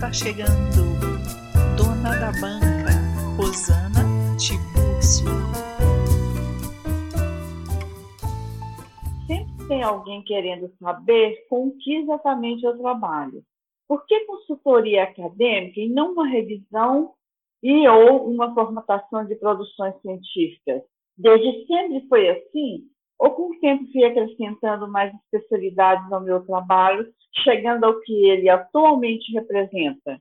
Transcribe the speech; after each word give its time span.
está 0.00 0.10
chegando, 0.14 0.48
dona 1.76 2.18
da 2.18 2.32
banca, 2.40 2.90
Rosana 3.36 4.00
Tibúrcio. 4.38 5.28
Sempre 9.26 9.68
tem 9.68 9.82
alguém 9.82 10.22
querendo 10.22 10.72
saber 10.80 11.46
com 11.50 11.72
que 11.72 11.96
exatamente 11.96 12.64
eu 12.64 12.78
trabalho. 12.78 13.44
Por 13.86 14.06
que 14.06 14.20
consultoria 14.20 15.02
acadêmica 15.02 15.78
e 15.78 15.90
não 15.90 16.12
uma 16.12 16.26
revisão 16.26 17.12
e 17.62 17.86
ou 17.86 18.26
uma 18.26 18.54
formatação 18.54 19.26
de 19.26 19.34
produções 19.34 20.00
científicas? 20.00 20.80
Desde 21.14 21.66
sempre 21.66 22.08
foi 22.08 22.26
assim? 22.30 22.89
Ou 23.20 23.30
com 23.32 23.50
o 23.50 23.60
tempo 23.60 23.84
fui 23.92 24.02
acrescentando 24.02 24.88
mais 24.88 25.14
especialidades 25.14 26.10
ao 26.10 26.22
meu 26.22 26.42
trabalho 26.46 27.06
chegando 27.44 27.84
ao 27.84 28.00
que 28.00 28.30
ele 28.30 28.48
atualmente 28.48 29.30
representa? 29.32 30.18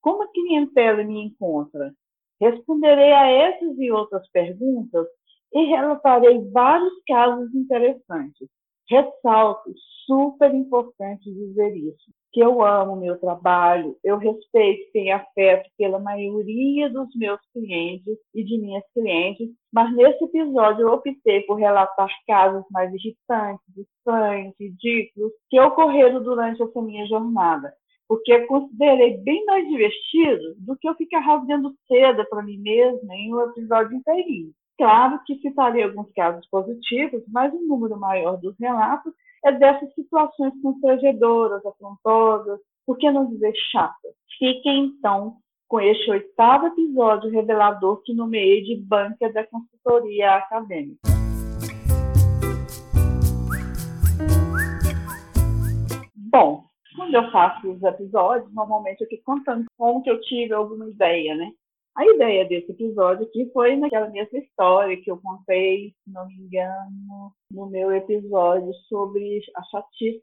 Como 0.00 0.22
a 0.22 0.32
clientela 0.32 1.04
me 1.04 1.26
encontra? 1.26 1.92
Responderei 2.40 3.12
a 3.12 3.30
essas 3.30 3.78
e 3.78 3.92
outras 3.92 4.26
perguntas 4.30 5.06
e 5.52 5.64
relatarei 5.66 6.42
vários 6.50 6.94
casos 7.06 7.54
interessantes. 7.54 8.48
Ressalto, 8.88 9.70
super 10.06 10.54
importante 10.54 11.30
dizer 11.30 11.76
isso, 11.76 12.10
que 12.32 12.40
eu 12.40 12.62
amo 12.62 12.96
meu 12.96 13.18
trabalho, 13.18 13.96
eu 14.04 14.18
respeito 14.18 14.90
tenho 14.92 15.16
afeto 15.16 15.68
pela 15.76 15.98
maioria 15.98 16.90
dos 16.90 17.08
meus 17.14 17.40
clientes 17.52 18.18
e 18.34 18.44
de 18.44 18.58
minhas 18.58 18.84
clientes, 18.92 19.48
mas 19.72 19.94
nesse 19.94 20.24
episódio 20.24 20.82
eu 20.82 20.92
optei 20.92 21.42
por 21.42 21.54
relatar 21.56 22.08
casos 22.26 22.64
mais 22.70 22.92
irritantes, 22.92 23.76
estranhos, 23.76 24.54
ridículos, 24.60 25.32
que 25.48 25.58
ocorreram 25.60 26.22
durante 26.22 26.62
essa 26.62 26.82
minha 26.82 27.06
jornada, 27.06 27.72
porque 28.06 28.46
considerei 28.46 29.18
bem 29.18 29.44
mais 29.46 29.66
divertido 29.68 30.54
do 30.58 30.76
que 30.76 30.88
eu 30.88 30.94
ficar 30.94 31.20
rasgando 31.20 31.74
seda 31.86 32.24
para 32.28 32.42
mim 32.42 32.58
mesma 32.58 33.14
em 33.14 33.34
um 33.34 33.40
episódio 33.40 33.96
inteirinho. 33.96 34.52
Claro 34.78 35.20
que 35.26 35.34
citarei 35.40 35.82
alguns 35.82 36.08
casos 36.12 36.46
positivos, 36.48 37.24
mas 37.26 37.52
o 37.52 37.66
número 37.66 37.98
maior 37.98 38.36
dos 38.36 38.56
relatos 38.60 39.12
é 39.44 39.50
dessas 39.50 39.92
situações 39.92 40.52
constrangedoras, 40.62 41.66
afrontosas, 41.66 42.60
por 42.86 42.96
que 42.96 43.10
não 43.10 43.26
dizer 43.26 43.52
chatas. 43.72 44.12
Fiquem, 44.38 44.94
então, 44.96 45.38
com 45.66 45.80
este 45.80 46.08
oitavo 46.12 46.68
episódio 46.68 47.28
revelador 47.28 48.00
que 48.04 48.14
nomeei 48.14 48.62
de 48.62 48.76
banca 48.76 49.32
da 49.32 49.44
consultoria 49.48 50.36
acadêmica. 50.36 51.00
Bom, 56.14 56.66
quando 56.94 57.14
eu 57.14 57.28
faço 57.32 57.68
os 57.68 57.82
episódios, 57.82 58.54
normalmente 58.54 59.00
eu 59.00 59.08
fico 59.08 59.24
contando 59.24 59.64
como 59.76 60.04
que 60.04 60.10
eu 60.10 60.20
tive 60.20 60.54
alguma 60.54 60.88
ideia, 60.88 61.34
né? 61.34 61.50
A 61.98 62.06
ideia 62.06 62.46
desse 62.46 62.70
episódio 62.70 63.26
aqui 63.26 63.50
foi 63.52 63.74
naquela 63.74 64.08
mesma 64.08 64.38
história 64.38 64.96
que 65.02 65.10
eu 65.10 65.18
contei, 65.20 65.88
se 66.04 66.12
não 66.12 66.28
me 66.28 66.34
engano, 66.36 67.32
no 67.50 67.66
meu 67.66 67.92
episódio 67.92 68.72
sobre 68.88 69.40
a 69.56 69.62
chatice. 69.64 70.22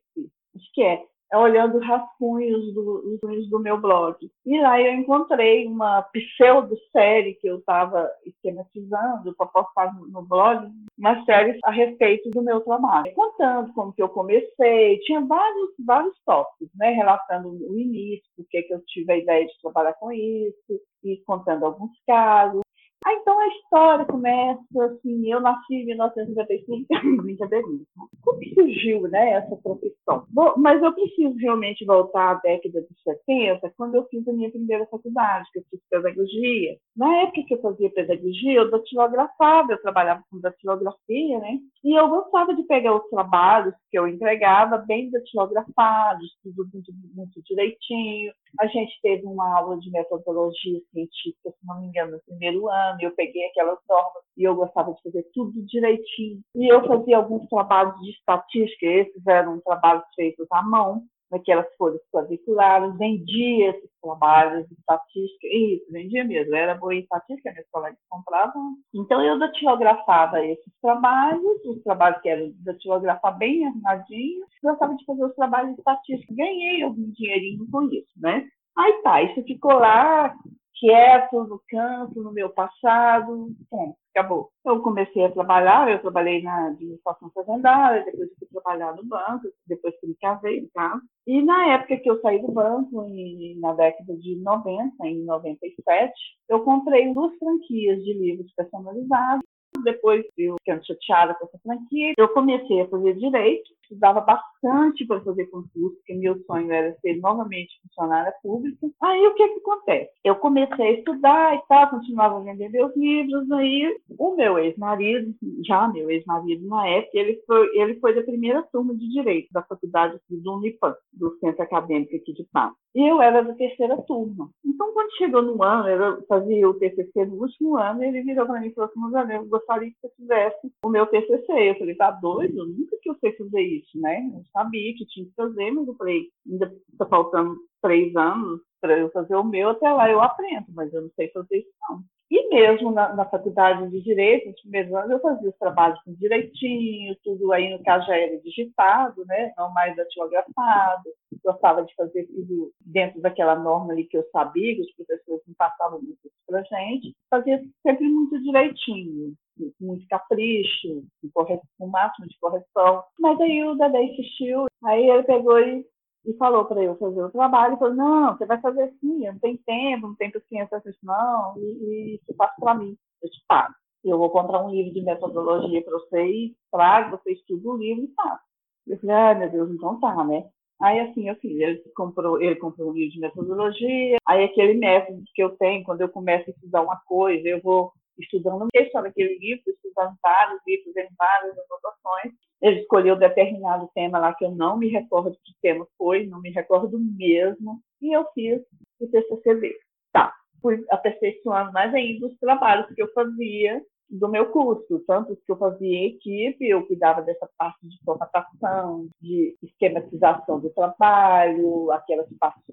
Acho 0.55 0.71
que 0.73 0.81
é 0.81 1.03
olhando 1.33 1.79
rascunhos 1.79 2.73
do, 2.73 3.19
do 3.49 3.59
meu 3.59 3.79
blog. 3.79 4.17
E 4.45 4.61
lá 4.61 4.79
eu 4.81 4.93
encontrei 4.93 5.67
uma 5.67 6.01
pseudo-série 6.03 7.35
que 7.35 7.47
eu 7.47 7.59
estava 7.59 8.09
esquematizando 8.25 9.35
para 9.35 9.47
postar 9.47 9.93
no, 9.95 10.07
no 10.07 10.21
blog, 10.21 10.69
uma 10.97 11.23
série 11.25 11.59
a 11.63 11.71
respeito 11.71 12.29
do 12.29 12.41
meu 12.41 12.61
trabalho. 12.61 13.13
Contando 13.13 13.73
como 13.73 13.93
que 13.93 14.01
eu 14.01 14.09
comecei, 14.09 14.99
tinha 14.99 15.21
vários, 15.21 15.69
vários 15.85 16.15
tópicos, 16.25 16.69
né? 16.75 16.91
Relatando 16.91 17.49
o 17.49 17.77
início, 17.77 18.29
porque 18.35 18.63
que 18.63 18.73
eu 18.73 18.81
tive 18.85 19.11
a 19.11 19.17
ideia 19.17 19.45
de 19.45 19.61
trabalhar 19.61 19.93
com 19.93 20.11
isso, 20.11 20.81
e 21.05 21.17
contando 21.25 21.65
alguns 21.65 21.91
casos. 22.05 22.64
Ah, 23.03 23.13
então 23.13 23.39
a 23.39 23.47
história 23.47 24.05
começa 24.05 24.61
assim, 24.85 25.31
eu 25.31 25.39
nasci 25.39 25.75
em 25.75 25.85
1955, 25.85 27.21
brincadeirinha. 27.21 27.85
Como 28.23 28.43
surgiu 28.53 29.01
né, 29.03 29.31
essa 29.33 29.55
profissão? 29.57 30.25
Bom, 30.29 30.55
mas 30.57 30.81
eu 30.81 30.91
preciso 30.93 31.35
realmente 31.37 31.85
voltar 31.85 32.31
à 32.31 32.33
década 32.35 32.81
de 32.81 33.01
70, 33.03 33.73
quando 33.77 33.95
eu 33.95 34.05
fiz 34.07 34.27
a 34.27 34.33
minha 34.33 34.49
primeira 34.49 34.87
faculdade, 34.87 35.47
que 35.53 35.59
eu 35.59 35.63
fiz 35.69 35.79
pedagogia. 35.89 36.77
Na 36.97 37.21
época 37.21 37.43
que 37.47 37.53
eu 37.53 37.61
fazia 37.61 37.91
pedagogia, 37.91 38.53
eu 38.53 38.71
datilografava, 38.71 39.73
eu 39.73 39.81
trabalhava 39.81 40.23
com 40.29 40.39
datilografia, 40.39 41.39
né? 41.39 41.59
E 41.83 41.99
eu 41.99 42.09
gostava 42.09 42.55
de 42.55 42.63
pegar 42.63 42.95
os 42.95 43.07
trabalhos 43.09 43.75
que 43.91 43.99
eu 43.99 44.07
entregava 44.07 44.77
bem 44.79 45.11
datilografados, 45.11 46.35
tudo 46.41 46.67
muito, 46.73 46.91
muito 47.13 47.41
direitinho. 47.43 48.33
A 48.59 48.67
gente 48.67 48.99
teve 49.01 49.25
uma 49.25 49.57
aula 49.57 49.77
de 49.79 49.89
metodologia 49.91 50.79
científica, 50.91 51.49
se 51.49 51.65
não 51.65 51.79
me 51.79 51.87
engano, 51.87 52.13
no 52.13 52.21
primeiro 52.25 52.69
ano, 52.69 52.97
eu 53.01 53.11
peguei 53.11 53.45
aquelas 53.47 53.79
normas 53.89 54.23
e 54.37 54.43
eu 54.43 54.55
gostava 54.55 54.93
de 54.93 55.01
fazer 55.01 55.25
tudo 55.33 55.65
direitinho. 55.65 56.41
E 56.55 56.71
eu 56.71 56.85
fazia 56.87 57.17
alguns 57.17 57.47
trabalhos 57.49 57.99
de 58.01 58.11
estatística, 58.11 58.85
esses 58.85 59.27
eram 59.27 59.59
trabalhos 59.61 60.05
feitos 60.15 60.47
à 60.51 60.61
mão, 60.61 61.03
naquelas 61.31 61.67
folhas 61.75 62.01
quadriculares, 62.11 62.97
vendia 62.97 63.71
esses 63.71 63.89
trabalhos 64.01 64.67
de 64.67 64.73
estatística, 64.75 65.47
isso, 65.47 65.91
vendia 65.91 66.23
mesmo, 66.23 66.55
era 66.55 66.75
boa 66.75 66.93
em 66.93 66.99
estatística, 66.99 67.51
meus 67.53 67.67
colegas 67.71 67.99
compravam. 68.09 68.75
Então 68.93 69.21
eu 69.23 69.39
datilografava 69.39 70.43
esses 70.45 70.73
trabalhos, 70.81 71.65
os 71.65 71.81
trabalhos 71.83 72.21
que 72.21 72.29
eram 72.29 72.51
datilografar 72.63 73.37
bem 73.37 73.65
arrumadinho, 73.65 74.45
gostava 74.63 74.95
de 74.95 75.05
fazer 75.05 75.25
os 75.25 75.35
trabalhos 75.35 75.73
de 75.73 75.79
estatística, 75.79 76.35
ganhei 76.35 76.83
algum 76.83 77.11
dinheirinho 77.11 77.65
com 77.71 77.83
isso, 77.83 78.11
né? 78.17 78.47
Aí 78.77 79.01
tá, 79.03 79.21
isso 79.21 79.43
ficou 79.43 79.73
lá 79.73 80.35
quieto 80.79 81.43
no 81.45 81.61
canto, 81.69 82.21
no 82.21 82.33
meu 82.33 82.49
passado, 82.49 83.47
bom, 83.71 83.95
acabou. 84.15 84.49
Eu 84.65 84.81
comecei 84.81 85.25
a 85.25 85.31
trabalhar, 85.31 85.91
eu 85.91 85.99
trabalhei 85.99 86.41
na 86.41 86.67
administração 86.67 87.29
fazendária, 87.33 88.05
depois 88.05 88.29
fui 88.39 88.47
trabalhar 88.47 88.95
no 88.95 89.03
banco, 89.05 89.47
depois 89.67 89.93
que 89.99 90.07
me 90.07 90.15
casei, 90.15 90.69
no. 90.73 91.01
E 91.27 91.41
na 91.41 91.73
época 91.73 91.97
que 91.97 92.09
eu 92.09 92.21
saí 92.21 92.41
do 92.41 92.51
banco, 92.51 93.03
em, 93.05 93.59
na 93.59 93.73
década 93.73 94.15
de 94.17 94.35
90, 94.37 95.07
em 95.07 95.25
97, 95.25 96.13
eu 96.49 96.63
comprei 96.63 97.13
duas 97.13 97.35
franquias 97.37 98.03
de 98.03 98.13
livros 98.13 98.51
personalizados 98.55 99.43
depois 99.83 100.25
eu 100.37 100.55
ficando 100.59 100.85
chateada 100.85 101.33
com 101.35 101.45
essa 101.45 101.59
franquia, 101.59 102.13
eu 102.17 102.29
comecei 102.29 102.81
a 102.81 102.87
fazer 102.87 103.13
direito, 103.15 103.69
estudava 103.85 104.21
bastante 104.21 105.05
para 105.05 105.21
fazer 105.21 105.45
concurso, 105.45 105.95
porque 105.97 106.15
meu 106.15 106.37
sonho 106.45 106.71
era 106.71 106.95
ser 106.99 107.17
novamente 107.19 107.79
funcionária 107.81 108.33
pública. 108.41 108.87
Aí 109.01 109.27
o 109.27 109.33
que 109.33 109.47
que 109.47 109.59
acontece? 109.59 110.11
Eu 110.23 110.35
comecei 110.35 110.85
a 110.85 110.91
estudar 110.91 111.55
e 111.55 111.61
tal, 111.67 111.89
continuava 111.89 112.41
vendendo 112.41 112.71
meus 112.71 112.95
livros, 112.95 113.49
aí 113.51 113.97
o 114.17 114.35
meu 114.35 114.59
ex-marido, 114.59 115.33
já 115.65 115.87
meu 115.87 116.09
ex-marido 116.09 116.67
na 116.67 116.87
época, 116.87 117.17
ele 117.17 117.41
foi, 117.45 117.77
ele 117.77 117.99
foi 117.99 118.15
da 118.15 118.23
primeira 118.23 118.63
turma 118.71 118.95
de 118.95 119.07
direito 119.09 119.47
da 119.51 119.63
faculdade 119.63 120.19
do 120.29 120.53
Unipan, 120.53 120.95
do 121.13 121.37
centro 121.39 121.63
acadêmico 121.63 122.15
aqui 122.15 122.33
de 122.33 122.43
Pato. 122.51 122.75
E 122.95 123.11
eu 123.11 123.21
era 123.21 123.43
da 123.43 123.53
terceira 123.53 123.97
turma. 124.03 124.49
Então, 124.65 124.93
quando 124.93 125.17
chegou 125.17 125.41
no 125.41 125.61
ano, 125.61 125.89
eu 125.89 126.25
fazia 126.27 126.69
o 126.69 126.73
TCC 126.75 127.25
no 127.25 127.41
último 127.41 127.75
ano, 127.75 128.01
ele 128.01 128.21
virou 128.23 128.45
para 128.45 128.61
mim 128.61 128.67
e 128.67 128.73
falou 128.73 128.89
assim, 128.89 129.33
eu 129.33 129.45
gostaria 129.47 129.89
que 129.89 129.97
você 130.01 130.09
fizesse 130.15 130.71
o 130.81 130.89
meu 130.89 131.05
TCC. 131.05 131.51
Eu 131.51 131.75
falei, 131.77 131.95
tá 131.95 132.11
doido? 132.11 132.65
Nunca 132.65 132.95
que 133.01 133.09
eu 133.09 133.15
sei 133.19 133.33
fazer 133.33 133.61
isso, 133.61 133.74
né? 133.95 134.31
Eu 134.33 134.43
sabia 134.51 134.93
que 134.95 135.05
tinha 135.05 135.25
que 135.25 135.33
fazer, 135.35 135.71
mas 135.71 135.87
eu 135.87 135.95
falei, 135.95 136.29
ainda 136.49 136.73
está 136.91 137.05
faltando 137.05 137.57
três 137.81 138.15
anos 138.15 138.61
para 138.81 138.97
eu 138.97 139.09
fazer 139.11 139.35
o 139.35 139.43
meu, 139.43 139.69
até 139.69 139.91
lá 139.91 140.09
eu 140.09 140.21
aprendo, 140.21 140.67
mas 140.69 140.93
eu 140.93 141.03
não 141.03 141.09
sei 141.15 141.29
fazer 141.29 141.57
isso 141.57 141.69
não. 141.89 142.03
E 142.29 142.49
mesmo 142.49 142.91
na, 142.91 143.13
na, 143.13 143.25
faculdade 143.25 143.87
de 143.91 144.01
Direito, 144.01 144.47
nos 144.47 144.61
primeiros 144.61 144.91
anos, 144.93 145.11
eu 145.11 145.19
fazia 145.19 145.49
os 145.49 145.57
trabalhos 145.57 146.01
com 146.03 146.13
direitinho, 146.15 147.15
tudo 147.23 147.51
aí 147.53 147.71
no 147.71 147.83
caso 147.83 148.07
já 148.07 148.17
era 148.17 148.41
digitado, 148.41 149.23
né? 149.25 149.53
não 149.55 149.71
mais 149.71 149.95
datilografado. 149.95 151.03
Gostava 151.43 151.83
de 151.83 151.93
fazer 151.93 152.25
tudo 152.25 152.71
dentro 152.81 153.21
daquela 153.21 153.55
norma 153.55 153.93
ali 153.93 154.05
que 154.05 154.17
eu 154.17 154.27
sabia, 154.31 154.73
que 154.75 154.81
os 154.81 154.91
professores 154.95 155.43
me 155.47 155.53
passavam 155.53 156.01
muito 156.01 156.17
isso 156.25 156.35
para 156.47 156.63
gente. 156.63 157.15
Fazia 157.29 157.63
sempre 157.83 158.07
muito 158.07 158.41
direitinho, 158.41 159.35
muito 159.79 160.05
capricho, 160.07 161.03
com 161.33 161.85
o 161.85 161.87
máximo 161.87 162.27
de 162.27 162.37
correção. 162.39 163.03
Mas 163.19 163.39
aí 163.39 163.63
o 163.63 163.75
Dedé 163.75 164.03
insistiu, 164.03 164.65
aí 164.83 165.09
ele 165.09 165.23
pegou 165.23 165.59
e 165.59 165.85
e 166.25 166.33
falou 166.37 166.65
para 166.65 166.83
eu 166.83 166.97
fazer 166.97 167.23
o 167.23 167.29
trabalho, 167.29 167.75
e 167.75 167.79
falou, 167.79 167.95
não, 167.95 168.35
você 168.35 168.45
vai 168.45 168.59
fazer 168.59 168.83
assim, 168.83 169.25
eu 169.25 169.33
não 169.33 169.39
tenho 169.39 169.59
tempo, 169.65 170.07
não 170.07 170.15
tenho 170.15 170.33
paciência 170.33 170.81
isso 170.85 170.99
não, 171.03 171.57
e, 171.57 172.15
e 172.15 172.21
você 172.25 172.33
faz 172.33 172.51
para 172.59 172.73
mim, 172.73 172.97
eu 173.21 173.29
te 173.29 173.43
pago. 173.47 173.73
Eu 174.03 174.17
vou 174.17 174.29
comprar 174.29 174.63
um 174.63 174.69
livro 174.69 174.93
de 174.93 175.01
metodologia 175.01 175.83
para 175.83 175.93
vocês, 175.93 176.51
trago, 176.71 177.17
você 177.17 177.33
estuda 177.33 177.69
o 177.69 177.77
livro 177.77 178.03
e 178.03 178.13
faz. 178.13 178.39
Eu 178.87 178.99
falei, 178.99 179.15
ai 179.15 179.39
meu 179.39 179.51
Deus, 179.51 179.71
então 179.71 179.99
tá, 179.99 180.23
né? 180.23 180.47
Aí 180.81 180.99
assim, 180.99 181.29
eu 181.29 181.35
fiz, 181.35 181.57
ele 181.57 181.81
comprou, 181.95 182.41
ele 182.41 182.55
comprou 182.55 182.89
um 182.89 182.93
livro 182.93 183.13
de 183.13 183.19
metodologia, 183.19 184.17
aí 184.27 184.43
aquele 184.43 184.73
método 184.75 185.23
que 185.33 185.41
eu 185.41 185.55
tenho, 185.57 185.83
quando 185.83 186.01
eu 186.01 186.09
começo 186.09 186.49
a 186.49 186.53
estudar 186.53 186.81
uma 186.81 186.99
coisa, 187.05 187.47
eu 187.47 187.61
vou 187.61 187.93
estudando 188.19 188.67
só 188.91 189.01
daquele 189.01 189.37
livro, 189.37 189.63
estudando 189.67 190.15
vários 190.21 190.61
livros 190.67 190.95
em 190.95 191.07
várias 191.17 191.55
anotações. 191.57 192.33
Ele 192.61 192.81
escolheu 192.81 193.15
determinado 193.15 193.89
tema 193.93 194.19
lá 194.19 194.33
que 194.33 194.45
eu 194.45 194.51
não 194.51 194.77
me 194.77 194.87
recordo 194.87 195.37
que 195.43 195.53
tema 195.61 195.87
foi, 195.97 196.25
não 196.27 196.41
me 196.41 196.49
recordo 196.51 196.97
mesmo, 196.99 197.79
e 198.01 198.15
eu 198.15 198.25
fiz 198.33 198.61
o 198.99 199.07
TCC 199.07 199.55
dele. 199.55 199.77
Tá, 200.11 200.33
fui 200.61 200.83
aperfeiçoando 200.89 201.71
mais 201.73 201.93
ainda 201.93 202.27
os 202.27 202.37
trabalhos 202.37 202.87
que 202.93 203.01
eu 203.01 203.11
fazia 203.13 203.81
do 204.09 204.29
meu 204.29 204.51
curso, 204.51 205.03
tanto 205.07 205.35
que 205.35 205.51
eu 205.51 205.57
fazia 205.57 205.97
em 205.97 206.05
equipe, 206.05 206.67
eu 206.67 206.85
cuidava 206.85 207.21
dessa 207.21 207.49
parte 207.57 207.87
de 207.87 207.97
formatação, 208.03 209.09
de 209.19 209.57
esquematização 209.63 210.59
do 210.59 210.69
trabalho, 210.69 211.91
aquelas 211.91 212.27
partes 212.39 212.63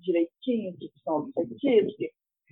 direitinho, 0.00 0.76
que 0.76 0.90
são 1.04 1.30
objetivos, 1.34 1.96
que 1.96 2.10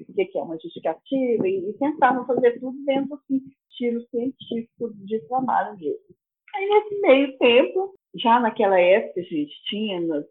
o 0.08 0.14
que 0.14 0.38
é 0.38 0.42
uma 0.42 0.58
justificativa, 0.58 1.48
e, 1.48 1.70
e 1.70 1.72
tentavam 1.74 2.26
fazer 2.26 2.58
tudo 2.60 2.76
dentro 2.84 3.14
assim, 3.14 3.40
estilo 3.70 4.02
científico 4.08 4.92
de 4.94 5.20
trabalho 5.28 5.76
mesmo. 5.78 6.20
Aí, 6.54 6.68
nesse 6.68 7.00
meio 7.00 7.38
tempo, 7.38 7.94
já 8.16 8.40
naquela 8.40 8.78
época, 8.78 9.20
a 9.20 9.22
gente 9.22 9.52
tinha, 9.66 10.00
nos 10.00 10.26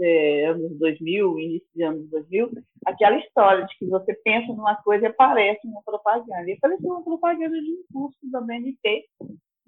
é, 0.00 0.46
anos 0.46 0.78
2000, 0.78 1.38
início 1.38 1.68
de 1.74 1.82
anos 1.82 2.10
2000, 2.10 2.50
aquela 2.86 3.16
história 3.18 3.64
de 3.64 3.78
que 3.78 3.86
você 3.86 4.12
pensa 4.22 4.48
numa 4.48 4.76
coisa 4.82 5.06
e 5.06 5.08
aparece 5.08 5.66
uma 5.66 5.82
propaganda. 5.82 6.50
E 6.50 6.52
apareceu 6.52 6.90
uma 6.90 7.02
propaganda 7.02 7.58
de 7.58 7.70
um 7.70 7.84
curso 7.90 8.18
da 8.30 8.40
BNT, 8.42 9.06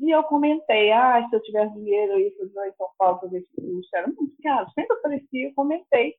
e 0.01 0.11
eu 0.11 0.23
comentei, 0.25 0.91
ah, 0.91 1.27
se 1.29 1.37
eu 1.37 1.43
tivesse 1.43 1.75
dinheiro, 1.75 2.13
eu 2.13 2.21
ia 2.21 2.37
fazer 2.37 2.69
em 2.69 2.73
São 2.75 2.89
Paulo 2.99 3.21
fazer 3.21 3.39
esse 3.39 3.55
curso. 3.55 3.89
Era 3.95 4.07
muito 4.09 4.35
caro. 4.43 4.71
Sempre 4.75 4.97
aparecia, 4.97 5.49
eu 5.49 5.55
comentei. 5.55 6.15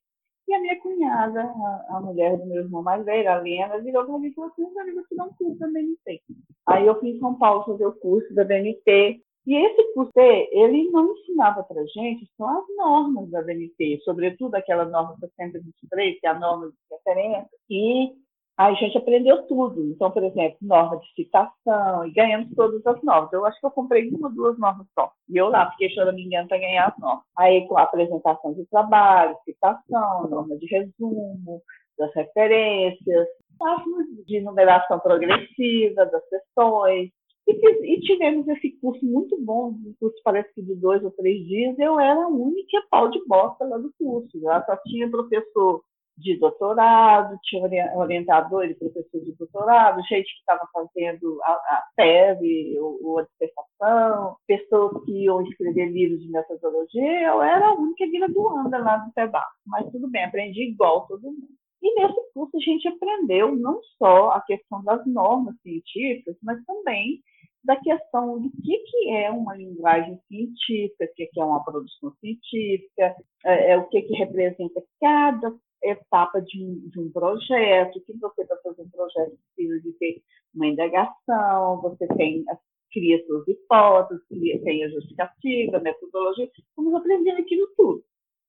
E 0.48 0.54
a 0.54 0.60
minha 0.60 0.80
cunhada, 0.80 1.42
a, 1.42 1.98
a, 1.98 2.02
mulher 2.02 2.38
do 2.38 2.46
meu 2.46 2.58
irmão 2.64 2.84
mais 2.84 3.04
velho, 3.04 3.30
a 3.32 3.38
Lena, 3.38 3.80
virou 3.80 4.06
para 4.06 4.20
mim 4.20 4.28
e 4.28 4.34
falou 4.34 4.52
assim, 4.52 4.62
eu 4.62 4.94
vou 4.94 5.04
te 5.04 5.16
dar 5.16 5.26
um 5.26 5.34
curso 5.34 5.60
da 5.60 5.68
BNT. 5.68 6.22
Aí 6.68 6.86
eu 6.86 7.00
fui 7.00 7.10
em 7.10 7.20
São 7.20 7.36
Paulo 7.36 7.66
fazer 7.66 7.86
o 7.86 7.94
curso 7.94 8.34
da 8.34 8.44
BNT. 8.44 9.22
E 9.48 9.56
esse 9.56 9.94
curso, 9.94 10.12
ele 10.16 10.90
não 10.92 11.14
ensinava 11.14 11.64
para 11.64 11.86
gente 11.86 12.28
só 12.36 12.48
as 12.48 12.66
normas 12.76 13.30
da 13.30 13.42
BNT, 13.42 14.02
sobretudo 14.04 14.56
aquela 14.56 14.86
norma 14.86 15.16
623, 15.20 16.20
que 16.20 16.28
é 16.28 16.30
a 16.30 16.40
norma 16.40 16.68
de 16.70 16.76
referência, 16.92 17.50
e 17.70 18.12
a 18.58 18.74
gente 18.74 18.98
aprendeu 18.98 19.44
tudo. 19.48 19.92
Então, 19.92 20.10
por 20.12 20.24
exemplo, 20.24 20.58
norma 20.62 20.98
de 20.98 21.14
citação, 21.14 22.06
e 22.06 22.12
ganhamos 22.12 22.54
todas 22.56 22.86
as 22.86 23.02
normas. 23.04 23.34
Eu 23.34 23.46
acho 23.46 23.60
que 23.60 23.66
eu 23.66 23.72
comprei 23.72 24.08
uma 24.10 24.30
ou 24.30 24.34
duas 24.34 24.58
normas 24.58 24.88
só. 24.98 25.12
E 25.30 25.38
eu 25.38 25.50
lá 25.50 25.70
fiquei 25.72 25.90
choramingando 25.90 26.48
para 26.48 26.60
ganhar 26.60 26.88
as 26.88 26.98
normas. 26.98 27.26
Aí, 27.38 27.68
com 27.68 27.78
a 27.78 27.84
apresentação 27.84 28.54
de 28.54 28.66
trabalho, 28.68 29.36
citação, 29.44 30.30
norma 30.30 30.58
de 30.58 30.66
resumo, 30.68 31.62
das 31.98 32.14
referências, 32.14 33.28
páginas 33.58 34.08
de 34.26 34.42
numeração 34.42 35.00
progressiva 35.00 36.06
das 36.06 36.28
sessões. 36.30 37.10
E, 37.48 37.94
e, 37.94 38.00
tivemos 38.02 38.48
esse 38.48 38.72
curso 38.80 39.06
muito 39.06 39.38
bom, 39.40 39.70
um 39.70 39.94
curso 40.00 40.18
parece 40.24 40.52
que 40.54 40.64
de 40.64 40.76
dois 40.76 41.04
ou 41.04 41.12
três 41.12 41.46
dias. 41.46 41.78
Eu 41.78 42.00
era 42.00 42.24
a 42.24 42.28
única 42.28 42.82
pau 42.90 43.10
de 43.10 43.24
bosta 43.28 43.66
lá 43.66 43.78
do 43.78 43.94
curso. 44.00 44.30
Lá 44.42 44.64
só 44.66 44.76
tinha 44.88 45.10
professor 45.10 45.84
de 46.18 46.38
doutorado, 46.40 47.38
tinha 47.44 47.64
orientador 47.96 48.66
e 48.66 48.76
professor 48.76 49.22
de 49.22 49.34
doutorado, 49.34 50.02
gente 50.08 50.34
que 50.34 50.40
estava 50.40 50.68
fazendo 50.72 51.40
a, 51.44 51.52
a 51.52 51.84
tese 51.96 52.78
ou, 52.80 53.20
a 53.20 53.24
dissertação, 53.24 54.38
pessoas 54.48 55.04
que 55.06 55.24
iam 55.24 55.42
escrever 55.42 55.92
livros 55.92 56.22
de 56.22 56.30
metodologia, 56.30 57.28
eu 57.28 57.42
era 57.42 57.68
a 57.68 57.74
única 57.74 58.06
graduanda 58.08 58.78
lá 58.78 58.98
do 58.98 59.12
pedaço, 59.14 59.56
mas 59.66 59.92
tudo 59.92 60.10
bem, 60.10 60.24
aprendi 60.24 60.70
igual 60.70 61.06
todo 61.08 61.24
mundo. 61.24 61.48
E 61.82 62.02
nesse 62.02 62.34
curso 62.34 62.56
a 62.56 62.60
gente 62.60 62.88
aprendeu 62.88 63.56
não 63.56 63.80
só 63.98 64.32
a 64.32 64.42
questão 64.42 64.84
das 64.84 65.06
normas 65.06 65.56
científicas, 65.62 66.36
mas 66.42 66.64
também 66.66 67.22
da 67.66 67.76
questão 67.78 68.40
do 68.40 68.50
que, 68.62 68.78
que 68.78 69.10
é 69.10 69.30
uma 69.32 69.56
linguagem 69.56 70.20
científica, 70.28 71.06
o 71.06 71.14
que, 71.16 71.26
que 71.28 71.42
é 71.42 71.44
uma 71.44 71.64
produção 71.64 72.14
científica, 72.22 73.16
é, 73.44 73.72
é 73.72 73.78
o 73.78 73.88
que, 73.88 74.04
que 74.04 74.14
representa 74.14 74.84
cada 75.02 75.52
etapa 75.84 76.42
de 76.42 76.90
de 76.90 77.00
um 77.00 77.12
projeto, 77.12 78.02
que 78.06 78.14
você 78.18 78.46
para 78.46 78.58
fazer 78.58 78.82
um 78.82 78.90
projeto 78.90 79.38
precisa 79.56 79.82
de 79.82 79.92
ter 79.94 80.22
uma 80.54 80.68
indagação, 80.68 81.82
você 81.82 82.08
tem 82.16 82.46
cria 82.92 83.22
suas 83.26 83.46
hipóteses, 83.48 84.26
cria, 84.28 84.62
tem 84.64 84.86
a 84.86 84.90
justificativa, 84.90 85.78
a 85.78 85.82
metodologia, 85.82 86.50
vamos 86.78 86.96
aprendendo 86.96 87.40
aquilo 87.40 87.68
tudo. 87.76 88.04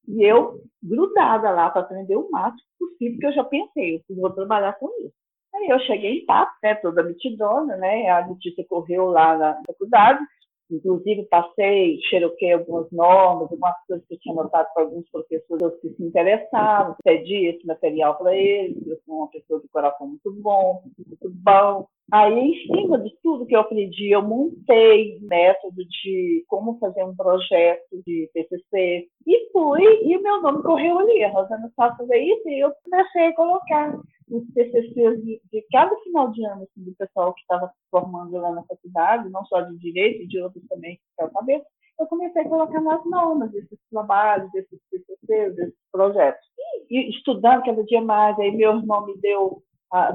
E 0.07 0.23
eu, 0.23 0.61
grudada 0.81 1.51
lá 1.51 1.69
para 1.69 1.83
aprender 1.83 2.17
o 2.17 2.31
máximo 2.31 2.63
possível, 2.79 3.15
porque 3.15 3.27
eu 3.27 3.33
já 3.33 3.45
pensei, 3.45 4.05
eu 4.09 4.17
vou 4.17 4.31
trabalhar 4.31 4.79
com 4.79 4.89
isso. 5.05 5.13
Aí 5.53 5.69
eu 5.69 5.81
cheguei 5.81 6.21
em 6.21 6.27
TAP, 6.27 6.49
né, 6.63 6.75
toda 6.77 7.03
mitidona, 7.03 7.77
né, 7.77 8.09
a 8.09 8.27
notícia 8.27 8.65
correu 8.69 9.07
lá 9.07 9.37
na 9.37 9.61
faculdade, 9.67 10.25
Inclusive, 10.71 11.25
passei, 11.27 11.99
xeroquei 12.09 12.53
algumas 12.53 12.91
normas, 12.91 13.51
algumas 13.51 13.75
coisas 13.87 14.05
que 14.07 14.15
eu 14.15 14.19
tinha 14.19 14.35
notado 14.35 14.67
para 14.75 14.83
alguns 14.83 15.09
professores 15.11 15.81
que 15.81 15.91
se 15.91 16.03
interessavam, 16.03 16.97
pedi 17.05 17.47
esse 17.47 17.65
material 17.67 18.17
para 18.19 18.35
eles, 18.37 18.87
eu 18.87 18.99
sou 19.07 19.17
uma 19.17 19.31
pessoa 19.31 19.61
de 19.61 19.69
coração 19.69 20.09
muito 20.09 20.33
bom, 20.43 20.83
muito 21.07 21.31
bom. 21.31 21.87
Aí, 22.13 22.39
em 22.39 22.55
cima 22.67 22.99
de 22.99 23.13
tudo 23.21 23.47
que 23.47 23.55
eu 23.55 23.61
aprendi, 23.61 24.11
eu 24.11 24.23
montei 24.23 25.19
método 25.23 25.85
de 25.85 26.45
como 26.47 26.79
fazer 26.79 27.05
um 27.05 27.17
projeto 27.17 28.03
de 28.07 28.31
TCC 28.33 29.09
e 29.27 29.51
fui, 29.51 29.83
e 30.03 30.19
meu 30.19 30.41
nome 30.41 30.63
correu 30.63 30.99
ali, 31.01 31.25
Rosana 31.27 31.71
sabe 31.75 31.97
fazer 31.97 32.19
isso, 32.19 32.49
e 32.49 32.61
eu 32.61 32.73
comecei 32.85 33.27
a 33.27 33.35
colocar 33.35 33.99
os 34.29 34.45
TCCs 34.55 35.23
de, 35.25 35.41
de, 35.53 35.67
cada 35.71 35.95
final 36.01 36.31
de 36.33 36.45
ano 36.45 36.63
assim, 36.65 36.85
do 36.85 36.95
pessoal 36.97 37.33
que 37.35 37.41
estava 37.43 37.69
se 37.69 37.91
formando 37.91 38.33
lá 38.33 38.51
na 38.53 38.65
faculdade, 38.65 39.31
não 39.31 39.45
só 39.47 39.61
de 39.61 39.77
direito, 39.79 40.27
de 40.27 40.41
outros 40.41 40.67
também 40.69 40.97
que 40.97 41.23
eu 41.23 41.31
saber, 41.31 41.63
eu 41.99 42.07
comecei 42.07 42.43
a 42.43 42.49
colocar 42.49 42.81
nas 42.81 43.05
normas 43.07 43.51
desses 43.53 43.79
trabalhos, 43.91 44.51
desses 44.53 44.79
TCCs, 44.91 45.57
desses 45.57 45.75
projetos. 45.91 46.47
E, 46.91 46.99
e, 46.99 47.11
estudando 47.11 47.65
cada 47.65 47.83
dia 47.85 48.03
mais, 48.03 48.39
aí 48.39 48.51
meu 48.51 48.77
irmão 48.77 49.07
me 49.07 49.17
deu, 49.19 49.63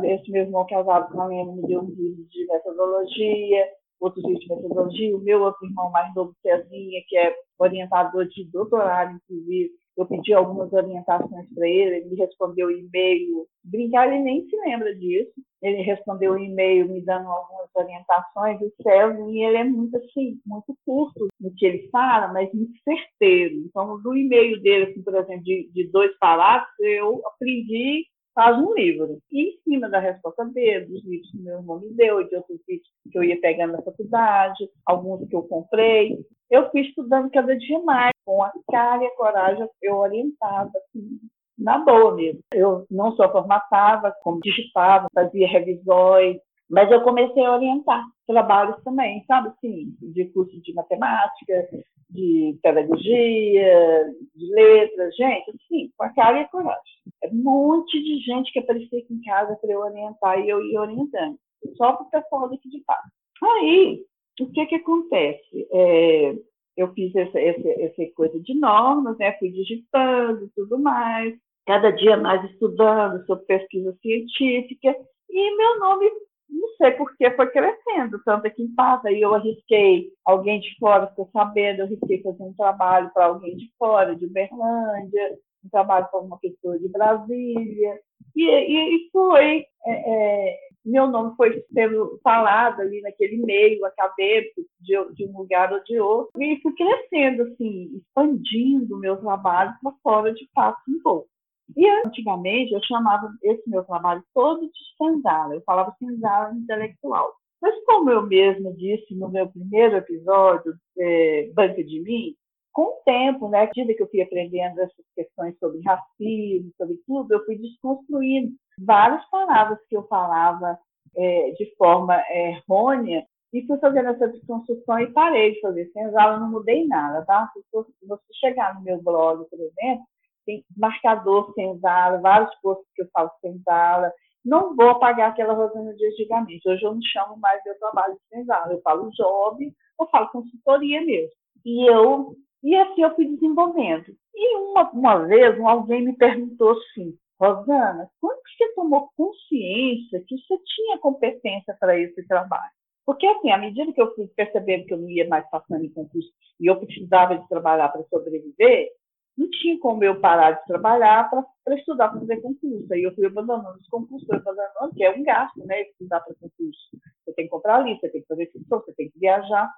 esse 0.04 0.30
meu 0.32 0.44
irmão 0.44 0.66
casado 0.68 1.12
com 1.12 1.22
a 1.22 1.28
Lena 1.28 1.52
me 1.54 1.68
deu 1.68 1.82
um 1.82 1.90
livro 1.90 2.24
de 2.26 2.46
metodologia, 2.46 3.68
outros 4.00 4.24
livros 4.26 4.44
de 4.44 4.50
metodologia, 4.50 5.16
o 5.16 5.22
meu 5.22 5.42
outro 5.42 5.66
irmão 5.66 5.90
mais 5.92 6.14
novo, 6.14 6.36
Cezinha, 6.42 7.02
que 7.08 7.18
é 7.18 7.36
orientador 7.58 8.28
de 8.28 8.44
doutorado, 8.46 9.16
inclusive, 9.16 9.72
eu 9.98 10.06
pedi 10.06 10.34
algumas 10.34 10.72
orientações 10.72 11.48
para 11.54 11.68
ele, 11.68 11.98
ele 11.98 12.10
me 12.10 12.16
respondeu 12.16 12.68
o 12.68 12.72
e-mail. 12.72 13.46
Brincar, 13.64 14.08
ele 14.08 14.24
nem 14.24 14.48
se 14.48 14.56
lembra 14.58 14.96
disso. 14.96 15.34
Ele 15.62 15.82
respondeu 15.84 16.34
o 16.34 16.40
e-mail 16.40 16.90
me 16.90 17.02
dando 17.02 17.28
algumas 17.28 17.70
orientações. 17.76 18.60
O 18.62 18.72
César, 18.82 19.30
ele 19.30 19.58
é 19.58 19.64
muito 19.64 19.96
assim, 19.98 20.40
muito 20.46 20.76
curto 20.86 21.28
no 21.40 21.54
que 21.56 21.66
ele 21.66 21.90
fala, 21.90 22.34
mas 22.34 22.52
muito 22.54 22.74
certeiro. 22.84 23.56
Então, 23.66 24.02
do 24.02 24.16
e-mail 24.16 24.60
dele, 24.62 24.86
assim, 24.86 25.04
por 25.04 25.16
exemplo, 25.16 25.44
de, 25.44 25.70
de 25.72 25.92
dois 25.92 26.18
parágrafos, 26.18 26.74
eu 26.80 27.22
aprendi 27.28 28.06
faz 28.34 28.58
um 28.58 28.74
livro. 28.74 29.20
E 29.32 29.50
em 29.50 29.58
cima 29.64 29.90
da 29.90 30.00
resposta 30.00 30.46
dele, 30.46 30.86
dos 30.86 31.04
livros 31.06 31.32
que 31.32 31.38
meu 31.38 31.58
irmão 31.58 31.80
me 31.80 31.90
deu, 31.94 32.24
de 32.28 32.36
outros 32.36 32.60
livros 32.68 32.88
que 33.12 33.18
eu 33.18 33.24
ia 33.24 33.40
pegando 33.40 33.74
na 33.74 33.82
faculdade, 33.82 34.70
alguns 34.86 35.28
que 35.28 35.36
eu 35.36 35.44
comprei, 35.44 36.18
eu 36.50 36.70
fui 36.70 36.82
estudando 36.82 37.32
cada 37.32 37.58
dia 37.58 37.80
mais, 37.80 38.12
com 38.26 38.44
a 38.44 38.52
cara 38.70 39.04
e 39.04 39.08
a 39.08 39.16
coragem, 39.16 39.68
eu 39.82 39.96
orientava, 39.96 40.72
assim, 40.76 41.20
na 41.58 41.80
boa 41.80 42.16
mesmo. 42.16 42.42
Eu 42.54 42.86
não 42.90 43.16
só 43.16 43.32
formatava, 43.32 44.14
como 44.22 44.42
digitava, 44.42 45.08
fazia 45.14 45.48
revisões, 45.48 46.38
mas 46.72 46.90
eu 46.90 47.02
comecei 47.02 47.44
a 47.46 47.54
orientar 47.54 48.04
trabalhos 48.26 48.82
também, 48.84 49.24
sabe, 49.28 49.50
assim, 49.50 49.94
de 50.02 50.26
curso 50.30 50.60
de 50.62 50.74
matemática, 50.74 51.68
de 52.10 52.58
pedagogia, 52.64 54.14
de 54.36 54.54
letras, 54.54 55.16
gente, 55.16 55.50
assim, 55.50 55.92
com 55.98 56.04
a 56.06 56.14
cara 56.14 56.40
e 56.40 56.44
a 56.44 56.48
coragem. 56.48 56.82
É 57.24 57.28
um 57.28 57.44
monte 57.44 58.02
de 58.02 58.20
gente 58.20 58.52
que 58.54 58.60
aparecia 58.60 59.00
aqui 59.00 59.14
em 59.14 59.22
casa 59.22 59.56
para 59.58 59.72
eu 59.72 59.82
orientar 59.82 60.40
e 60.40 60.50
eu 60.50 60.64
ia 60.66 60.82
orientando, 60.82 61.38
só 61.76 61.94
para 61.94 62.06
o 62.06 62.10
pessoal 62.10 62.50
daqui 62.50 62.70
de 62.70 62.82
casa. 62.84 63.12
Aí, 63.44 64.06
o 64.40 64.52
que 64.52 64.66
que 64.66 64.76
acontece? 64.76 65.68
É, 65.74 66.36
eu 66.78 66.94
fiz 66.94 67.14
essa, 67.16 67.40
essa, 67.40 67.70
essa 67.82 68.14
coisa 68.16 68.40
de 68.40 68.58
normas, 68.58 69.18
né? 69.18 69.34
fui 69.40 69.50
digitando 69.52 70.46
e 70.46 70.50
tudo 70.56 70.80
mais, 70.80 71.36
cada 71.66 71.92
dia 71.92 72.16
mais 72.16 72.50
estudando 72.50 73.26
sobre 73.26 73.46
pesquisa 73.46 73.94
científica, 74.02 74.96
e 75.30 75.58
meu 75.58 75.80
nome 75.80 76.10
não 76.52 76.68
sei 76.78 76.92
porque 76.92 77.32
foi 77.32 77.48
crescendo, 77.48 78.22
tanto 78.26 78.48
aqui 78.48 78.64
em 78.64 78.76
casa. 78.76 79.08
Aí 79.08 79.22
eu 79.22 79.34
arrisquei, 79.34 80.10
alguém 80.26 80.60
de 80.60 80.78
fora 80.78 81.08
ficou 81.08 81.30
sabendo, 81.32 81.80
eu 81.80 81.86
arrisquei 81.86 82.22
fazer 82.22 82.44
um 82.44 82.54
trabalho 82.54 83.10
para 83.14 83.26
alguém 83.26 83.56
de 83.56 83.72
fora, 83.80 84.16
de 84.16 84.28
Berlândia, 84.28 85.38
um 85.66 85.70
trabalho 85.70 86.08
para 86.10 86.20
uma 86.20 86.38
pessoa 86.40 86.78
de 86.78 86.90
Brasília. 86.90 88.00
E, 88.36 88.44
e, 88.44 88.96
e 88.96 89.10
foi, 89.12 89.66
é, 89.86 89.92
é, 89.92 90.58
meu 90.86 91.08
nome 91.08 91.36
foi 91.36 91.64
sendo 91.74 92.20
falado 92.24 92.82
ali 92.82 93.02
naquele 93.02 93.38
meio 93.38 93.86
acadêmico 93.86 94.62
de, 94.80 95.14
de, 95.14 95.26
um 95.26 95.38
lugar 95.38 95.72
ou 95.72 95.84
de 95.84 96.00
outro. 96.00 96.32
E 96.42 96.60
fui 96.62 96.74
crescendo, 96.74 97.44
assim, 97.44 97.92
expandindo 97.96 98.96
o 98.96 99.00
meu 99.00 99.18
trabalho 99.18 99.74
para 99.82 99.94
fora 100.04 100.34
de 100.34 100.48
fato 100.54 100.80
um 100.88 101.00
pouco. 101.02 101.30
E 101.76 101.90
antigamente 102.06 102.74
eu 102.74 102.84
chamava 102.84 103.32
esse 103.44 103.70
meu 103.70 103.84
trabalho 103.84 104.24
todo 104.34 104.62
de 104.62 104.72
senzala, 104.98 105.56
eu 105.56 105.62
falava 105.62 105.96
senzala 106.00 106.54
intelectual. 106.54 107.34
Mas 107.62 107.76
como 107.86 108.10
eu 108.10 108.24
mesma 108.24 108.74
disse 108.74 109.14
no 109.16 109.30
meu 109.30 109.48
primeiro 109.48 109.98
episódio, 109.98 110.74
é, 110.98 111.50
Banca 111.54 111.84
de 111.84 112.02
Mim, 112.02 112.36
com 112.74 112.84
o 112.84 113.02
tempo, 113.06 113.50
né, 113.50 113.64
à 113.64 113.66
medida 113.66 113.94
que 113.94 114.02
eu 114.02 114.10
fui 114.10 114.22
aprendendo 114.22 114.80
essas 114.80 115.06
questões 115.16 115.58
sobre 115.60 115.82
racismo, 115.82 116.72
sobre 116.78 116.98
tudo, 117.06 117.34
eu 117.34 117.46
fui 117.46 117.58
desconstruindo 117.58 118.54
várias 118.80 119.24
palavras 119.30 119.78
que 119.88 119.96
eu 119.96 120.08
falava 120.08 120.80
é, 121.16 121.52
de 121.52 121.76
forma 121.76 122.16
é, 122.16 122.52
errônea 122.52 123.26
e 123.54 123.66
fui 123.68 123.78
fazendo 123.80 124.10
essa 124.10 124.30
desconstrução 124.30 125.00
e 125.00 125.12
parei 125.12 125.54
de 125.54 125.62
fazer 125.62 125.92
senzala, 125.92 126.40
não 126.40 126.50
mudei 126.50 126.88
nada, 126.88 127.26
tá? 127.26 127.52
Se 127.54 128.08
você 128.08 128.34
chegar 128.40 128.76
no 128.76 128.82
meu 128.82 129.02
blog, 129.02 129.44
por 129.50 129.60
exemplo, 129.60 130.06
tem 130.46 130.64
marcador 130.76 131.54
senzala, 131.54 132.22
vários 132.22 132.54
postos 132.62 132.88
que 132.96 133.04
eu 133.04 133.10
falo 133.14 133.32
senzala, 133.42 134.12
não 134.44 134.76
vou 134.76 134.90
apagar 134.90 135.30
aquela 135.30 135.54
Rosana 135.54 135.94
de 135.94 136.06
antigamente. 136.08 136.68
Hoje 136.68 136.84
eu 136.84 136.94
não 136.94 137.02
chamo 137.02 137.38
mais 137.38 137.62
meu 137.64 137.78
trabalho 137.78 138.16
de 138.16 138.38
senzala, 138.38 138.74
eu 138.74 138.82
falo 138.82 139.12
job, 139.12 139.74
eu 140.00 140.08
falo 140.08 140.30
consultoria 140.30 141.02
mesmo. 141.02 141.32
E 141.66 141.90
eu 141.90 142.36
e 142.64 142.76
assim 142.76 143.02
eu 143.02 143.16
fui 143.16 143.28
desenvolvendo. 143.28 144.06
E 144.34 144.58
uma, 144.58 144.90
uma 144.92 145.18
vez 145.28 145.60
alguém 145.60 146.04
me 146.06 146.14
perguntou 146.16 146.72
assim, 146.72 147.18
Rosana, 147.40 148.10
quando 148.20 148.40
você 148.40 148.74
tomou 148.76 149.10
consciência 149.18 150.24
que 150.28 150.36
você 150.38 150.58
tinha 150.64 151.00
competência 151.00 151.76
para 151.80 151.98
esse 151.98 152.26
trabalho? 152.28 152.72
Porque, 153.06 153.26
assim, 153.26 153.50
à 153.52 153.58
medida 153.58 153.92
que 153.92 154.02
eu 154.02 154.14
fui 154.14 154.28
percebendo 154.28 154.86
que 154.86 154.94
eu 154.94 154.98
não 154.98 155.10
ia 155.10 155.28
mais 155.28 155.50
passando 155.50 155.84
em 155.84 155.92
concurso 155.92 156.30
e 156.60 156.68
eu 156.70 156.80
precisava 156.80 157.36
de 157.36 157.48
trabalhar 157.50 157.90
para 157.90 158.04
sobreviver, 158.04 158.90
não 159.38 159.50
tinha 159.50 159.80
como 159.80 160.04
eu 160.04 160.20
parar 160.20 160.52
de 160.52 160.66
trabalhar 160.66 161.30
para 161.30 161.76
estudar 161.76 162.10
para 162.10 162.20
fazer 162.20 162.42
concurso. 162.42 162.94
Aí 162.94 163.04
eu 163.04 163.14
fui 163.16 163.26
abandonando 163.26 163.78
os 163.80 163.88
concursos, 163.88 164.28
fui 164.28 164.36
abandonando, 164.36 164.94
que 164.96 165.04
é 165.04 165.12
um 165.12 165.24
gasto, 165.24 165.66
né, 165.66 165.82
estudar 165.84 166.20
para 166.22 166.36
concurso. 166.36 166.80
Você 167.26 167.34
tem 167.34 167.46
que 167.46 167.52
comprar 167.52 167.78
ali, 167.78 167.98
você 168.00 168.10
tem 168.10 168.22
que 168.22 168.28
fazer 168.28 168.44
inscrição, 168.44 168.80
você 168.80 168.94
tem 168.94 169.10
que 169.10 169.20
viajar. 169.20 169.72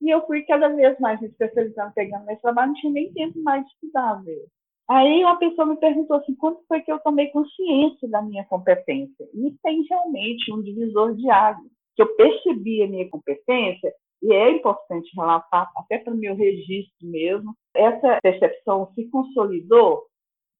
E 0.00 0.10
eu 0.10 0.24
fui 0.26 0.42
cada 0.42 0.68
vez 0.68 0.98
mais 1.00 1.20
me 1.20 1.28
especializando, 1.28 1.92
pegando 1.94 2.24
mais 2.24 2.40
trabalho, 2.40 2.68
não 2.68 2.74
tinha 2.74 2.92
nem 2.92 3.12
tempo 3.12 3.40
mais 3.42 3.64
de 3.64 3.72
estudar 3.72 4.22
mesmo. 4.22 4.48
Aí 4.88 5.22
uma 5.22 5.38
pessoa 5.38 5.66
me 5.66 5.76
perguntou 5.76 6.16
assim, 6.16 6.34
quando 6.34 6.60
foi 6.66 6.80
que 6.80 6.90
eu 6.90 6.98
tomei 7.00 7.28
consciência 7.28 8.08
da 8.08 8.22
minha 8.22 8.44
competência? 8.46 9.28
E 9.34 9.54
tem 9.62 9.84
realmente 9.88 10.52
um 10.52 10.62
divisor 10.62 11.14
de 11.14 11.28
águas, 11.28 11.70
que 11.94 12.02
eu 12.02 12.16
percebi 12.16 12.82
a 12.82 12.86
minha 12.86 13.08
competência, 13.10 13.92
e 14.22 14.32
é 14.32 14.50
importante 14.50 15.10
relatar, 15.16 15.70
até 15.76 15.98
para 15.98 16.12
o 16.12 16.16
meu 16.16 16.34
registro 16.34 17.06
mesmo, 17.08 17.54
essa 17.74 18.18
percepção 18.22 18.92
se 18.94 19.08
consolidou 19.10 20.06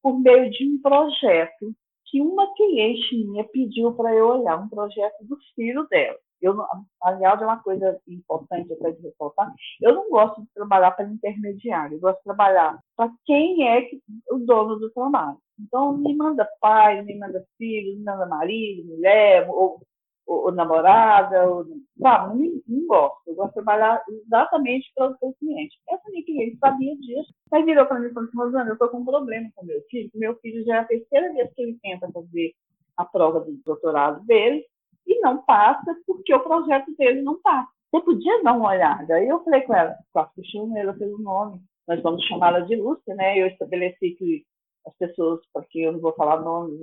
por 0.01 0.19
meio 0.19 0.49
de 0.49 0.67
um 0.67 0.81
projeto 0.81 1.73
que 2.05 2.21
uma 2.21 2.53
cliente 2.55 3.15
minha 3.15 3.43
pediu 3.43 3.93
para 3.93 4.13
eu 4.13 4.27
olhar, 4.27 4.57
um 4.57 4.69
projeto 4.69 5.17
do 5.21 5.37
filho 5.55 5.87
dela. 5.89 6.17
Eu, 6.41 6.55
aliás, 7.03 7.41
é 7.41 7.45
uma 7.45 7.61
coisa 7.61 7.99
importante 8.07 8.69
de 8.69 9.01
ressaltar, 9.03 9.53
eu 9.81 9.93
não 9.93 10.09
gosto 10.09 10.41
de 10.41 10.47
trabalhar 10.53 10.91
para 10.91 11.05
intermediário, 11.05 11.97
eu 11.97 11.99
gosto 11.99 12.17
de 12.19 12.23
trabalhar 12.23 12.79
para 12.95 13.11
quem 13.25 13.67
é 13.67 13.89
o 14.31 14.39
dono 14.39 14.77
do 14.77 14.89
trabalho. 14.91 15.37
Então, 15.59 15.97
me 15.97 16.15
manda 16.15 16.47
pai, 16.61 17.01
me 17.01 17.17
manda 17.19 17.45
filho, 17.57 17.97
me 17.97 18.03
manda 18.05 18.25
marido, 18.25 18.87
mulher, 18.87 19.49
ou, 19.49 19.81
ou, 20.29 20.51
namorada, 20.51 21.49
ou, 21.49 21.65
sabe, 21.99 22.37
não, 22.37 22.61
não, 22.67 22.87
gosto. 22.87 23.21
Eu 23.27 23.35
gosto 23.35 23.49
de 23.49 23.53
trabalhar 23.55 24.03
exatamente 24.07 24.91
para 24.95 25.11
o 25.11 25.17
seu 25.17 25.33
cliente. 25.39 25.79
Essa 25.89 26.09
minha 26.09 26.23
cliente 26.23 26.57
sabia 26.57 26.95
disso, 26.97 27.33
mas 27.51 27.65
virou 27.65 27.85
para 27.85 27.99
mim 27.99 28.07
e 28.07 28.13
falou 28.13 28.29
assim, 28.29 28.37
Rosana, 28.37 28.69
eu 28.69 28.73
estou 28.73 28.89
com 28.89 28.99
um 28.99 29.05
problema 29.05 29.49
com 29.55 29.65
meu 29.65 29.81
filho, 29.89 30.11
meu 30.13 30.35
filho 30.39 30.63
já 30.65 30.77
é 30.77 30.79
a 30.79 30.85
terceira 30.85 31.33
vez 31.33 31.53
que 31.53 31.61
ele 31.61 31.79
tenta 31.81 32.11
fazer 32.11 32.53
a 32.95 33.05
prova 33.05 33.39
do 33.39 33.51
doutorado 33.65 34.23
dele, 34.25 34.65
e 35.07 35.19
não 35.21 35.43
passa 35.43 35.95
porque 36.05 36.33
o 36.33 36.39
projeto 36.41 36.95
dele 36.95 37.21
não 37.21 37.41
passa. 37.41 37.69
Você 37.91 38.05
podia 38.05 38.43
dar 38.43 38.53
uma 38.53 38.69
olhada. 38.69 39.15
Aí 39.15 39.27
eu 39.27 39.43
falei 39.43 39.61
com 39.61 39.73
ela, 39.73 39.95
que 40.35 40.43
chamo 40.43 40.77
ela 40.77 40.93
pelo 40.93 41.17
nome, 41.17 41.59
nós 41.87 42.01
vamos 42.03 42.23
chamá-la 42.25 42.59
de 42.59 42.75
Lúcia, 42.75 43.15
né? 43.15 43.41
Eu 43.41 43.47
estabeleci 43.47 44.11
que 44.11 44.45
as 44.85 44.95
pessoas, 44.97 45.39
porque 45.51 45.79
eu 45.79 45.93
não 45.93 45.99
vou 45.99 46.13
falar 46.13 46.41
nomes, 46.41 46.79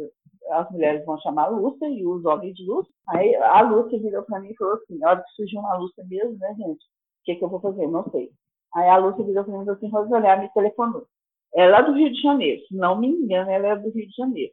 as 0.50 0.70
mulheres 0.70 1.04
vão 1.04 1.18
chamar 1.18 1.48
Lúcia 1.48 1.88
e 1.88 2.06
os 2.06 2.24
homens 2.24 2.54
de 2.54 2.64
Lúcia. 2.64 2.92
Aí 3.08 3.34
a 3.36 3.62
Lúcia 3.62 3.98
virou 3.98 4.22
para 4.22 4.40
mim 4.40 4.50
e 4.50 4.56
falou 4.56 4.74
assim, 4.74 5.02
a 5.04 5.10
hora 5.10 5.22
que 5.22 5.30
surgiu 5.30 5.60
uma 5.60 5.76
Lúcia 5.76 6.04
mesmo, 6.04 6.38
né, 6.38 6.54
gente? 6.56 6.84
O 6.84 7.24
que, 7.24 7.34
que 7.36 7.44
eu 7.44 7.48
vou 7.48 7.60
fazer? 7.60 7.86
Não 7.86 8.08
sei. 8.10 8.30
Aí 8.74 8.88
a 8.88 8.96
Lúcia 8.98 9.24
virou 9.24 9.44
para 9.44 9.52
mim 9.52 9.62
e 9.62 9.64
falou 9.64 9.76
assim, 9.76 9.88
Rosolé, 9.88 10.40
me 10.40 10.52
telefonou. 10.52 11.06
Ela 11.54 11.78
é 11.78 11.82
do 11.82 11.92
Rio 11.92 12.12
de 12.12 12.20
Janeiro, 12.20 12.62
se 12.66 12.76
não 12.76 12.98
me 12.98 13.08
engano, 13.08 13.50
ela 13.50 13.68
é 13.68 13.76
do 13.76 13.90
Rio 13.90 14.06
de 14.06 14.14
Janeiro. 14.14 14.52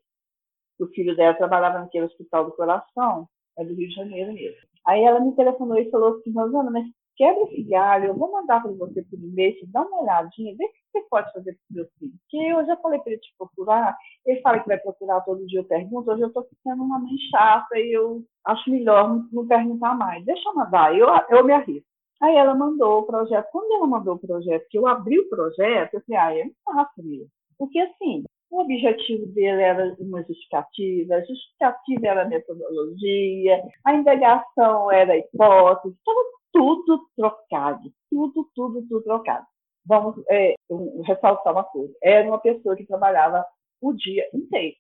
O 0.80 0.88
filho 0.88 1.16
dela 1.16 1.34
trabalhava 1.34 1.80
naquele 1.80 2.06
hospital 2.06 2.46
do 2.46 2.56
coração, 2.56 3.28
é 3.58 3.66
do 3.66 3.74
Rio 3.74 3.90
de 3.90 3.96
Janeiro 3.96 4.34
mesmo. 4.34 4.58
Aí 4.88 5.04
ela 5.04 5.20
me 5.20 5.36
telefonou 5.36 5.78
e 5.78 5.90
falou 5.90 6.18
assim, 6.18 6.32
Rosana, 6.34 6.72
mas 6.72 6.86
quebra 7.16 7.44
esse 7.44 7.64
galho, 7.64 8.06
eu 8.06 8.16
vou 8.16 8.32
mandar 8.32 8.62
para 8.62 8.72
você 8.72 9.04
por 9.04 9.20
e-mail, 9.20 9.56
dá 9.68 9.82
uma 9.82 10.02
olhadinha, 10.02 10.56
vê 10.58 10.66
o 10.66 10.70
que 10.70 10.80
você 10.92 11.02
pode 11.10 11.32
fazer 11.34 11.54
para 11.54 11.72
o 11.72 11.76
meu 11.76 11.88
filho. 12.00 12.14
Porque 12.22 12.38
eu 12.38 12.66
já 12.66 12.78
falei 12.78 13.00
para 13.00 13.12
ele 13.12 13.22
te 13.22 13.34
procurar, 13.38 13.98
ele 14.26 14.42
fala 14.42 14.60
que 14.60 14.68
vai 14.68 14.78
procurar 14.80 15.22
todo 15.22 15.46
dia, 15.48 15.60
eu 15.60 15.66
pergunto, 15.66 16.12
hoje 16.12 16.22
eu 16.22 16.28
estou 16.28 16.44
ficando 16.44 16.84
uma 16.84 17.00
mãe 17.00 17.18
chata 17.30 17.78
e 17.78 17.92
eu 17.92 18.24
acho 18.46 18.70
melhor 18.70 19.24
não 19.32 19.48
perguntar 19.48 19.96
mais. 19.96 20.24
Deixa 20.26 20.48
eu 20.50 20.56
mandar, 20.56 20.96
eu, 20.98 21.08
eu 21.30 21.44
me 21.44 21.54
arrisco. 21.54 21.88
Aí 22.22 22.36
ela 22.36 22.56
mandou 22.56 23.00
o 23.00 23.04
projeto. 23.04 23.50
Quando 23.52 23.74
ela 23.76 23.88
mandou 23.88 24.16
o 24.16 24.20
projeto, 24.20 24.66
que 24.70 24.78
eu 24.78 24.88
abri 24.88 25.20
o 25.20 25.30
projeto, 25.30 25.96
eu 25.96 26.02
falei, 26.08 26.22
ah, 26.22 26.38
é 26.38 26.50
fácil 26.64 27.04
mesmo. 27.04 27.28
Porque 27.58 27.80
assim, 27.80 28.24
o 28.50 28.62
objetivo 28.62 29.26
dele 29.28 29.62
era 29.62 29.96
uma 30.00 30.24
justificativa, 30.24 31.16
a 31.16 31.26
justificativa 31.26 32.08
era 32.08 32.22
a 32.22 32.30
metodologia, 32.30 33.62
a 33.84 33.94
indagação 33.94 34.92
era 34.92 35.14
a 35.14 35.18
hipótese, 35.18 35.96
estava 35.96 36.20
tudo 36.54 37.08
trocado, 37.18 37.92
tudo, 38.10 38.50
tudo, 38.56 38.82
tudo 38.88 39.04
trocado. 39.04 39.46
Vamos 39.86 40.16
é, 40.30 40.54
ressaltar 41.06 41.52
uma 41.52 41.64
coisa: 41.66 41.94
era 42.02 42.28
uma 42.28 42.40
pessoa 42.40 42.76
que 42.76 42.86
trabalhava 42.86 43.46
o 43.82 43.94
dia 43.94 44.30
inteiro. 44.34 44.78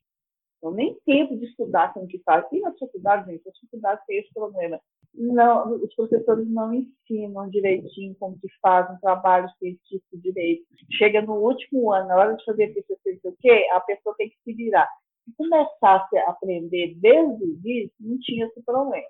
Então, 0.58 0.72
nem 0.72 0.98
tempo 1.06 1.38
de 1.38 1.46
estudar 1.46 1.94
como 1.94 2.08
que 2.08 2.20
faz. 2.20 2.46
E 2.52 2.62
nas 2.62 2.78
faculdades, 2.80 3.26
gente, 3.26 3.50
as 3.50 3.60
faculdades 3.60 4.06
têm 4.06 4.20
esse 4.20 4.34
problema 4.34 4.80
não, 5.14 5.76
os 5.76 5.94
professores 5.96 6.48
não 6.50 6.74
ensinam 6.74 7.50
direitinho 7.50 8.16
como 8.20 8.38
que 8.40 8.48
faz 8.62 8.90
um 8.90 9.00
trabalho 9.00 9.48
científico 9.60 10.18
direito. 10.18 10.66
Chega 10.92 11.22
no 11.22 11.36
último 11.36 11.92
ano, 11.92 12.08
na 12.08 12.16
hora 12.16 12.36
de 12.36 12.44
fazer 12.44 12.74
TCC, 12.74 13.20
o 13.24 13.36
quê, 13.40 13.68
a 13.72 13.80
pessoa 13.82 14.16
tem 14.18 14.30
que 14.30 14.38
se 14.44 14.54
virar. 14.54 14.90
Se 15.26 15.36
começasse 15.38 16.18
a 16.18 16.32
aprender 16.32 16.96
desde 16.96 17.44
o 17.44 17.48
início, 17.48 17.94
não 18.00 18.18
tinha 18.20 18.46
esse 18.48 18.62
problema, 18.64 19.06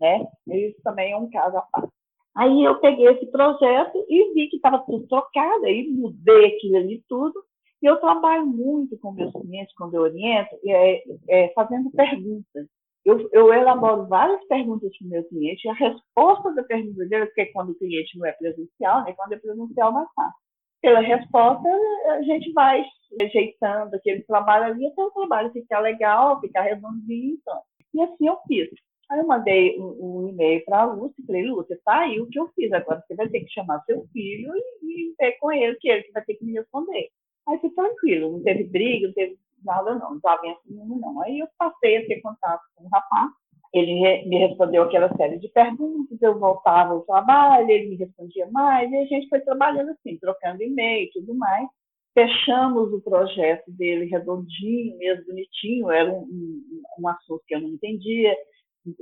né? 0.00 0.26
Isso 0.46 0.80
também 0.82 1.12
é 1.12 1.16
um 1.16 1.28
caso 1.28 1.56
à 1.56 1.62
parte. 1.62 1.92
Aí 2.38 2.64
eu 2.64 2.78
peguei 2.80 3.06
esse 3.08 3.26
projeto 3.26 4.04
e 4.08 4.32
vi 4.32 4.48
que 4.48 4.56
estava 4.56 4.78
tudo 4.86 5.06
trocado, 5.08 5.66
aí 5.66 5.88
mudei 5.88 6.46
aquilo 6.46 6.76
ali 6.76 7.02
tudo, 7.08 7.34
e 7.82 7.86
eu 7.86 7.96
trabalho 7.96 8.46
muito 8.46 8.98
com 8.98 9.12
meus 9.12 9.32
clientes, 9.32 9.74
quando 9.76 9.94
eu 9.94 10.02
oriento, 10.02 10.56
é, 10.66 11.02
é, 11.28 11.52
fazendo 11.54 11.90
perguntas 11.90 12.66
eu, 13.08 13.28
eu 13.32 13.52
elaboro 13.54 14.06
várias 14.06 14.44
perguntas 14.48 14.90
para 14.98 15.06
o 15.06 15.10
meu 15.10 15.24
cliente, 15.24 15.66
e 15.66 15.70
a 15.70 15.74
resposta 15.74 16.54
da 16.54 16.62
pergunta 16.62 17.06
dele, 17.06 17.26
porque 17.26 17.46
quando 17.46 17.70
o 17.70 17.78
cliente 17.78 18.18
não 18.18 18.26
é 18.26 18.32
presencial, 18.32 19.04
né, 19.04 19.14
quando 19.16 19.32
é 19.32 19.38
presencial, 19.38 19.92
mais 19.92 20.08
fácil. 20.14 20.38
Pela 20.82 21.00
resposta, 21.00 21.68
a 22.10 22.22
gente 22.22 22.52
vai 22.52 22.84
rejeitando 23.18 23.94
aquele 23.94 24.22
trabalho 24.24 24.66
ali 24.66 24.86
até 24.86 25.02
o 25.02 25.10
trabalho 25.10 25.50
ficar 25.50 25.80
legal, 25.80 26.40
ficar 26.40 26.62
redondinho. 26.62 27.34
Então. 27.34 27.60
E 27.94 28.00
assim 28.02 28.28
eu 28.28 28.38
fiz. 28.46 28.68
Aí 29.10 29.18
eu 29.20 29.26
mandei 29.26 29.78
um, 29.78 30.24
um 30.24 30.28
e-mail 30.28 30.64
para 30.64 30.82
a 30.82 30.84
Lúcia 30.84 31.14
e 31.18 31.26
falei, 31.26 31.42
Lúcia, 31.44 31.80
tá 31.84 32.00
aí 32.00 32.20
o 32.20 32.26
que 32.28 32.38
eu 32.38 32.48
fiz. 32.54 32.70
Agora 32.72 33.02
você 33.06 33.14
vai 33.14 33.28
ter 33.28 33.40
que 33.40 33.52
chamar 33.52 33.82
seu 33.84 34.06
filho 34.12 34.52
e, 34.54 35.10
e 35.10 35.14
ver 35.18 35.32
com 35.38 35.50
ele, 35.50 35.76
que 35.76 35.88
ele 35.88 36.10
vai 36.12 36.24
ter 36.24 36.34
que 36.34 36.44
me 36.44 36.52
responder. 36.52 37.08
Aí 37.48 37.58
foi 37.58 37.70
tranquilo, 37.70 38.32
não 38.32 38.42
teve 38.42 38.64
briga, 38.64 39.06
não 39.06 39.14
teve 39.14 39.38
nada 39.64 39.94
não, 39.94 40.10
não 40.10 40.16
estava 40.16 40.42
nenhum 40.66 40.98
não. 40.98 41.22
Aí 41.22 41.38
eu 41.38 41.48
passei 41.58 41.96
a 41.96 42.06
ter 42.06 42.20
contato 42.20 42.62
com 42.76 42.84
o 42.84 42.88
rapaz, 42.88 43.30
ele 43.72 44.24
me 44.26 44.38
respondeu 44.38 44.82
aquela 44.82 45.14
série 45.16 45.38
de 45.38 45.48
perguntas, 45.48 46.20
eu 46.22 46.38
voltava 46.38 46.92
ao 46.92 47.02
trabalho, 47.02 47.70
ele 47.70 47.90
me 47.90 47.96
respondia 47.96 48.46
mais, 48.50 48.90
e 48.90 48.96
a 48.96 49.04
gente 49.04 49.28
foi 49.28 49.40
trabalhando 49.40 49.90
assim, 49.90 50.18
trocando 50.18 50.62
e-mail 50.62 51.04
e 51.04 51.10
tudo 51.12 51.34
mais. 51.34 51.68
Fechamos 52.14 52.92
o 52.92 53.00
projeto 53.00 53.70
dele 53.70 54.06
redondinho, 54.06 54.98
mesmo 54.98 55.26
bonitinho, 55.26 55.90
era 55.90 56.10
um, 56.10 56.22
um, 56.22 56.82
um 56.98 57.08
assunto 57.08 57.42
que 57.46 57.54
eu 57.54 57.60
não 57.60 57.68
entendia, 57.70 58.34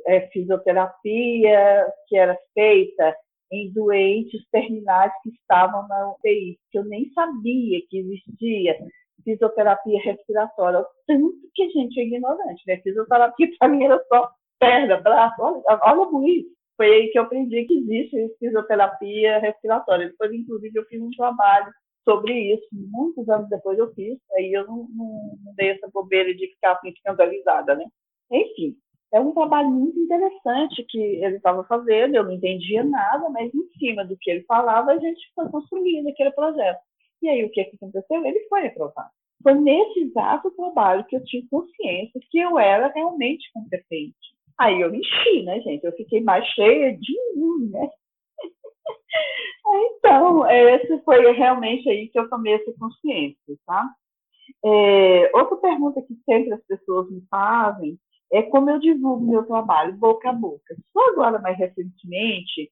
é, 0.06 0.20
fisioterapia 0.28 1.86
que 2.08 2.16
era 2.16 2.36
feita 2.54 3.16
em 3.52 3.72
doentes 3.72 4.42
terminais 4.50 5.12
que 5.22 5.30
estavam 5.30 5.86
na 5.88 6.12
UTI, 6.12 6.58
que 6.70 6.78
eu 6.78 6.84
nem 6.84 7.10
sabia 7.12 7.80
que 7.88 7.98
existia 7.98 8.76
fisioterapia 9.24 10.00
respiratória, 10.02 10.84
tanto 11.06 11.34
que 11.54 11.64
a 11.64 11.68
gente 11.70 12.00
é 12.00 12.04
ignorante, 12.04 12.62
né? 12.66 12.76
Fisioterapia 12.78 13.48
para 13.58 13.68
mim 13.68 13.84
era 13.84 14.02
só 14.08 14.30
perna, 14.58 15.00
braço, 15.00 15.34
olha, 15.40 15.62
olha 15.66 16.30
isso. 16.30 16.48
Foi 16.76 16.86
aí 16.86 17.08
que 17.08 17.18
eu 17.18 17.22
aprendi 17.22 17.64
que 17.64 17.74
existe 17.78 18.36
fisioterapia 18.38 19.38
respiratória. 19.38 20.08
Depois, 20.08 20.32
inclusive, 20.32 20.78
eu 20.78 20.84
fiz 20.84 21.00
um 21.00 21.10
trabalho 21.16 21.72
sobre 22.04 22.54
isso, 22.54 22.66
muitos 22.72 23.28
anos 23.28 23.48
depois 23.48 23.76
eu 23.78 23.92
fiz, 23.94 24.16
aí 24.36 24.52
eu 24.52 24.64
não, 24.64 24.86
não, 24.94 25.38
não 25.44 25.54
dei 25.56 25.70
essa 25.70 25.88
bobeira 25.92 26.32
de 26.34 26.46
ficar 26.48 26.72
assim, 26.72 26.90
escandalizada, 26.90 27.74
né? 27.74 27.84
Enfim, 28.30 28.76
é 29.12 29.20
um 29.20 29.32
trabalho 29.32 29.70
muito 29.70 29.98
interessante 29.98 30.84
que 30.88 30.98
ele 30.98 31.36
estava 31.36 31.64
fazendo, 31.64 32.14
eu 32.14 32.24
não 32.24 32.32
entendia 32.32 32.82
nada, 32.84 33.28
mas 33.30 33.52
em 33.54 33.68
cima 33.78 34.04
do 34.04 34.16
que 34.16 34.30
ele 34.30 34.42
falava, 34.44 34.92
a 34.92 34.98
gente 34.98 35.20
foi 35.34 35.48
construindo 35.48 36.08
aquele 36.08 36.30
projeto. 36.32 36.80
E 37.22 37.28
aí 37.28 37.44
o 37.44 37.50
que, 37.50 37.64
que 37.64 37.76
aconteceu? 37.76 38.24
Ele 38.24 38.40
foi 38.48 38.66
aprovado. 38.66 39.10
Foi 39.42 39.54
nesse 39.54 40.00
exato 40.00 40.50
trabalho 40.52 41.04
que 41.04 41.16
eu 41.16 41.24
tive 41.24 41.48
consciência 41.48 42.20
que 42.30 42.38
eu 42.38 42.58
era 42.58 42.88
realmente 42.88 43.50
competente. 43.52 44.36
Aí 44.58 44.80
eu 44.80 44.90
me 44.90 44.98
enchi, 44.98 45.42
né, 45.42 45.60
gente? 45.60 45.84
Eu 45.84 45.92
fiquei 45.92 46.22
mais 46.22 46.44
cheia 46.48 46.96
de 46.96 47.14
mim, 47.36 47.70
né? 47.70 47.88
então, 49.98 50.46
esse 50.50 50.98
foi 51.04 51.32
realmente 51.32 51.88
aí 51.88 52.08
que 52.08 52.18
eu 52.18 52.28
tomei 52.28 52.54
essa 52.54 52.72
consciência, 52.78 53.56
tá? 53.66 53.88
É, 54.64 55.30
outra 55.34 55.56
pergunta 55.58 56.02
que 56.02 56.14
sempre 56.24 56.54
as 56.54 56.62
pessoas 56.64 57.10
me 57.10 57.22
fazem 57.30 57.98
é 58.32 58.42
como 58.42 58.70
eu 58.70 58.78
divulgo 58.78 59.24
meu 59.24 59.44
trabalho, 59.44 59.96
boca 59.96 60.30
a 60.30 60.32
boca. 60.32 60.76
Só 60.92 61.00
agora, 61.10 61.38
mais 61.38 61.56
recentemente, 61.58 62.70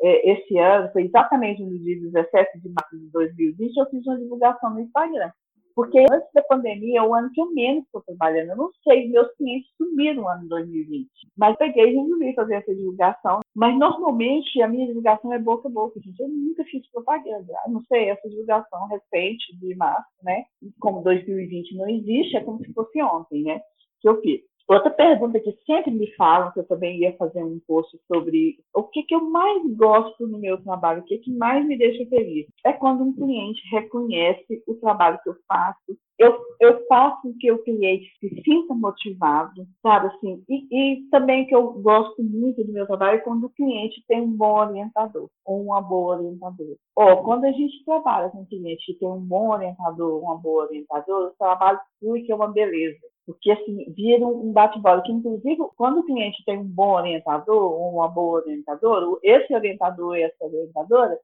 é, 0.00 0.32
esse 0.32 0.58
ano, 0.58 0.90
foi 0.92 1.04
exatamente 1.04 1.62
no 1.62 1.78
dia 1.78 2.00
17 2.00 2.60
de 2.60 2.68
março 2.68 2.98
de 2.98 3.10
2020, 3.10 3.76
eu 3.76 3.86
fiz 3.90 4.06
uma 4.06 4.18
divulgação 4.18 4.70
no 4.70 4.80
Instagram. 4.80 5.30
Porque 5.76 5.98
antes 6.10 6.32
da 6.34 6.42
pandemia 6.42 7.00
é 7.00 7.02
o 7.02 7.14
ano 7.14 7.30
que 7.30 7.38
eu 7.38 7.52
menos 7.52 7.84
estou 7.84 8.00
trabalhando. 8.00 8.48
Eu 8.48 8.56
não 8.56 8.70
sei, 8.82 9.10
meus 9.10 9.30
clientes 9.36 9.70
sumiram 9.76 10.22
no 10.22 10.28
ano 10.28 10.42
de 10.44 10.48
2020. 10.48 11.06
Mas 11.36 11.54
peguei 11.58 11.90
e 11.90 11.96
resolvi 11.96 12.34
fazer 12.34 12.54
essa 12.54 12.74
divulgação. 12.74 13.40
Mas 13.54 13.78
normalmente 13.78 14.62
a 14.62 14.68
minha 14.68 14.86
divulgação 14.86 15.34
é 15.34 15.38
boca 15.38 15.68
a 15.68 15.70
boca, 15.70 16.00
gente. 16.00 16.18
Eu 16.18 16.30
nunca 16.30 16.64
fiz 16.64 16.90
propaganda. 16.90 17.52
Eu 17.66 17.72
não 17.74 17.82
sei, 17.82 18.08
essa 18.08 18.26
divulgação 18.26 18.88
recente 18.88 19.54
de 19.58 19.76
março, 19.76 20.08
né? 20.22 20.44
Como 20.80 21.02
2020 21.02 21.76
não 21.76 21.90
existe, 21.90 22.38
é 22.38 22.40
como 22.42 22.58
se 22.64 22.72
fosse 22.72 23.02
ontem, 23.02 23.42
né? 23.42 23.60
Que 24.00 24.08
eu 24.08 24.18
fiz. 24.22 24.40
Outra 24.68 24.90
pergunta 24.90 25.38
que 25.38 25.56
sempre 25.64 25.92
me 25.92 26.12
falam, 26.16 26.50
que 26.50 26.58
eu 26.58 26.66
também 26.66 26.98
ia 26.98 27.16
fazer 27.16 27.42
um 27.44 27.60
post 27.68 27.96
sobre 28.08 28.56
o 28.74 28.82
que, 28.82 29.04
que 29.04 29.14
eu 29.14 29.30
mais 29.30 29.62
gosto 29.76 30.26
no 30.26 30.38
meu 30.38 30.60
trabalho, 30.60 31.02
o 31.02 31.04
que, 31.04 31.18
que 31.18 31.32
mais 31.32 31.64
me 31.64 31.78
deixa 31.78 32.04
feliz, 32.08 32.48
é 32.64 32.72
quando 32.72 33.04
um 33.04 33.12
cliente 33.12 33.62
reconhece 33.70 34.64
o 34.66 34.74
trabalho 34.74 35.20
que 35.22 35.30
eu 35.30 35.36
faço. 35.46 35.96
Eu, 36.18 36.36
eu 36.60 36.84
faço 36.88 37.22
com 37.22 37.34
que 37.38 37.52
o 37.52 37.62
cliente 37.62 38.10
se 38.18 38.42
sinta 38.42 38.74
motivado, 38.74 39.66
sabe 39.82 40.08
assim? 40.08 40.42
E, 40.48 40.66
e 40.70 41.08
também 41.10 41.46
que 41.46 41.54
eu 41.54 41.74
gosto 41.74 42.20
muito 42.24 42.64
do 42.64 42.72
meu 42.72 42.86
trabalho 42.86 43.18
é 43.18 43.20
quando 43.20 43.44
o 43.44 43.50
cliente 43.50 44.02
tem 44.08 44.20
um 44.22 44.32
bom 44.32 44.58
orientador 44.58 45.28
ou 45.44 45.62
uma 45.62 45.80
boa 45.80 46.16
orientadora. 46.16 46.76
Ou 46.96 47.22
quando 47.22 47.44
a 47.44 47.52
gente 47.52 47.84
trabalha 47.84 48.30
com 48.30 48.40
um 48.40 48.46
cliente 48.46 48.84
que 48.86 48.98
tem 48.98 49.06
um 49.06 49.20
bom 49.20 49.50
orientador, 49.50 50.20
uma 50.20 50.36
boa 50.36 50.64
orientadora, 50.64 51.28
o 51.28 51.36
trabalho 51.38 51.78
flui 52.00 52.22
que 52.22 52.32
é 52.32 52.34
uma 52.34 52.48
beleza 52.48 52.98
porque 53.26 53.50
assim, 53.50 53.92
vira 53.92 54.24
um 54.24 54.52
bate-bola, 54.52 55.02
que 55.02 55.12
inclusive 55.12 55.58
quando 55.76 56.00
o 56.00 56.04
cliente 56.04 56.44
tem 56.44 56.58
um 56.58 56.64
bom 56.64 56.94
orientador, 56.94 57.72
ou 57.72 57.94
uma 57.94 58.08
boa 58.08 58.40
orientadora, 58.40 59.04
esse 59.22 59.52
orientador 59.52 60.16
e 60.16 60.22
essa 60.22 60.44
orientadora, 60.44 61.18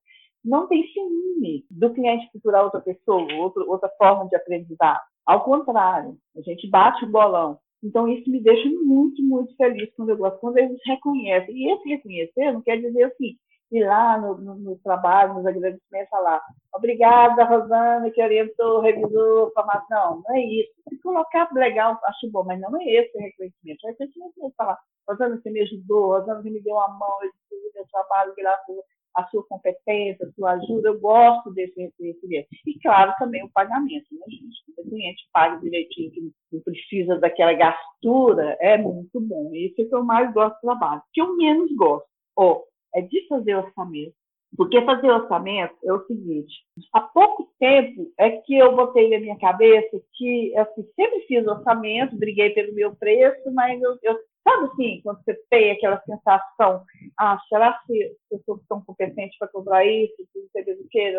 não 0.45 0.67
tem 0.67 0.85
ciúme 0.89 1.65
do 1.71 1.95
cliente 1.95 2.29
procurar 2.33 2.65
outra 2.65 2.81
pessoa, 2.81 3.33
outra, 3.35 3.63
outra 3.65 3.89
forma 3.97 4.29
de 4.29 4.35
aprendizado. 4.35 5.01
Ao 5.25 5.45
contrário, 5.45 6.17
a 6.37 6.41
gente 6.41 6.69
bate 6.69 7.05
o 7.05 7.11
bolão. 7.11 7.59
Então, 7.83 8.09
isso 8.09 8.29
me 8.31 8.41
deixa 8.41 8.69
muito, 8.69 9.23
muito 9.23 9.55
feliz 9.57 9.93
quando 9.97 10.11
eu 10.11 10.17
gosto, 10.17 10.39
quando 10.39 10.59
eles 10.59 10.79
reconhecem. 10.85 11.55
E 11.55 11.73
esse 11.73 11.89
reconhecer 11.89 12.53
não 12.53 12.61
quer 12.61 12.81
dizer 12.81 13.05
assim, 13.05 13.37
ir 13.73 13.87
lá 13.87 14.19
no, 14.19 14.37
no, 14.37 14.55
no 14.55 14.79
trabalho, 14.79 15.35
nos 15.35 15.47
agradecimentos, 15.47 16.11
falar 16.11 16.43
obrigada, 16.75 17.45
Rosana, 17.45 18.11
que 18.11 18.23
orientou, 18.23 18.81
revisou, 18.81 19.53
mas 19.67 19.83
não, 19.91 20.23
não 20.23 20.37
é 20.37 20.41
isso. 20.41 20.73
Se 20.89 20.99
colocar 21.01 21.49
legal, 21.53 21.99
acho 22.05 22.31
bom, 22.31 22.45
mas 22.45 22.61
não 22.61 22.81
é 22.81 22.85
esse 22.85 23.19
reconhecimento. 23.19 23.85
O 23.85 23.89
reconhecimento 23.89 24.47
é 24.47 24.51
falar, 24.57 24.79
Rosana, 25.09 25.37
você 25.37 25.51
me 25.51 25.61
ajudou, 25.61 26.19
Rosana, 26.19 26.43
você 26.43 26.51
me 26.51 26.63
deu 26.63 26.79
a 26.79 26.89
mão, 26.89 27.19
eu 27.23 27.31
fiz 27.49 27.75
meu 27.75 27.87
trabalho 27.91 28.35
graças 28.37 28.77
à 29.15 29.27
sua 29.27 29.45
competência, 29.47 30.27
à 30.27 30.33
sua 30.33 30.53
ajuda, 30.53 30.89
eu 30.89 31.01
gosto 31.01 31.51
desse 31.53 31.79
reconhecimento. 31.81 32.49
E, 32.67 32.79
claro, 32.81 33.15
também 33.19 33.45
o 33.45 33.51
pagamento, 33.51 34.07
né, 34.13 34.25
gente? 34.29 34.65
Quando 34.75 34.87
o 34.87 34.91
cliente 34.91 35.29
paga 35.33 35.61
direitinho, 35.61 36.11
que 36.11 36.33
não 36.53 36.63
precisa 36.63 37.19
daquela 37.19 37.53
gastura, 37.53 38.57
é 38.61 38.79
muito 38.79 39.21
bom. 39.21 39.51
Isso 39.55 39.81
é 39.81 39.85
o 39.85 39.89
que 39.89 39.95
eu 39.95 40.05
mais 40.05 40.33
gosto 40.33 40.55
do 40.57 40.61
trabalho. 40.61 41.01
O 41.01 41.13
que 41.13 41.21
eu 41.21 41.37
menos 41.37 41.71
gosto, 41.77 42.07
ou 42.37 42.65
é 42.95 43.01
de 43.01 43.27
fazer 43.29 43.57
orçamento. 43.57 44.15
Porque 44.57 44.85
fazer 44.85 45.11
orçamento 45.11 45.75
é 45.85 45.93
o 45.93 46.05
seguinte: 46.07 46.53
há 46.93 47.01
pouco 47.01 47.51
tempo 47.59 48.13
é 48.19 48.31
que 48.31 48.59
eu 48.59 48.77
botei 48.77 49.09
na 49.09 49.19
minha 49.19 49.39
cabeça 49.39 50.01
que 50.15 50.57
assim, 50.57 50.87
sempre 50.95 51.21
fiz 51.27 51.47
orçamento, 51.47 52.17
briguei 52.17 52.51
pelo 52.51 52.75
meu 52.75 52.95
preço, 52.95 53.51
mas 53.53 53.81
eu, 53.81 53.99
eu 54.03 54.19
sabe 54.45 54.67
assim, 54.67 55.01
quando 55.03 55.25
você 55.25 55.35
tem 55.49 55.71
aquela 55.71 56.03
sensação, 56.03 56.85
ah, 57.19 57.39
será 57.49 57.81
que 57.87 58.15
eu 58.31 58.41
sou 58.45 58.61
tão 58.69 58.83
competente 58.83 59.37
para 59.39 59.49
cobrar 59.49 59.87
isso, 59.87 60.15
não 60.35 60.49
sei 60.53 60.75
o 60.75 60.89
que, 60.91 61.13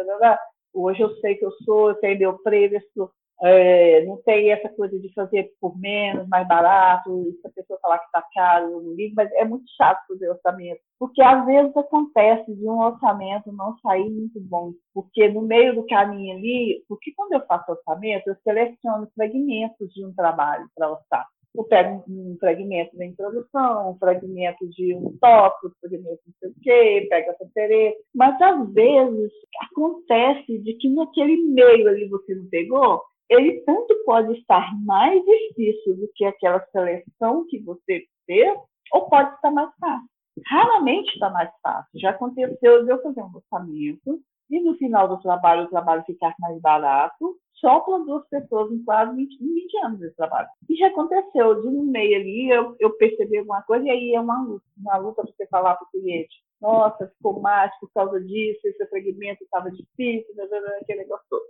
hoje 0.73 1.01
eu 1.01 1.15
sei 1.17 1.35
que 1.35 1.45
eu 1.45 1.51
sou, 1.63 1.89
eu 1.89 1.95
tenho 1.95 2.19
meu 2.19 2.37
preço, 2.39 3.11
é, 3.43 4.05
não 4.05 4.17
tem 4.23 4.51
essa 4.51 4.69
coisa 4.69 4.97
de 4.97 5.13
fazer 5.13 5.51
por 5.59 5.77
menos, 5.77 6.27
mais 6.29 6.47
barato, 6.47 7.25
se 7.41 7.47
a 7.47 7.51
pessoa 7.51 7.77
falar 7.81 7.99
que 7.99 8.05
está 8.05 8.23
caro, 8.33 8.71
eu 8.71 8.81
não 8.81 8.93
ligo, 8.93 9.15
mas 9.15 9.29
é 9.33 9.43
muito 9.43 9.65
chato 9.75 10.07
fazer 10.07 10.29
orçamento. 10.29 10.79
Porque 10.97 11.21
às 11.21 11.45
vezes 11.45 11.75
acontece 11.75 12.55
de 12.55 12.65
um 12.65 12.79
orçamento 12.79 13.51
não 13.51 13.77
sair 13.79 14.09
muito 14.09 14.39
bom, 14.39 14.71
porque 14.93 15.27
no 15.27 15.41
meio 15.41 15.75
do 15.75 15.85
caminho 15.85 16.37
ali, 16.37 16.85
porque 16.87 17.11
quando 17.17 17.33
eu 17.33 17.45
faço 17.45 17.69
orçamento, 17.69 18.29
eu 18.29 18.35
seleciono 18.43 19.09
fragmentos 19.13 19.93
de 19.93 20.05
um 20.05 20.13
trabalho 20.13 20.65
para 20.73 20.91
orçar. 20.91 21.27
Eu 21.53 21.65
pego 21.65 22.03
um 22.07 22.35
fragmento 22.39 22.97
da 22.97 23.05
introdução, 23.05 23.91
um 23.91 23.97
fragmento 23.99 24.67
de 24.69 24.95
um 24.95 25.15
tópico, 25.19 25.67
um 25.67 25.79
fragmento 25.81 26.21
não 26.25 26.33
sei 26.39 26.49
o 26.49 26.55
quê, 26.61 27.07
pego 27.09 27.29
essa 27.29 27.43
referência. 27.43 27.99
Mas 28.15 28.41
às 28.41 28.73
vezes 28.73 29.31
acontece 29.69 30.57
de 30.59 30.73
que 30.75 30.89
naquele 30.89 31.37
meio 31.43 31.87
ali 31.89 32.07
você 32.07 32.33
não 32.33 32.47
pegou, 32.47 33.03
ele 33.29 33.61
tanto 33.61 33.93
pode 34.05 34.33
estar 34.39 34.69
mais 34.83 35.23
difícil 35.23 35.95
do 35.97 36.09
que 36.15 36.25
aquela 36.25 36.59
seleção 36.71 37.45
que 37.47 37.59
você 37.59 38.03
fez, 38.25 38.57
ou 38.91 39.09
pode 39.09 39.33
estar 39.35 39.51
mais 39.51 39.69
fácil. 39.79 40.07
Raramente 40.47 41.13
está 41.13 41.29
mais 41.29 41.51
fácil. 41.61 41.99
Já 41.99 42.11
aconteceu 42.11 42.83
de 42.83 42.91
eu 42.91 43.01
fazer 43.01 43.21
um 43.21 43.35
orçamento 43.35 44.19
e 44.49 44.59
no 44.59 44.75
final 44.77 45.07
do 45.07 45.21
trabalho 45.21 45.63
o 45.63 45.69
trabalho 45.69 46.03
ficar 46.05 46.35
mais 46.39 46.59
barato, 46.61 47.37
só 47.53 47.79
para 47.79 47.99
duas 47.99 48.27
pessoas 48.27 48.71
em 48.71 48.83
quase 48.83 49.15
20, 49.15 49.37
20 49.39 49.77
anos 49.85 49.99
de 49.99 50.11
trabalho. 50.11 50.49
E 50.69 50.75
já 50.75 50.87
aconteceu, 50.87 51.61
de 51.61 51.69
no 51.69 51.83
meio 51.83 52.19
ali, 52.19 52.49
eu, 52.49 52.75
eu 52.79 52.91
percebi 52.97 53.37
alguma 53.37 53.61
coisa, 53.63 53.85
e 53.85 53.89
aí 53.89 54.13
é 54.13 54.19
uma 54.19 54.43
luta, 54.43 54.65
uma 54.77 54.97
luta 54.97 55.23
para 55.23 55.31
você 55.31 55.47
falar 55.47 55.75
para 55.75 55.87
o 55.87 55.91
cliente, 55.91 56.43
nossa, 56.61 57.07
ficou 57.07 57.39
mais 57.41 57.71
por 57.79 57.89
causa 57.93 58.19
disso, 58.21 58.59
esse 58.65 58.85
fragmento 58.87 59.43
estava 59.43 59.71
difícil, 59.71 60.33
aquele 60.81 60.99
negócio 60.99 61.25
todo. 61.29 61.43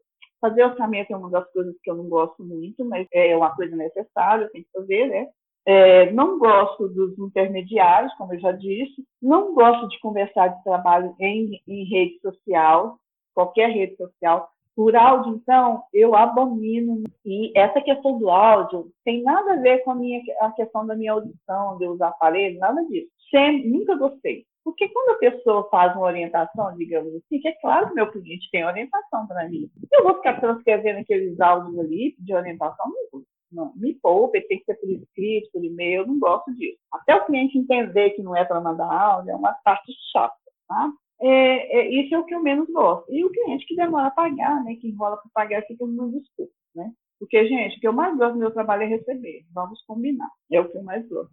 Fazer 0.43 0.65
orçamento 0.65 1.13
é 1.13 1.15
uma 1.15 1.29
das 1.29 1.49
coisas 1.53 1.73
que 1.81 1.89
eu 1.89 1.95
não 1.95 2.09
gosto 2.09 2.43
muito, 2.43 2.83
mas 2.83 3.07
é 3.13 3.33
uma 3.33 3.55
coisa 3.55 3.77
necessária, 3.77 4.49
tem 4.49 4.61
que 4.61 4.71
fazer, 4.73 5.07
né? 5.07 5.29
É, 5.65 6.11
não 6.11 6.37
gosto 6.37 6.89
dos 6.89 7.17
intermediários, 7.17 8.13
como 8.15 8.33
eu 8.33 8.39
já 8.41 8.51
disse. 8.51 9.05
Não 9.21 9.53
gosto 9.53 9.87
de 9.87 9.97
conversar 10.01 10.49
de 10.49 10.61
trabalho 10.65 11.15
em, 11.17 11.61
em 11.65 11.85
rede 11.85 12.19
social, 12.19 12.99
qualquer 13.33 13.69
rede 13.69 13.95
social. 13.95 14.49
Por 14.75 14.93
áudio, 14.97 15.35
então, 15.35 15.83
eu 15.93 16.13
abomino. 16.13 17.03
E 17.23 17.57
essa 17.57 17.79
questão 17.79 18.19
do 18.19 18.29
áudio 18.29 18.91
tem 19.05 19.23
nada 19.23 19.53
a 19.53 19.61
ver 19.61 19.77
com 19.85 19.91
a, 19.91 19.95
minha, 19.95 20.21
a 20.41 20.51
questão 20.51 20.85
da 20.85 20.93
minha 20.93 21.13
audição, 21.13 21.77
de 21.77 21.87
usar 21.87 22.09
aparelho, 22.09 22.59
nada 22.59 22.83
disso. 22.87 23.07
Sempre, 23.31 23.69
nunca 23.69 23.95
gostei. 23.95 24.45
Porque 24.63 24.87
quando 24.89 25.15
a 25.15 25.19
pessoa 25.19 25.69
faz 25.69 25.95
uma 25.95 26.05
orientação, 26.05 26.75
digamos 26.77 27.13
assim, 27.15 27.39
que 27.39 27.47
é 27.47 27.53
claro 27.59 27.89
que 27.89 27.95
meu 27.95 28.09
cliente 28.11 28.49
tem 28.49 28.65
orientação 28.65 29.27
para 29.27 29.47
mim. 29.49 29.69
Eu 29.91 30.03
vou 30.03 30.15
ficar 30.15 30.39
transcrevendo 30.39 30.99
aqueles 30.99 31.39
áudios 31.39 31.77
ali 31.79 32.15
de 32.17 32.33
orientação, 32.33 32.91
não, 33.11 33.23
não 33.51 33.73
me 33.75 33.93
poupe, 33.95 34.41
tem 34.47 34.59
que 34.59 34.65
ser 34.65 34.75
por 34.75 34.89
escrito, 34.89 35.51
por 35.51 35.63
e-mail, 35.63 36.01
eu 36.01 36.07
não 36.07 36.17
gosto 36.17 36.53
disso. 36.55 36.77
Até 36.93 37.15
o 37.15 37.25
cliente 37.25 37.57
entender 37.57 38.11
que 38.11 38.23
não 38.23 38.35
é 38.35 38.45
para 38.45 38.61
mandar 38.61 38.89
áudio 38.89 39.31
é 39.31 39.35
uma 39.35 39.53
parte 39.65 39.91
chata, 40.11 40.35
tá? 40.67 40.91
É, 41.21 41.79
é, 41.79 41.89
isso 41.89 42.15
é 42.15 42.19
o 42.19 42.25
que 42.25 42.33
eu 42.33 42.41
menos 42.41 42.67
gosto. 42.69 43.13
E 43.13 43.23
o 43.23 43.31
cliente 43.31 43.65
que 43.65 43.75
demora 43.75 44.07
a 44.07 44.11
pagar, 44.11 44.63
né, 44.63 44.75
que 44.75 44.87
enrola 44.87 45.17
para 45.17 45.31
pagar, 45.33 45.61
fica 45.63 45.85
muito 45.85 46.19
desculpa, 46.19 46.53
né? 46.75 46.91
Porque, 47.23 47.47
gente, 47.47 47.77
o 47.77 47.79
que 47.79 47.87
eu 47.87 47.93
mais 47.93 48.17
gosto 48.17 48.33
do 48.33 48.39
meu 48.39 48.51
trabalho 48.51 48.83
é 48.83 48.87
receber. 48.87 49.45
Vamos 49.53 49.81
combinar. 49.85 50.27
É 50.51 50.59
o 50.59 50.69
que 50.69 50.77
eu 50.77 50.83
mais 50.83 51.07
gosto. 51.07 51.31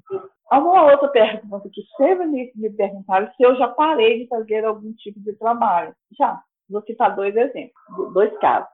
Uma 0.53 0.85
outra 0.85 1.09
pergunta 1.09 1.68
que 1.68 1.83
sempre 1.96 2.26
me, 2.26 2.70
perguntaram 2.76 3.29
se 3.33 3.42
eu 3.42 3.57
já 3.57 3.66
parei 3.66 4.20
de 4.20 4.29
fazer 4.29 4.64
algum 4.64 4.92
tipo 4.92 5.18
de 5.18 5.33
trabalho. 5.33 5.92
Já. 6.16 6.40
Vou 6.68 6.81
citar 6.83 7.16
dois 7.16 7.35
exemplos, 7.35 7.74
dois 8.14 8.33
casos. 8.38 8.68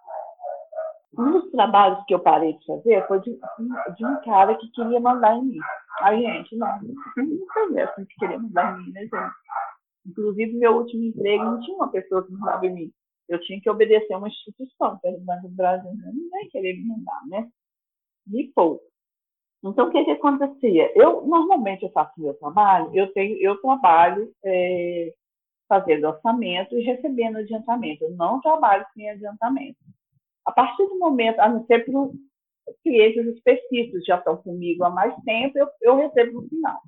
Um 1.19 1.33
dos 1.33 1.51
trabalhos 1.51 2.05
que 2.05 2.15
eu 2.15 2.19
parei 2.19 2.53
de 2.53 2.67
fazer 2.67 3.07
foi 3.07 3.19
de, 3.21 3.31
de 3.97 4.05
um 4.05 4.21
cara 4.21 4.55
que 4.55 4.71
queria 4.73 5.01
mandar 5.01 5.39
em 5.39 5.45
mim. 5.45 5.59
Aí, 6.03 6.21
gente, 6.21 6.55
não, 6.55 6.69
não 6.69 7.83
assim 7.83 8.05
que 8.05 8.17
queria 8.19 8.39
mandar 8.39 8.75
em 8.75 8.85
mim, 8.85 8.93
né, 8.93 9.01
gente? 9.01 9.35
Inclusive, 10.07 10.59
meu 10.59 10.77
último 10.77 11.05
emprego 11.05 11.45
não 11.45 11.61
tinha 11.61 11.77
uma 11.79 11.91
pessoa 11.91 12.27
que 12.27 12.33
mandava 12.33 12.67
em 12.67 12.75
mim. 12.75 12.93
Eu 13.29 13.41
tinha 13.41 13.61
que 13.61 13.69
obedecer 13.69 14.13
a 14.13 14.19
uma 14.19 14.29
instituição, 14.29 14.99
que 14.99 15.09
era 15.09 15.17
o 15.17 15.21
Banco 15.21 15.49
do 15.49 15.55
Brasil. 15.55 15.93
Né? 15.95 16.13
Não 16.15 16.43
ia 16.43 16.51
querer 16.51 16.75
me 16.75 16.87
mandar, 16.87 17.27
né? 17.27 17.49
De 18.27 18.45
pouco. 18.55 18.85
Então, 19.65 19.89
o 19.89 19.91
que, 19.91 20.05
que 20.05 20.11
acontecia? 20.13 20.93
Eu, 20.95 21.27
normalmente, 21.27 21.83
eu 21.83 21.91
faço 21.91 22.13
meu 22.19 22.35
trabalho, 22.35 22.91
eu, 22.95 23.13
tenho, 23.13 23.37
eu 23.41 23.61
trabalho 23.61 24.33
é, 24.45 25.13
fazendo 25.69 26.07
orçamento 26.07 26.79
e 26.79 26.83
recebendo 26.83 27.39
adiantamento. 27.39 28.05
Eu 28.05 28.11
não 28.11 28.41
trabalho 28.41 28.87
sem 28.95 29.11
adiantamento. 29.11 29.79
A 30.45 30.53
partir 30.53 30.87
do 30.87 30.99
momento, 30.99 31.41
a 31.41 31.49
não 31.49 31.67
ser 31.67 31.85
para 31.85 32.11
clientes 32.85 33.27
específicos, 33.27 34.05
já 34.05 34.19
estão 34.19 34.37
comigo 34.37 34.85
há 34.85 34.91
mais 34.91 35.15
tempo, 35.25 35.59
eu, 35.59 35.69
eu 35.83 35.97
recebo 35.97 36.43
no 36.43 36.49
final 36.49 36.81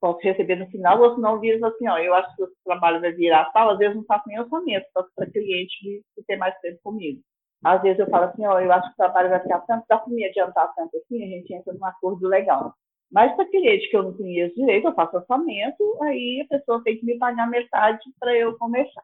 posso 0.00 0.20
receber 0.22 0.56
no 0.56 0.66
final, 0.68 1.00
ou 1.00 1.14
se 1.14 1.20
não 1.20 1.40
diz 1.40 1.62
assim, 1.62 1.88
ó, 1.88 1.98
eu 1.98 2.14
acho 2.14 2.34
que 2.34 2.42
o 2.42 2.48
trabalho 2.64 3.00
vai 3.00 3.12
virar 3.12 3.50
tal, 3.52 3.70
às 3.70 3.78
vezes 3.78 3.96
não 3.96 4.04
faço 4.04 4.26
nem 4.26 4.40
orçamento, 4.40 4.86
para 4.92 5.30
cliente 5.30 6.02
que 6.14 6.22
tem 6.26 6.38
mais 6.38 6.58
tempo 6.60 6.78
comigo. 6.82 7.20
Às 7.62 7.82
vezes 7.82 7.98
eu 7.98 8.08
falo 8.08 8.24
assim, 8.24 8.46
ó, 8.46 8.58
eu 8.58 8.72
acho 8.72 8.88
que 8.88 8.94
o 8.94 8.96
trabalho 8.96 9.28
vai 9.28 9.40
ficar 9.40 9.60
tanto, 9.60 9.84
dá 9.88 9.98
para 9.98 10.12
me 10.12 10.24
adiantar 10.24 10.74
tanto 10.74 10.96
assim, 10.96 11.22
a 11.22 11.26
gente 11.26 11.54
entra 11.54 11.74
num 11.74 11.84
acordo 11.84 12.26
legal. 12.26 12.74
Mas 13.12 13.34
para 13.36 13.48
cliente 13.50 13.90
que 13.90 13.96
eu 13.96 14.04
não 14.04 14.16
conheço 14.16 14.54
direito, 14.54 14.88
eu 14.88 14.94
faço 14.94 15.16
orçamento, 15.16 16.02
aí 16.02 16.46
a 16.46 16.56
pessoa 16.56 16.82
tem 16.82 16.96
que 16.96 17.04
me 17.04 17.18
pagar 17.18 17.48
metade 17.48 18.00
para 18.18 18.34
eu 18.36 18.56
começar. 18.56 19.02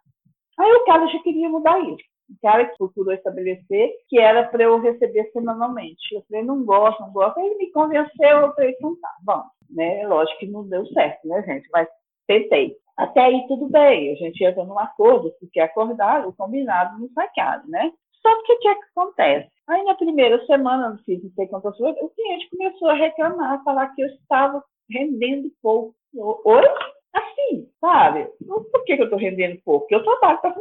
Aí 0.59 0.73
o 0.73 0.85
cara 0.85 1.07
já 1.09 1.19
queria 1.23 1.49
mudar 1.49 1.79
isso. 1.81 2.16
Cara 2.43 2.67
que 2.67 2.77
procurou 2.77 3.13
estabelecer 3.13 3.91
que 4.09 4.19
era 4.19 4.45
para 4.45 4.65
eu 4.65 4.81
receber 4.81 5.31
semanalmente. 5.33 6.15
Eu 6.15 6.23
falei, 6.29 6.43
não 6.43 6.65
gosto, 6.65 7.01
não 7.01 7.13
gosto. 7.13 7.39
Aí 7.39 7.47
ele 7.47 7.57
me 7.57 7.73
convenceu, 7.73 8.39
eu 8.39 8.55
falei, 8.55 8.73
então 8.73 8.97
tá, 9.01 9.11
vamos 9.25 9.57
né? 9.71 10.07
Lógico 10.07 10.39
que 10.39 10.47
não 10.47 10.69
deu 10.69 10.87
certo, 10.89 11.27
né, 11.27 11.43
gente? 11.43 11.69
Mas 11.73 11.89
tentei. 12.27 12.77
Até 12.97 13.21
aí 13.21 13.47
tudo 13.47 13.69
bem, 13.69 14.13
a 14.13 14.15
gente 14.15 14.43
entra 14.43 14.65
num 14.65 14.79
acordo, 14.79 15.31
porque 15.39 15.61
acordado, 15.61 16.35
combinado 16.35 16.99
não 16.99 17.09
sai 17.11 17.29
né? 17.69 17.93
Só 18.23 18.43
que 18.43 18.53
o 18.53 18.59
que, 18.59 18.69
é 18.69 18.75
que 18.75 18.85
acontece? 18.97 19.51
Aí 19.69 19.85
na 19.85 19.95
primeira 19.95 20.45
semana, 20.47 20.91
não 20.91 20.99
fiz, 20.99 21.23
não 21.23 21.31
sei 21.33 21.47
quantas 21.47 21.77
vezes, 21.77 22.01
o 22.01 22.09
cliente 22.09 22.49
começou 22.51 22.89
a 22.89 22.95
reclamar, 22.95 23.63
falar 23.65 23.89
que 23.89 24.03
eu 24.03 24.07
estava 24.07 24.65
rendendo 24.91 25.51
pouco. 25.63 25.95
Hoje, 26.15 26.69
assim, 27.13 27.69
sabe? 27.81 28.27
Por 28.47 28.85
que, 28.85 28.97
que 28.97 29.03
eu 29.03 29.07
estou 29.07 29.19
rendendo 29.19 29.61
pouco? 29.63 29.81
Porque 29.81 29.95
eu 29.95 30.05
trabalho 30.05 30.41
para. 30.41 30.57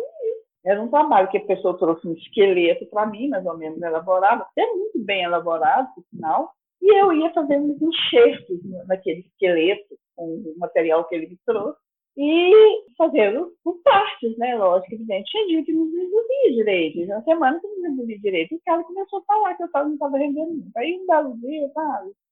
Era 0.66 0.82
um 0.82 0.90
trabalho 0.90 1.30
que 1.30 1.38
a 1.38 1.46
pessoa 1.46 1.78
trouxe 1.78 2.08
um 2.08 2.14
esqueleto 2.14 2.86
para 2.88 3.06
mim, 3.06 3.30
mais 3.30 3.46
ou 3.46 3.58
menos 3.58 3.82
elaborado, 3.82 4.42
até 4.42 4.66
muito 4.74 5.00
bem 5.00 5.24
elaborado, 5.24 5.88
por 5.94 6.04
sinal, 6.10 6.52
e 6.82 7.00
eu 7.00 7.14
ia 7.14 7.32
fazendo 7.34 7.74
uns 7.74 7.82
enxertos 7.82 8.60
naquele 8.88 9.22
esqueleto, 9.22 9.96
com 10.16 10.26
o 10.26 10.56
material 10.58 11.04
que 11.06 11.16
ele 11.16 11.28
me 11.28 11.40
trouxe, 11.46 11.80
e 12.18 12.52
fazendo 12.98 13.52
por 13.64 13.78
partes, 13.84 14.38
né? 14.38 14.56
Lógico, 14.56 14.96
evidente. 14.96 15.30
Tinha 15.30 15.48
dia 15.48 15.66
que 15.66 15.74
não 15.74 15.86
resolvia 15.86 16.54
direito, 16.54 17.06
na 17.08 17.22
semana 17.24 17.60
que 17.60 17.68
não 17.68 17.90
resolvia 17.90 18.20
direito. 18.20 18.54
E 18.54 18.58
o 18.58 18.62
cara 18.66 18.84
começou 18.84 19.20
a 19.20 19.24
falar 19.24 19.54
que 19.56 19.64
eu 19.64 19.70
não 19.74 19.94
estava 19.94 20.18
rendendo 20.18 20.52
muito. 20.52 20.78
Aí 20.78 20.98
um 20.98 21.06
belo 21.06 21.38
dia, 21.38 21.70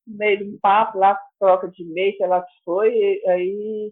no 0.07 0.17
meio 0.17 0.37
de 0.37 0.43
um 0.45 0.57
papo 0.61 0.97
lá, 0.97 1.19
troca 1.37 1.67
de 1.67 1.83
e-mail, 1.83 2.15
sei 2.15 2.27
lá 2.27 2.39
o 2.39 2.43
que 2.43 2.63
foi, 2.63 3.21
aí 3.27 3.91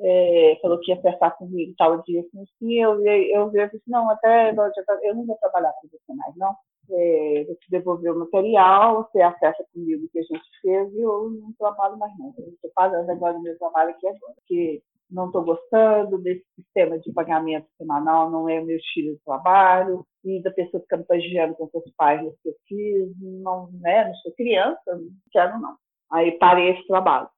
é, 0.00 0.58
falou 0.62 0.78
que 0.80 0.90
ia 0.92 0.98
acertar 0.98 1.36
comigo 1.36 1.74
tal 1.76 2.02
dia, 2.02 2.20
assim, 2.20 2.42
assim 2.42 2.74
eu, 2.74 3.04
eu, 3.04 3.50
eu, 3.50 3.52
eu 3.54 3.68
disse, 3.68 3.84
não, 3.88 4.10
até 4.10 4.50
eu 4.50 5.14
não 5.14 5.26
vou 5.26 5.36
trabalhar 5.36 5.72
com 5.80 5.88
você 5.88 6.14
mais, 6.14 6.36
não 6.36 6.54
é, 6.90 7.44
vou 7.46 7.54
te 7.56 7.70
devolver 7.70 8.12
o 8.12 8.18
material, 8.18 9.04
você 9.04 9.20
acessa 9.20 9.64
comigo 9.72 10.04
o 10.04 10.08
que 10.08 10.18
a 10.18 10.22
gente 10.22 10.60
fez 10.62 10.92
e 10.94 11.00
eu 11.00 11.30
não 11.30 11.52
trabalho 11.58 11.98
mais 11.98 12.16
não. 12.18 12.30
Estou 12.30 12.70
pagando 12.74 13.10
agora 13.10 13.36
o 13.36 13.42
meu 13.42 13.58
trabalho 13.58 13.90
aqui 13.90 14.06
agora, 14.06 14.34
porque 14.36 14.82
não 15.10 15.26
estou 15.26 15.44
gostando 15.44 16.18
desse 16.18 16.44
sistema 16.54 16.98
de 16.98 17.12
pagamento 17.12 17.66
semanal, 17.76 18.30
não 18.30 18.48
é 18.48 18.60
o 18.60 18.64
meu 18.64 18.76
estilo 18.76 19.14
de 19.14 19.24
trabalho, 19.24 20.04
e 20.24 20.42
da 20.42 20.50
pessoa 20.50 20.82
ficando 20.82 21.04
pagiando 21.04 21.54
com 21.54 21.68
pais 21.96 22.22
no 22.22 22.32
que 22.42 22.48
eu 22.48 22.54
fiz, 22.66 23.12
não, 23.20 23.70
né, 23.80 24.06
não 24.06 24.14
sou 24.16 24.32
criança, 24.32 24.80
não 24.86 25.08
quero 25.30 25.58
não. 25.60 25.76
Aí 26.10 26.32
parei 26.38 26.70
esse 26.70 26.86
trabalho. 26.86 27.28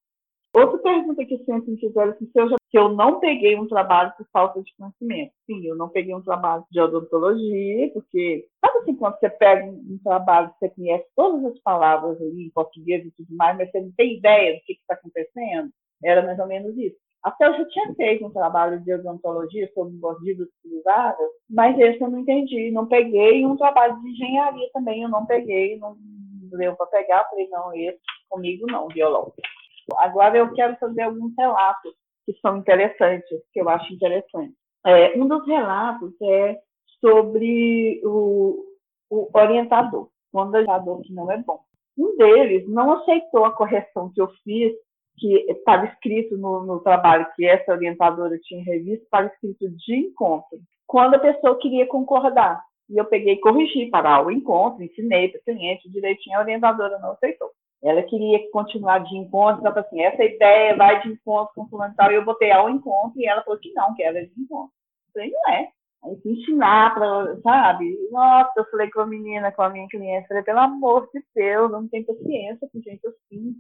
Outra 0.53 0.79
pergunta 0.79 1.25
que 1.25 1.39
sempre 1.45 1.71
me 1.71 1.79
fizeram 1.79 2.11
assim, 2.11 2.27
se 2.27 2.41
eu, 2.41 2.49
já, 2.49 2.57
se 2.57 2.77
eu 2.77 2.89
não 2.89 3.21
peguei 3.21 3.57
um 3.57 3.69
trabalho 3.69 4.13
por 4.17 4.27
falta 4.33 4.61
de 4.61 4.75
conhecimento. 4.77 5.33
Sim, 5.47 5.65
eu 5.65 5.77
não 5.77 5.89
peguei 5.89 6.13
um 6.13 6.23
trabalho 6.23 6.65
de 6.71 6.81
odontologia, 6.81 7.93
porque 7.93 8.47
sabe 8.61 8.79
assim, 8.79 8.97
quando 8.97 9.19
você 9.19 9.31
pega 9.31 9.65
um 9.65 9.99
trabalho, 10.03 10.53
você 10.59 10.69
conhece 10.71 11.07
todas 11.15 11.45
as 11.45 11.59
palavras 11.61 12.21
ali 12.21 12.47
em 12.47 12.51
português 12.51 13.07
e 13.07 13.13
tudo 13.13 13.29
mais, 13.37 13.57
mas 13.57 13.71
você 13.71 13.81
não 13.81 13.93
tem 13.93 14.17
ideia 14.17 14.55
do 14.55 14.61
que 14.65 14.73
está 14.73 14.95
acontecendo? 14.95 15.71
Era 16.03 16.23
mais 16.23 16.39
ou 16.39 16.47
menos 16.47 16.77
isso. 16.77 16.97
Até 17.23 17.47
eu 17.47 17.53
já 17.53 17.69
tinha 17.69 17.95
feito 17.95 18.27
um 18.27 18.33
trabalho 18.33 18.81
de 18.81 18.95
odontologia 18.95 19.71
sobre 19.75 19.95
mordidas 19.99 20.49
utilizadas, 20.59 21.29
mas 21.49 21.79
esse 21.79 22.01
eu 22.01 22.11
não 22.11 22.21
entendi. 22.21 22.71
Não 22.73 22.87
peguei 22.87 23.45
um 23.47 23.57
trabalho 23.57 24.01
de 24.01 24.09
engenharia 24.11 24.69
também, 24.73 25.03
eu 25.03 25.09
não 25.09 25.27
peguei, 25.27 25.79
não 25.79 25.97
deu 26.59 26.75
para 26.75 26.87
pegar. 26.87 27.29
Falei, 27.29 27.47
não, 27.49 27.73
esse 27.75 28.01
comigo 28.29 28.67
não, 28.67 28.89
violão. 28.89 29.33
Agora 29.98 30.37
eu 30.37 30.53
quero 30.53 30.76
fazer 30.76 31.03
alguns 31.03 31.33
relatos 31.37 31.92
que 32.26 32.33
são 32.40 32.59
interessantes, 32.59 33.40
que 33.53 33.61
eu 33.61 33.68
acho 33.68 33.92
interessantes. 33.92 34.55
É, 34.87 35.18
um 35.18 35.26
dos 35.26 35.46
relatos 35.46 36.12
é 36.22 36.59
sobre 37.00 38.00
o, 38.05 38.64
o 39.11 39.29
orientador, 39.35 40.09
o 40.33 40.38
orientador 40.38 41.03
que 41.03 41.12
não 41.12 41.31
é 41.31 41.38
bom. 41.38 41.61
Um 41.98 42.16
deles 42.16 42.68
não 42.68 42.92
aceitou 42.92 43.44
a 43.44 43.53
correção 43.53 44.11
que 44.14 44.20
eu 44.20 44.29
fiz, 44.44 44.72
que 45.18 45.35
estava 45.50 45.87
escrito 45.87 46.37
no, 46.38 46.64
no 46.64 46.81
trabalho 46.81 47.26
que 47.37 47.44
essa 47.44 47.72
orientadora 47.72 48.38
tinha 48.38 48.64
revisto, 48.64 49.05
estava 49.05 49.26
escrito 49.26 49.68
de 49.68 49.96
encontro, 49.96 50.59
quando 50.87 51.14
a 51.14 51.18
pessoa 51.18 51.59
queria 51.59 51.87
concordar. 51.87 52.62
E 52.88 52.96
eu 52.96 53.05
peguei 53.05 53.35
e 53.35 53.40
corrigi 53.40 53.87
para 53.87 54.24
o 54.24 54.31
encontro, 54.31 54.83
ensinei 54.83 55.29
para 55.29 55.40
o 55.40 55.44
cliente 55.44 55.90
direitinho, 55.90 56.38
a 56.38 56.40
orientadora 56.40 56.98
não 56.98 57.12
aceitou. 57.12 57.50
Ela 57.83 58.03
queria 58.03 58.51
continuar 58.51 58.99
de 58.99 59.16
encontro, 59.16 59.64
ela 59.64 59.75
falou 59.75 59.87
assim, 59.87 60.03
essa 60.03 60.23
ideia 60.23 60.77
vai 60.77 61.01
de 61.03 61.12
encontro 61.12 61.55
com 61.55 61.69
fulano 61.69 61.95
e 61.99 62.14
eu 62.14 62.25
botei 62.25 62.51
ao 62.51 62.69
encontro, 62.69 63.19
e 63.19 63.27
ela 63.27 63.43
falou 63.43 63.59
que 63.59 63.73
não, 63.73 63.95
que 63.95 64.03
era 64.03 64.27
de 64.27 64.33
encontro. 64.38 64.73
Eu 65.09 65.12
falei, 65.14 65.31
não 65.31 65.55
é. 65.55 65.69
Aí 66.05 66.21
fui 66.23 66.33
ensinar 66.33 66.95
para, 66.95 67.40
sabe? 67.43 67.99
Nossa, 68.11 68.53
eu 68.57 68.64
falei 68.71 68.90
com 68.90 69.01
a 69.01 69.07
menina, 69.07 69.53
com 69.53 69.62
a 69.62 69.71
minha 69.71 69.88
cliente, 69.88 70.29
falei, 70.29 70.43
pelo 70.43 70.59
amor 70.59 71.09
de 71.12 71.23
Deus, 71.35 71.71
não 71.71 71.88
tem 71.88 72.05
paciência 72.05 72.69
com 72.73 72.81
gente 72.81 73.07
assim. 73.07 73.55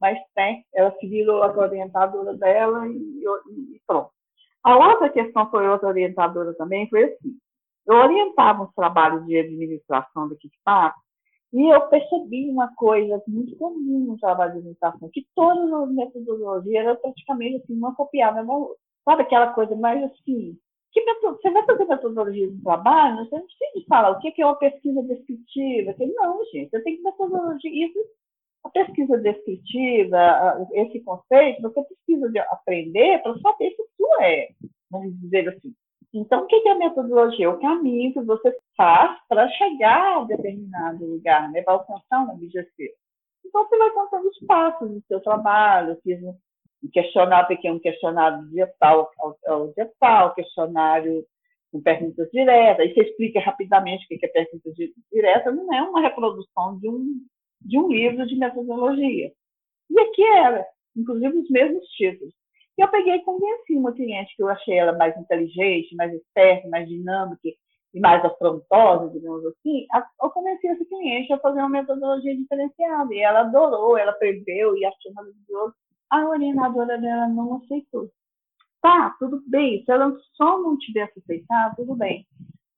Mas 0.00 0.18
tem, 0.34 0.64
ela 0.74 0.92
se 0.98 1.06
virou 1.08 1.42
a 1.42 1.56
orientadora 1.56 2.34
dela 2.34 2.86
e, 2.88 3.24
e 3.74 3.80
pronto. 3.86 4.10
A 4.62 4.76
outra 4.76 5.08
questão 5.10 5.48
foi 5.50 5.68
outra 5.68 5.88
orientadora 5.88 6.54
também, 6.54 6.88
foi 6.88 7.04
assim. 7.04 7.36
Eu 7.86 7.96
orientava 7.96 8.64
os 8.64 8.74
trabalhos 8.74 9.24
de 9.26 9.38
administração 9.38 10.28
do 10.28 10.36
Kickpack 10.36 10.96
e 11.54 11.72
eu 11.72 11.80
percebi 11.88 12.50
uma 12.50 12.74
coisa 12.74 13.22
muito 13.28 13.56
comum 13.56 14.06
no 14.06 14.18
trabalho 14.18 14.54
de 14.54 14.58
administração, 14.58 15.08
que 15.12 15.24
todas 15.36 15.72
as 15.72 15.94
metodologias 15.94 16.84
eram 16.84 16.96
praticamente 16.96 17.62
assim, 17.62 17.74
uma 17.74 17.94
copiava 17.94 18.40
a 18.40 18.42
outra. 18.42 18.76
Sabe 19.04 19.22
aquela 19.22 19.52
coisa 19.52 19.76
mais 19.76 20.02
assim, 20.02 20.58
que 20.90 21.00
você 21.20 21.50
vai 21.50 21.64
fazer 21.64 21.84
metodologia 21.84 22.50
de 22.50 22.60
trabalho, 22.60 23.18
você 23.18 23.36
não 23.36 23.46
precisa 23.46 23.86
falar 23.88 24.10
o 24.10 24.18
que 24.18 24.42
é 24.42 24.44
uma 24.44 24.56
pesquisa 24.56 25.00
descritiva. 25.04 25.94
Não, 26.16 26.44
gente, 26.46 26.70
você 26.70 26.82
tem 26.82 26.96
que 26.96 27.02
metodologia. 27.02 27.86
Isso, 27.86 27.98
a 28.64 28.70
pesquisa 28.70 29.16
descritiva, 29.18 30.66
esse 30.72 30.98
conceito, 31.00 31.62
você 31.62 31.84
precisa 31.84 32.30
de 32.30 32.38
aprender 32.40 33.22
para 33.22 33.38
saber 33.38 33.70
se 33.70 33.82
isso 33.82 34.22
é, 34.22 34.48
vamos 34.90 35.20
dizer 35.20 35.48
assim, 35.50 35.72
então, 36.14 36.44
o 36.44 36.46
que 36.46 36.56
é 36.66 36.70
a 36.70 36.76
metodologia? 36.76 37.50
O 37.50 37.60
caminho 37.60 38.12
que 38.12 38.20
você 38.20 38.56
faz 38.76 39.18
para 39.28 39.48
chegar 39.50 40.18
a 40.18 40.24
determinado 40.24 41.04
lugar, 41.04 41.50
né, 41.50 41.60
para 41.62 41.74
alcançar 41.74 42.24
um 42.24 42.34
objetivo. 42.34 42.94
Então, 43.44 43.66
você 43.66 43.76
vai 43.76 43.90
contando 43.90 44.28
os 44.28 44.38
passos 44.46 44.90
do 44.90 45.02
seu 45.08 45.20
trabalho, 45.20 45.98
fiz 46.04 46.22
um 46.22 46.34
questionário, 46.92 47.48
peguei 47.48 47.70
um 47.70 47.80
questionário 47.80 48.46
digital 48.46 49.10
ao 49.46 49.68
digital, 49.68 50.34
questionário 50.34 51.24
com 51.72 51.82
perguntas 51.82 52.30
diretas, 52.30 52.86
aí 52.86 52.94
você 52.94 53.00
explica 53.00 53.40
rapidamente 53.40 54.04
o 54.04 54.08
que 54.08 54.24
é 54.24 54.28
pergunta 54.28 54.70
direta, 55.12 55.50
não 55.50 55.74
é 55.74 55.82
uma 55.82 56.00
reprodução 56.00 56.78
de 56.78 56.88
um, 56.88 57.20
de 57.60 57.76
um 57.76 57.88
livro 57.88 58.24
de 58.26 58.36
metodologia. 58.36 59.32
E 59.90 60.00
aqui 60.00 60.22
era, 60.22 60.64
inclusive, 60.96 61.36
os 61.36 61.50
mesmos 61.50 61.84
títulos. 61.88 62.32
E 62.76 62.82
eu 62.82 62.88
peguei 62.88 63.14
e 63.14 63.24
convenci 63.24 63.76
uma 63.76 63.92
cliente 63.92 64.34
que 64.36 64.42
eu 64.42 64.48
achei 64.48 64.74
ela 64.74 64.92
mais 64.96 65.16
inteligente, 65.16 65.94
mais 65.94 66.12
esperta, 66.12 66.68
mais 66.68 66.88
dinâmica, 66.88 67.48
e 67.94 68.00
mais 68.00 68.24
afrontosa, 68.24 69.08
digamos 69.10 69.46
assim, 69.46 69.86
eu 70.20 70.30
convenci 70.30 70.66
esse 70.66 70.84
cliente 70.84 71.32
a 71.32 71.38
fazer 71.38 71.60
uma 71.60 71.68
metodologia 71.68 72.36
diferenciada. 72.36 73.14
E 73.14 73.20
ela 73.20 73.42
adorou, 73.42 73.96
ela 73.96 74.12
perdeu 74.14 74.76
e 74.76 74.84
achou 74.84 75.12
maravilhoso. 75.14 75.74
A 76.10 76.28
orientadora 76.28 76.98
dela 76.98 77.28
não 77.28 77.56
aceitou. 77.56 78.10
Tá, 78.82 79.14
tudo 79.20 79.40
bem. 79.46 79.84
Se 79.84 79.92
ela 79.92 80.12
só 80.34 80.60
não 80.60 80.76
tivesse 80.76 81.20
aceitado, 81.20 81.76
tudo 81.76 81.94
bem. 81.94 82.26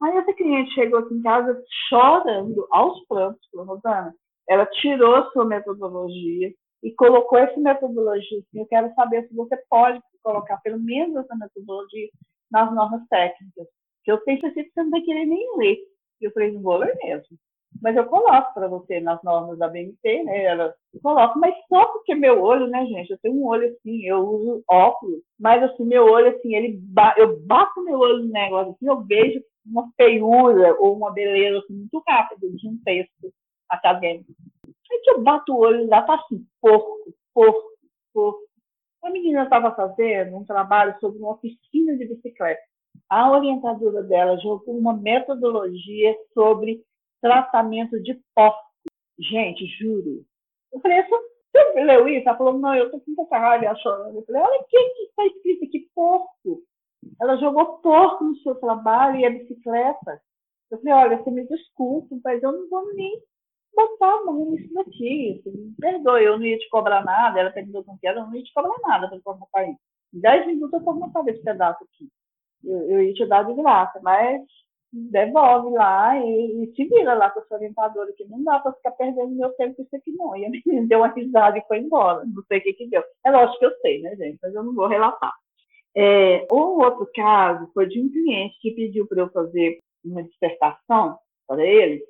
Aí 0.03 0.17
essa 0.19 0.35
cliente 0.35 0.75
chegou 0.75 0.99
aqui 1.01 1.15
em 1.15 1.23
casa 1.23 1.59
chorando, 1.89 2.69
aos 2.71 3.03
prantos, 3.07 3.41
falou, 3.51 3.75
Rosana, 3.75 4.15
ela 4.47 4.67
tirou 4.67 5.31
sua 5.31 5.47
metodologia 5.47 6.53
e 6.87 6.95
colocou 6.95 7.37
essa 7.37 7.59
metodologia. 7.59 8.41
Eu 8.55 8.65
quero 8.67 8.95
saber 8.95 9.27
se 9.27 9.35
você 9.35 9.57
pode 9.69 10.01
colocar 10.23 10.57
pelo 10.59 10.79
menos 10.79 11.17
essa 11.17 11.35
metodologia 11.35 12.09
nas 12.49 12.73
normas 12.73 13.03
técnicas. 13.09 13.67
Que 14.05 14.13
eu 14.13 14.23
pensei 14.23 14.53
que 14.53 14.71
você 14.71 14.85
não 14.85 14.91
vai 14.91 15.01
querer 15.01 15.27
nem 15.27 15.59
ler. 15.59 15.79
E 16.21 16.27
eu 16.27 16.31
falei, 16.31 16.53
não 16.53 16.63
vou 16.63 16.77
ler 16.77 16.97
mesmo. 17.03 17.37
Mas 17.83 17.97
eu 17.97 18.07
coloco 18.07 18.55
para 18.55 18.69
você 18.69 19.01
nas 19.01 19.21
normas 19.25 19.59
da 19.59 19.67
BNT, 19.67 20.23
né? 20.23 20.45
Ela 20.45 20.73
coloco, 21.03 21.41
mas 21.41 21.57
só 21.69 21.87
porque 21.87 22.15
meu 22.15 22.41
olho, 22.41 22.69
né, 22.69 22.87
gente? 22.87 23.11
Eu 23.11 23.19
tenho 23.19 23.35
um 23.35 23.47
olho 23.47 23.67
assim, 23.67 24.05
eu 24.07 24.21
uso 24.21 24.63
óculos, 24.71 25.21
mas 25.39 25.63
assim, 25.65 25.85
meu 25.85 26.05
olho, 26.05 26.29
assim, 26.29 26.55
ele 26.55 26.79
ba 26.81 27.15
eu 27.19 27.39
bato 27.41 27.83
meu 27.83 27.99
olho 27.99 28.25
no 28.25 28.33
negócio, 28.33 28.73
assim, 28.73 28.89
eu 28.89 29.03
vejo 29.03 29.43
uma 29.67 29.91
feiura 29.97 30.75
ou 30.79 30.97
uma 30.97 31.13
beleza 31.13 31.59
assim, 31.59 31.75
muito 31.75 32.03
rápida 32.09 32.49
de 32.49 32.69
um 32.69 32.79
texto 32.85 33.33
acadêmico. 33.69 34.33
Aí 34.91 35.01
que 35.01 35.11
eu 35.11 35.23
bato 35.23 35.53
o 35.53 35.59
olho 35.59 35.89
lá, 35.89 36.03
tá 36.03 36.15
assim, 36.15 36.47
porco, 36.61 37.13
porco, 37.35 37.71
porco. 38.13 38.47
A 39.03 39.11
menina 39.11 39.45
estava 39.45 39.75
fazendo 39.75 40.37
um 40.37 40.45
trabalho 40.45 40.99
sobre 41.01 41.19
uma 41.19 41.33
oficina 41.33 41.97
de 41.97 42.07
bicicleta. 42.07 42.61
A 43.09 43.31
orientadora 43.31 44.03
dela 44.03 44.39
jogou 44.39 44.77
uma 44.77 44.95
metodologia 44.95 46.17
sobre 46.35 46.83
tratamento 47.21 48.01
de 48.03 48.21
porco. 48.35 48.67
Gente, 49.19 49.67
juro. 49.79 50.25
Eu 50.73 50.81
falei, 50.81 51.03
você 51.05 51.81
leu 51.83 52.09
isso? 52.09 52.29
Ela 52.29 52.37
falou, 52.37 52.59
não, 52.59 52.75
eu 52.75 52.91
tô 52.91 53.01
com 53.01 53.13
muita 53.17 53.39
raiva 53.39 53.75
chorando. 53.77 54.17
Eu 54.17 54.25
falei, 54.25 54.43
olha 54.43 54.61
o 54.61 54.65
que 54.65 54.77
está 54.77 55.27
escrito 55.27 55.65
aqui, 55.65 55.89
porco. 55.95 56.63
Ela 57.21 57.37
jogou 57.37 57.79
porco 57.79 58.25
no 58.25 58.37
seu 58.39 58.55
trabalho 58.57 59.21
e 59.21 59.25
a 59.25 59.31
bicicleta. 59.31 60.21
Eu 60.71 60.79
falei, 60.79 60.95
olha, 60.95 61.23
você 61.23 61.31
me 61.31 61.47
desculpa, 61.47 62.17
mas 62.25 62.43
eu 62.43 62.53
não 62.53 62.69
vou 62.69 62.93
nem 62.95 63.23
botar 63.77 64.13
a 64.13 64.25
mão 64.25 64.51
nisso 64.51 64.73
daqui. 64.75 65.43
Me 65.45 65.75
perdoe, 65.79 66.25
eu 66.25 66.39
não 66.39 66.47
ia 66.47 66.59
te 66.59 66.69
cobrar 66.71 67.05
nada. 67.05 67.39
Ela 67.39 67.51
perguntou 67.51 67.85
com 67.85 67.99
que 67.99 68.07
era, 68.07 68.21
eu 68.21 68.27
não 68.27 68.35
ia 68.35 68.43
te 68.43 68.53
cobrar 68.53 68.75
nada 68.83 69.09
para 69.09 69.21
formatar 69.21 69.69
isso. 69.69 69.79
Em 70.15 70.21
10 70.21 70.47
minutos 70.47 70.73
eu 70.73 70.85
formatava 70.85 71.31
esse 71.31 71.43
pedaço 71.43 71.85
aqui. 71.85 72.09
Eu, 72.65 72.91
eu 72.91 73.03
ia 73.03 73.15
te 73.15 73.27
dar 73.27 73.45
de 73.45 73.55
graça, 73.55 74.01
mas 74.03 74.43
devolve 74.93 75.75
lá 75.75 76.17
e, 76.19 76.65
e 76.65 76.75
se 76.75 76.85
vira 76.85 77.15
lá 77.15 77.31
com 77.31 77.41
a 77.41 77.45
sua 77.45 77.59
orientadora, 77.59 78.13
que 78.17 78.25
não 78.25 78.43
dá 78.43 78.59
para 78.61 78.73
ficar 78.73 78.93
perdendo 78.93 79.35
meu 79.35 79.51
tempo 79.51 79.77
com 79.77 79.83
isso 79.83 79.97
aqui, 79.97 80.13
não. 80.13 80.35
E 80.37 80.47
a 80.47 80.51
menina 80.51 80.87
deu 80.89 81.01
uma 81.01 81.13
risada 81.13 81.59
e 81.59 81.67
foi 81.69 81.79
embora. 81.79 82.25
Não 82.25 82.43
sei 82.45 82.59
o 82.59 82.63
que 82.63 82.73
que 82.73 82.89
deu. 82.89 83.03
É 83.25 83.31
lógico 83.31 83.59
que 83.59 83.67
eu 83.67 83.77
sei, 83.81 84.01
né, 84.01 84.17
gente? 84.17 84.39
Mas 84.43 84.55
eu 84.55 84.63
não 84.63 84.75
vou 84.75 84.87
relatar. 84.87 85.33
É, 85.95 86.47
um 86.53 86.83
outro 86.83 87.09
caso 87.15 87.71
foi 87.73 87.87
de 87.87 88.01
um 88.01 88.11
cliente 88.11 88.59
que 88.61 88.73
pediu 88.73 89.07
para 89.07 89.23
eu 89.23 89.31
fazer 89.31 89.79
uma 90.05 90.23
dissertação 90.23 91.19
para 91.47 91.65
ele 91.65 92.03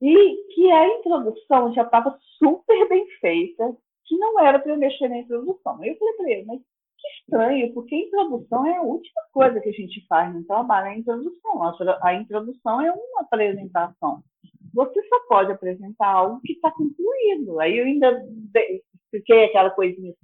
e 0.00 0.54
que 0.54 0.70
a 0.70 0.98
introdução 0.98 1.72
já 1.74 1.82
estava 1.82 2.16
super 2.38 2.88
bem 2.88 3.06
feita, 3.20 3.76
que 4.06 4.16
não 4.16 4.40
era 4.40 4.58
para 4.58 4.72
eu 4.72 4.78
mexer 4.78 5.08
na 5.08 5.18
introdução. 5.18 5.84
Eu 5.84 5.96
falei 5.96 6.14
para 6.14 6.30
ele, 6.30 6.44
mas 6.46 6.60
que 6.60 7.08
estranho, 7.20 7.74
porque 7.74 7.94
a 7.94 7.98
introdução 7.98 8.66
é 8.66 8.76
a 8.76 8.82
última 8.82 9.22
coisa 9.32 9.60
que 9.60 9.68
a 9.68 9.72
gente 9.72 10.06
faz 10.06 10.34
no 10.34 10.44
trabalho, 10.44 10.88
é 10.88 10.90
a 10.90 10.98
introdução. 10.98 11.62
A 12.02 12.14
introdução 12.14 12.80
é 12.80 12.90
uma 12.90 13.20
apresentação. 13.22 14.22
Você 14.74 15.02
só 15.08 15.20
pode 15.28 15.52
apresentar 15.52 16.08
algo 16.08 16.40
que 16.42 16.52
está 16.52 16.70
concluído. 16.70 17.60
Aí 17.60 17.78
eu 17.78 17.84
ainda 17.84 18.24
expliquei 19.04 19.44
aquela 19.44 19.70
coisinha. 19.70 20.14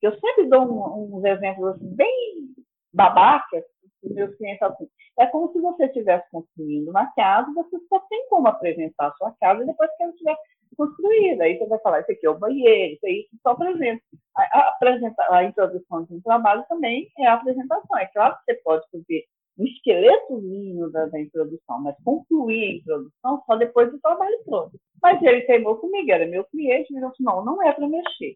Eu 0.00 0.12
sempre 0.18 0.46
dou 0.46 0.62
um, 0.62 1.16
uns 1.16 1.24
exemplos 1.24 1.74
assim, 1.74 1.94
bem 1.94 2.54
babaca 2.92 3.64
os 4.06 4.14
meus 4.14 4.34
clientes 4.36 4.62
assim. 4.62 4.88
É 5.18 5.26
como 5.26 5.52
se 5.52 5.60
você 5.60 5.86
estivesse 5.86 6.30
construindo 6.30 6.88
uma 6.90 7.06
casa, 7.14 7.52
você 7.54 7.78
só 7.88 7.98
tem 8.08 8.28
como 8.28 8.48
apresentar 8.48 9.08
a 9.08 9.12
sua 9.12 9.34
casa 9.40 9.64
depois 9.64 9.90
que 9.96 10.02
ela 10.02 10.12
estiver 10.12 10.36
construída. 10.76 11.44
Aí 11.44 11.58
você 11.58 11.66
vai 11.66 11.78
falar, 11.80 12.00
isso 12.00 12.12
aqui 12.12 12.26
é 12.26 12.30
o 12.30 12.38
banheiro, 12.38 12.94
isso 12.94 13.06
aí, 13.06 13.26
só 13.42 13.50
apresenta. 13.50 14.02
A, 14.36 14.42
a, 14.42 15.38
a 15.38 15.44
introdução 15.44 16.04
de 16.04 16.14
um 16.14 16.20
trabalho 16.20 16.64
também 16.68 17.08
é 17.18 17.26
a 17.26 17.34
apresentação. 17.34 17.98
É 17.98 18.06
claro 18.06 18.36
que 18.36 18.52
você 18.52 18.60
pode 18.62 18.84
fazer 18.90 19.24
um 19.58 19.64
esqueletozinho 19.64 20.90
da, 20.90 21.06
da 21.06 21.20
introdução, 21.20 21.80
mas 21.80 21.96
concluir 22.04 22.62
a 22.62 22.74
introdução 22.76 23.42
só 23.46 23.56
depois 23.56 23.90
do 23.90 24.00
trabalho 24.00 24.38
todo. 24.44 24.72
Mas 25.02 25.22
ele 25.22 25.42
teimou 25.42 25.76
comigo, 25.76 26.10
era 26.10 26.26
meu 26.26 26.44
cliente, 26.44 26.92
ele 26.94 27.08
disse, 27.08 27.22
não, 27.22 27.44
não 27.44 27.62
é 27.62 27.72
para 27.72 27.88
mexer. 27.88 28.34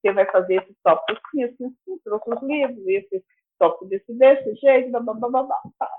Você 0.00 0.12
vai 0.12 0.26
fazer 0.30 0.62
esse 0.62 0.74
tópico 0.82 1.20
assim, 1.28 1.44
assim, 1.44 1.66
assim, 1.66 1.98
trouxe 2.04 2.30
os 2.30 2.42
livros, 2.42 2.86
esse 2.86 3.24
tópico 3.58 3.86
desse, 3.86 4.12
desse 4.14 4.54
jeito, 4.56 4.90
blá, 4.90 5.00
blá, 5.00 5.14
blá, 5.14 5.28
blá, 5.28 5.42
blá. 5.44 5.62
Tá. 5.78 5.90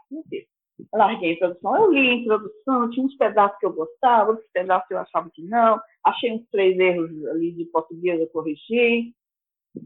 Larguei 0.94 1.32
a 1.32 1.34
introdução. 1.34 1.76
Eu 1.76 1.92
li 1.92 2.10
a 2.10 2.14
introdução, 2.14 2.90
tinha 2.92 3.06
uns 3.06 3.16
pedaços 3.18 3.58
que 3.60 3.66
eu 3.66 3.74
gostava, 3.74 4.32
outros 4.32 4.50
pedaços 4.54 4.88
que 4.88 4.94
eu 4.94 5.00
achava 5.00 5.30
que 5.34 5.42
não. 5.44 5.80
Achei 6.04 6.32
uns 6.34 6.48
três 6.52 6.78
erros 6.78 7.10
ali 7.28 7.52
de 7.54 7.66
português, 7.66 8.20
eu 8.20 8.28
corrigi 8.28 9.14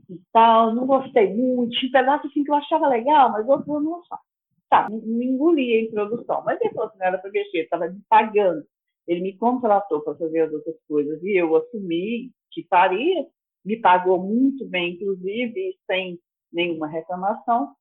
e 0.09 0.21
tal. 0.33 0.75
Não 0.75 0.85
gostei 0.85 1.33
muito. 1.33 1.71
Tinha 1.77 1.91
pedaços 1.91 2.29
assim 2.29 2.43
que 2.43 2.51
eu 2.51 2.55
achava 2.55 2.87
legal, 2.87 3.31
mas 3.31 3.47
outros 3.47 3.67
eu 3.67 3.79
não 3.79 4.01
achava. 4.01 4.21
Tá, 4.69 4.89
me 4.89 5.25
engoli 5.25 5.75
a 5.75 5.81
introdução. 5.81 6.43
Mas 6.45 6.59
ele 6.61 6.73
falou 6.73 6.89
que 6.89 6.99
não 6.99 7.05
era 7.05 7.17
para 7.17 7.31
mexer, 7.31 7.59
estava 7.59 7.89
me 7.89 8.01
pagando. 8.09 8.63
Ele 9.07 9.21
me 9.21 9.37
contratou 9.37 10.01
para 10.01 10.15
fazer 10.15 10.41
as 10.41 10.53
outras 10.53 10.75
coisas 10.87 11.21
e 11.23 11.35
eu 11.37 11.55
assumi 11.55 12.31
que 12.51 12.65
faria. 12.69 13.25
Me 13.63 13.79
pagou 13.79 14.19
muito 14.19 14.65
bem, 14.67 14.93
inclusive, 14.93 15.77
sem 15.85 16.19
nenhuma 16.51 16.87
reclamação. 16.87 17.73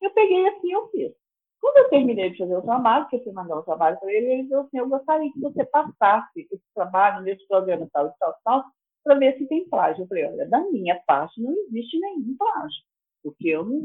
Eu 0.00 0.10
peguei 0.10 0.48
assim 0.48 0.72
eu 0.72 0.88
fiz. 0.88 1.12
Quando 1.60 1.76
eu 1.76 1.90
terminei 1.90 2.30
de 2.30 2.38
fazer 2.38 2.56
o 2.56 2.62
trabalho, 2.62 3.06
que 3.08 3.16
eu 3.16 3.22
fui 3.22 3.32
mandar 3.32 3.58
o 3.58 3.62
trabalho 3.62 3.98
para 4.00 4.12
ele, 4.12 4.32
ele 4.32 4.48
falou 4.48 4.64
assim, 4.64 4.78
eu 4.78 4.88
gostaria 4.88 5.30
que 5.30 5.40
você 5.40 5.64
passasse 5.66 6.48
esse 6.50 6.64
trabalho 6.74 7.22
nesse 7.22 7.46
programa 7.46 7.86
tal 7.92 8.06
e 8.06 8.12
tal, 8.18 8.34
tal, 8.42 8.64
para 9.04 9.18
ver 9.18 9.36
se 9.36 9.46
tem 9.46 9.68
plágio. 9.68 10.02
Eu 10.04 10.08
falei, 10.08 10.26
olha, 10.26 10.48
da 10.48 10.60
minha 10.70 10.98
parte 11.06 11.40
não 11.40 11.52
existe 11.52 11.98
nenhum 12.00 12.34
plágio, 12.38 12.82
porque 13.22 13.48
eu 13.48 13.64
não, 13.64 13.82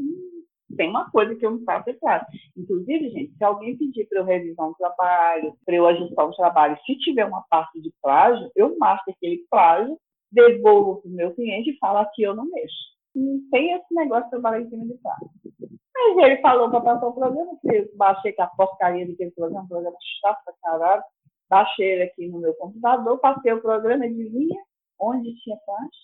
tem 0.77 0.89
uma 0.89 1.11
coisa 1.11 1.35
que 1.35 1.45
eu 1.45 1.51
não 1.51 1.63
faço, 1.65 1.89
é 1.89 1.93
claro. 1.93 2.25
Inclusive, 2.55 3.09
gente, 3.09 3.35
se 3.37 3.43
alguém 3.43 3.77
pedir 3.77 4.07
para 4.07 4.19
eu 4.19 4.25
revisar 4.25 4.69
um 4.69 4.73
trabalho, 4.75 5.53
para 5.65 5.75
eu 5.75 5.85
ajustar 5.87 6.27
um 6.27 6.31
trabalho, 6.31 6.79
se 6.85 6.97
tiver 6.99 7.25
uma 7.25 7.43
parte 7.49 7.81
de 7.81 7.91
plágio, 8.01 8.49
eu 8.55 8.77
marco 8.77 9.11
aquele 9.11 9.45
plágio, 9.51 9.99
devolvo 10.31 11.01
para 11.01 11.09
o 11.09 11.13
meu 11.13 11.35
cliente 11.35 11.71
e 11.71 11.77
falo 11.77 12.05
que 12.13 12.23
eu 12.23 12.33
não 12.33 12.45
mexo 12.45 12.94
não 13.19 13.39
tem 13.51 13.73
esse 13.73 13.93
negócio 13.93 14.25
de 14.25 14.31
trabalhar 14.31 14.61
em 14.61 14.69
cima 14.69 14.85
de 14.85 14.93
prazo. 14.95 15.29
Mas 15.95 16.17
ele 16.17 16.41
falou 16.41 16.69
para 16.69 16.81
passar 16.81 17.07
o 17.07 17.13
programa, 17.13 17.57
eu 17.63 17.89
baixei 17.95 18.33
com 18.33 18.43
a 18.43 18.47
porcaria 18.47 19.07
daquele 19.07 19.31
programa, 19.31 19.67
programa 19.67 19.97
chato 20.21 20.53
caralho, 20.61 21.03
baixei 21.49 21.93
ele 21.93 22.03
aqui 22.03 22.27
no 22.27 22.39
meu 22.39 22.53
computador, 22.55 23.17
passei 23.19 23.53
o 23.53 23.61
programa, 23.61 24.05
adivinha 24.05 24.61
onde 24.99 25.33
tinha 25.41 25.57
parte? 25.65 25.97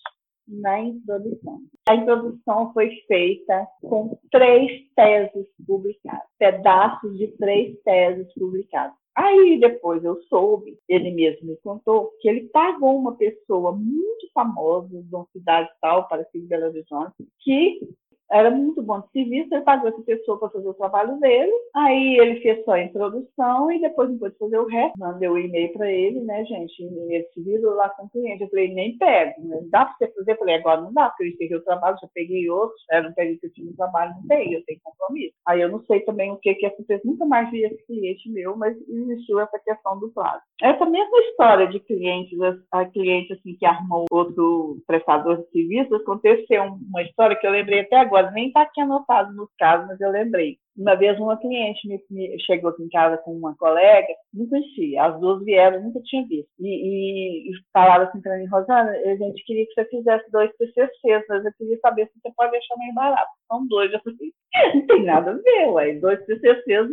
Na 0.48 0.80
introdução. 0.80 1.60
A 1.88 1.94
introdução 1.94 2.72
foi 2.72 2.90
feita 3.06 3.66
com 3.80 4.18
três 4.30 4.90
teses 4.94 5.46
publicadas, 5.64 6.26
pedaços 6.36 7.16
de 7.16 7.28
três 7.38 7.80
teses 7.82 8.32
publicadas. 8.34 8.96
Aí 9.14 9.58
depois 9.60 10.02
eu 10.02 10.22
soube, 10.24 10.78
ele 10.88 11.10
mesmo 11.10 11.46
me 11.46 11.56
contou, 11.58 12.12
que 12.20 12.28
ele 12.28 12.48
pagou 12.48 12.96
uma 12.96 13.14
pessoa 13.16 13.72
muito 13.72 14.30
famosa 14.32 14.88
de 14.88 15.14
uma 15.14 15.26
cidade 15.32 15.68
tal, 15.80 16.08
parecida 16.08 16.46
Belo 16.48 16.70
Horizonte, 16.70 17.28
que 17.40 17.80
era 18.30 18.50
muito 18.50 18.82
bom 18.82 19.00
de 19.00 19.10
serviço, 19.10 19.54
ele 19.54 19.62
pagou 19.62 19.88
essa 19.88 20.02
pessoa 20.02 20.38
para 20.38 20.48
fazer 20.48 20.68
o 20.68 20.74
trabalho 20.74 21.18
dele, 21.20 21.52
aí 21.74 22.18
ele 22.18 22.40
fez 22.40 22.64
só 22.64 22.72
a 22.72 22.82
introdução 22.82 23.70
e 23.70 23.80
depois 23.80 24.08
não 24.10 24.18
pôde 24.18 24.36
fazer 24.38 24.58
o 24.58 24.66
resto. 24.66 24.98
Mandei 24.98 25.28
o 25.28 25.34
um 25.34 25.38
e-mail 25.38 25.72
para 25.74 25.90
ele, 25.90 26.20
né, 26.20 26.44
gente? 26.44 26.82
Ele 26.82 27.24
se 27.34 27.42
virou 27.42 27.74
lá 27.74 27.90
com 27.90 28.06
o 28.06 28.10
cliente. 28.10 28.42
Eu 28.42 28.48
falei, 28.48 28.72
nem 28.72 28.96
pego, 28.96 29.46
né? 29.46 29.60
dá 29.70 29.84
para 29.84 29.94
você 29.98 30.12
fazer? 30.12 30.32
Eu 30.32 30.38
falei, 30.38 30.54
agora 30.56 30.80
não 30.80 30.92
dá, 30.92 31.10
porque 31.10 31.24
eu 31.24 31.28
encerrei 31.28 31.56
o 31.56 31.64
trabalho, 31.64 31.98
já 32.00 32.08
peguei 32.14 32.48
outros, 32.48 32.82
era 32.90 33.08
um 33.08 33.12
período 33.12 33.40
que 33.40 33.46
eu 33.46 33.52
tinha 33.52 33.66
no 33.66 33.76
trabalho, 33.76 34.14
não 34.14 34.26
peguei, 34.26 34.56
eu 34.56 34.64
tenho 34.64 34.80
compromisso. 34.82 35.34
Aí 35.46 35.60
eu 35.60 35.68
não 35.68 35.84
sei 35.84 36.00
também 36.00 36.30
o 36.30 36.36
que 36.36 36.54
que 36.54 36.66
aconteceu, 36.66 37.00
nunca 37.04 37.26
mais 37.26 37.50
vi 37.50 37.64
esse 37.64 37.86
cliente 37.86 38.30
meu, 38.30 38.56
mas 38.56 38.76
existiu 38.88 39.40
essa 39.40 39.58
questão 39.58 39.98
do 39.98 40.10
prazo. 40.10 40.42
Essa 40.62 40.86
mesma 40.86 41.18
história 41.28 41.66
de 41.66 41.80
clientes, 41.80 42.38
a 42.70 42.84
cliente 42.86 43.32
assim 43.32 43.54
que 43.56 43.66
armou 43.66 44.06
outro 44.10 44.78
prestador 44.86 45.38
de 45.38 45.50
serviços, 45.50 46.00
aconteceu 46.00 46.62
uma 46.62 47.02
história 47.02 47.36
que 47.36 47.46
eu 47.46 47.50
lembrei 47.50 47.80
até 47.80 47.96
agora 47.96 48.11
nem 48.32 48.48
está 48.48 48.62
aqui 48.62 48.80
anotado 48.80 49.32
nos 49.32 49.50
casos, 49.58 49.86
mas 49.86 50.00
eu 50.00 50.10
lembrei. 50.10 50.58
Uma 50.76 50.94
vez 50.94 51.18
uma 51.18 51.36
cliente 51.36 51.86
me, 51.86 52.02
me, 52.10 52.40
chegou 52.40 52.70
aqui 52.70 52.82
em 52.82 52.88
casa 52.88 53.18
com 53.18 53.32
uma 53.32 53.54
colega, 53.56 54.08
não 54.32 54.48
conhecia, 54.48 55.04
as 55.04 55.20
duas 55.20 55.44
vieram, 55.44 55.82
nunca 55.82 56.00
tinha 56.00 56.26
visto. 56.26 56.48
E, 56.58 56.66
e, 56.66 57.50
e 57.50 57.52
falaram 57.72 58.04
assim 58.04 58.20
para 58.20 58.38
mim, 58.38 58.46
Rosana, 58.46 58.90
a 58.90 59.16
gente 59.16 59.44
queria 59.44 59.66
que 59.66 59.74
você 59.74 59.84
fizesse 59.86 60.30
dois 60.30 60.50
PCCs, 60.56 61.24
mas 61.28 61.44
eu 61.44 61.52
queria 61.58 61.78
saber 61.80 62.06
se 62.06 62.20
você 62.20 62.32
pode 62.34 62.52
deixar 62.52 62.76
meio 62.78 62.94
barato. 62.94 63.30
São 63.48 63.66
dois. 63.66 63.92
Eu 63.92 64.00
falei, 64.00 64.32
não 64.74 64.86
tem 64.86 65.04
nada 65.04 65.30
a 65.30 65.34
ver, 65.34 65.68
ué. 65.70 65.94
Dois 65.94 66.24
PCCs, 66.24 66.88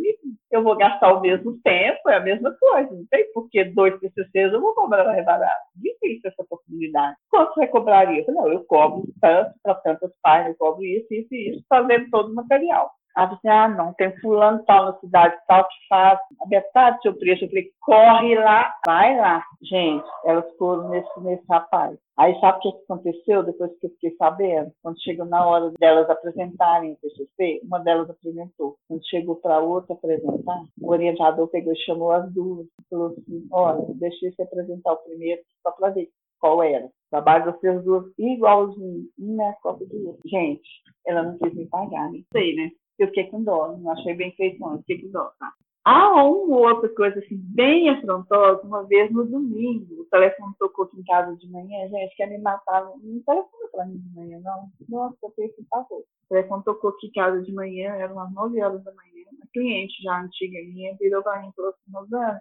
eu 0.50 0.62
vou 0.62 0.76
gastar 0.76 1.14
o 1.14 1.20
mesmo 1.20 1.58
tempo, 1.62 2.08
é 2.08 2.16
a 2.16 2.20
mesma 2.20 2.54
coisa. 2.58 2.90
Não 2.90 3.06
tem 3.10 3.32
por 3.32 3.48
que 3.48 3.64
dois 3.64 3.98
PCCs 3.98 4.52
eu 4.52 4.60
vou 4.60 4.74
cobrar 4.74 5.04
mais 5.04 5.24
barato. 5.24 5.60
Difícil 5.76 6.30
essa 6.30 6.44
possibilidade. 6.44 7.16
Quanto 7.30 7.54
você 7.54 7.66
cobraria? 7.66 8.20
Eu 8.20 8.24
falei, 8.26 8.40
não, 8.40 8.52
eu 8.52 8.64
cobro 8.64 9.04
tanto 9.20 9.52
para 9.62 9.74
tantas 9.76 10.12
páginas, 10.22 10.52
eu 10.52 10.58
cobro 10.58 10.84
isso, 10.84 11.06
isso 11.10 11.34
e 11.34 11.50
isso, 11.50 11.64
fazendo 11.68 12.08
todo 12.10 12.30
o 12.30 12.34
material. 12.34 12.90
Ela 13.16 13.26
disse, 13.26 13.48
ah, 13.48 13.68
não, 13.68 13.92
tem 13.94 14.16
fulano 14.20 14.62
tal 14.64 14.86
na 14.86 14.98
cidade 14.98 15.36
tal 15.46 15.66
que 15.66 15.74
faz 15.88 16.18
a 16.40 16.48
metade 16.48 16.96
do 16.96 17.02
seu 17.02 17.14
preço. 17.14 17.44
Eu 17.44 17.48
falei, 17.48 17.70
corre 17.80 18.34
lá, 18.36 18.74
vai 18.86 19.16
lá. 19.16 19.44
Gente, 19.62 20.06
elas 20.24 20.44
foram 20.56 20.88
nesse, 20.88 21.20
nesse 21.20 21.44
rapaz. 21.48 21.98
Aí 22.16 22.38
sabe 22.38 22.58
o 22.58 22.60
que 22.60 22.68
aconteceu 22.84 23.42
depois 23.42 23.70
que 23.78 23.86
eu 23.86 23.90
fiquei 23.90 24.14
sabendo? 24.16 24.70
Quando 24.82 25.02
chegou 25.02 25.24
na 25.24 25.46
hora 25.46 25.70
delas 25.78 26.08
apresentarem 26.10 26.92
o 26.92 26.96
PCC, 26.96 27.60
uma 27.64 27.78
delas 27.80 28.10
apresentou. 28.10 28.76
Quando 28.86 29.08
chegou 29.08 29.36
para 29.36 29.60
outra 29.60 29.94
apresentar, 29.94 30.62
o 30.80 30.90
orientador 30.90 31.48
pegou 31.48 31.72
e 31.72 31.78
chamou 31.78 32.12
as 32.12 32.30
duas. 32.32 32.66
Falou 32.90 33.08
assim, 33.08 33.48
olha, 33.50 33.86
deixei 33.94 34.32
você 34.32 34.42
apresentar 34.42 34.92
o 34.92 34.98
primeiro 34.98 35.40
só 35.62 35.70
para 35.72 35.90
ver 35.90 36.08
qual 36.40 36.62
era. 36.62 36.88
Trabalho 37.10 37.52
vocês 37.52 37.84
duas 37.84 38.04
igualzinho, 38.18 39.04
uma 39.18 39.44
é 39.44 39.48
a 39.48 39.54
copa 39.54 39.84
de 39.84 39.96
outra. 40.06 40.20
Gente, 40.26 40.68
ela 41.06 41.22
não 41.22 41.38
quis 41.38 41.54
me 41.54 41.66
pagar, 41.66 42.10
nem 42.10 42.24
sei, 42.32 42.54
né? 42.54 42.70
Eu 43.02 43.08
fiquei 43.08 43.24
com 43.24 43.42
dó, 43.42 43.76
não 43.76 43.92
achei 43.92 44.14
bem 44.14 44.32
feito, 44.32 44.60
não, 44.60 44.72
eu 44.72 44.78
fiquei 44.78 45.02
com 45.02 45.10
dó, 45.10 45.30
tá? 45.38 45.52
Há 45.82 46.12
uma 46.12 46.58
outra 46.58 46.88
coisa 46.90 47.18
assim, 47.18 47.36
bem 47.36 47.88
afrontosa, 47.88 48.62
uma 48.62 48.84
vez 48.84 49.10
no 49.10 49.24
domingo, 49.24 50.02
o 50.02 50.04
telefone 50.04 50.54
tocou 50.58 50.84
aqui 50.84 51.00
em 51.00 51.04
casa 51.04 51.34
de 51.36 51.50
manhã, 51.50 51.88
gente, 51.88 52.16
quer 52.16 52.28
me 52.28 52.38
matar, 52.38 52.84
não 52.84 53.22
telefone 53.22 53.70
para 53.72 53.86
mim 53.86 53.98
de 53.98 54.14
manhã, 54.14 54.40
não. 54.40 54.68
Nossa, 54.88 55.16
eu 55.22 55.30
pensei, 55.30 55.64
favor. 55.70 56.00
O 56.00 56.28
telefone 56.28 56.64
tocou 56.64 56.90
aqui 56.90 57.06
em 57.06 57.12
casa 57.12 57.42
de 57.42 57.52
manhã, 57.52 57.94
eram 57.94 58.14
umas 58.14 58.32
9 58.34 58.62
horas 58.62 58.84
da 58.84 58.92
manhã, 58.92 59.24
uma 59.32 59.46
cliente 59.52 60.02
já 60.02 60.20
antiga 60.20 60.58
minha 60.64 60.94
virou 61.00 61.22
para 61.22 61.40
mim 61.40 61.48
e 61.48 61.52
falou 61.54 61.70
assim, 61.70 61.92
Rosana, 61.92 62.40